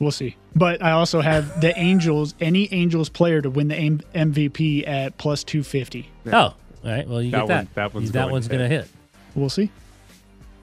We'll 0.00 0.10
see. 0.12 0.36
But 0.54 0.82
I 0.82 0.92
also 0.92 1.20
have 1.20 1.60
the 1.60 1.76
Angels, 1.78 2.34
any 2.40 2.72
Angels 2.72 3.08
player 3.08 3.42
to 3.42 3.50
win 3.50 3.68
the 3.68 3.76
M- 3.76 4.00
MVP 4.14 4.86
at 4.86 5.18
plus 5.18 5.42
two 5.44 5.62
fifty. 5.64 6.08
Oh, 6.26 6.32
all 6.32 6.54
right. 6.84 7.08
Well, 7.08 7.20
you 7.22 7.30
That 7.32 7.46
get 7.46 7.48
that. 7.48 7.56
one- 7.56 7.68
that 7.74 7.94
one's 7.94 8.12
that 8.12 8.20
going 8.22 8.32
one's 8.32 8.46
to 8.48 8.56
going 8.56 8.68
to 8.70 8.76
hit. 8.76 8.88
We'll 9.34 9.48
see. 9.50 9.70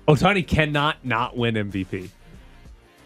Oh, 0.08 0.14
Ohtani 0.14 0.48
cannot 0.48 1.04
not 1.06 1.36
win 1.36 1.56
MVP. 1.56 2.10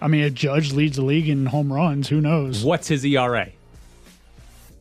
I 0.02 0.08
mean, 0.08 0.24
a 0.24 0.30
Judge 0.30 0.72
leads 0.72 0.98
the 0.98 1.04
league 1.04 1.28
in 1.30 1.46
home 1.48 1.72
runs. 1.74 2.08
Who 2.10 2.22
knows? 2.22 2.64
What's 2.64 2.88
his 2.88 3.04
ERA? 3.06 3.50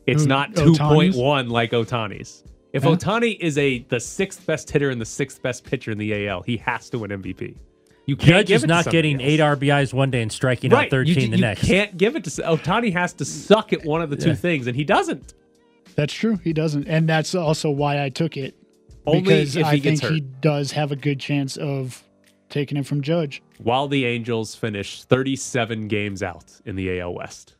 It's 0.05 0.23
Who- 0.23 0.27
not 0.29 0.53
2.1 0.53 1.49
like 1.49 1.71
Ohtani's. 1.71 2.43
If 2.73 2.83
Huh? 2.83 2.91
Ohtani 2.91 3.37
is 3.39 3.57
a 3.57 3.79
the 3.89 3.99
sixth 3.99 4.45
best 4.45 4.69
hitter 4.69 4.89
and 4.91 5.01
the 5.01 5.05
sixth 5.05 5.41
best 5.41 5.63
pitcher 5.63 5.91
in 5.91 5.97
the 5.97 6.27
AL, 6.27 6.43
he 6.43 6.57
has 6.57 6.89
to 6.91 6.99
win 6.99 7.11
MVP. 7.11 7.55
You 8.09 8.15
can't 8.15 8.29
Judge 8.29 8.47
give 8.47 8.55
is 8.55 8.63
it 8.63 8.67
not 8.67 8.85
somebody 8.85 9.13
getting 9.13 9.21
else. 9.21 9.29
eight 9.29 9.39
RBIs 9.39 9.93
one 9.93 10.09
day 10.09 10.23
and 10.23 10.31
striking 10.31 10.73
out 10.73 10.89
13 10.89 11.07
you, 11.07 11.27
the 11.29 11.35
you 11.37 11.41
next. 11.41 11.63
can't 11.63 11.95
give 11.95 12.15
it 12.15 12.23
to 12.23 12.31
Ohtani. 12.41 12.91
Has 12.91 13.13
to 13.13 13.25
suck 13.25 13.71
at 13.71 13.85
one 13.85 14.01
of 14.01 14.09
the 14.09 14.15
two 14.15 14.29
Yeah. 14.29 14.35
things, 14.35 14.65
and 14.65 14.75
he 14.75 14.83
doesn't. 14.83 15.35
That's 15.95 16.11
true. 16.13 16.37
He 16.43 16.51
doesn't, 16.51 16.87
and 16.87 17.07
that's 17.07 17.35
also 17.35 17.69
why 17.69 18.03
I 18.03 18.09
took 18.09 18.35
it. 18.35 18.55
Only 19.05 19.21
because 19.21 19.55
if 19.55 19.65
I 19.65 19.75
he 19.75 19.79
gets 19.79 20.01
think 20.01 20.11
hurt. 20.11 20.15
he 20.15 20.21
does 20.41 20.71
have 20.71 20.91
a 20.91 20.95
good 20.95 21.19
chance 21.19 21.55
of 21.57 22.03
taking 22.49 22.77
it 22.79 22.87
from 22.87 23.01
Judge. 23.03 23.43
While 23.59 23.87
the 23.87 24.05
Angels 24.05 24.55
finish 24.55 25.03
37 25.03 25.87
games 25.87 26.23
out 26.23 26.45
in 26.65 26.75
the 26.75 26.99
AL 26.99 27.13
West. 27.13 27.53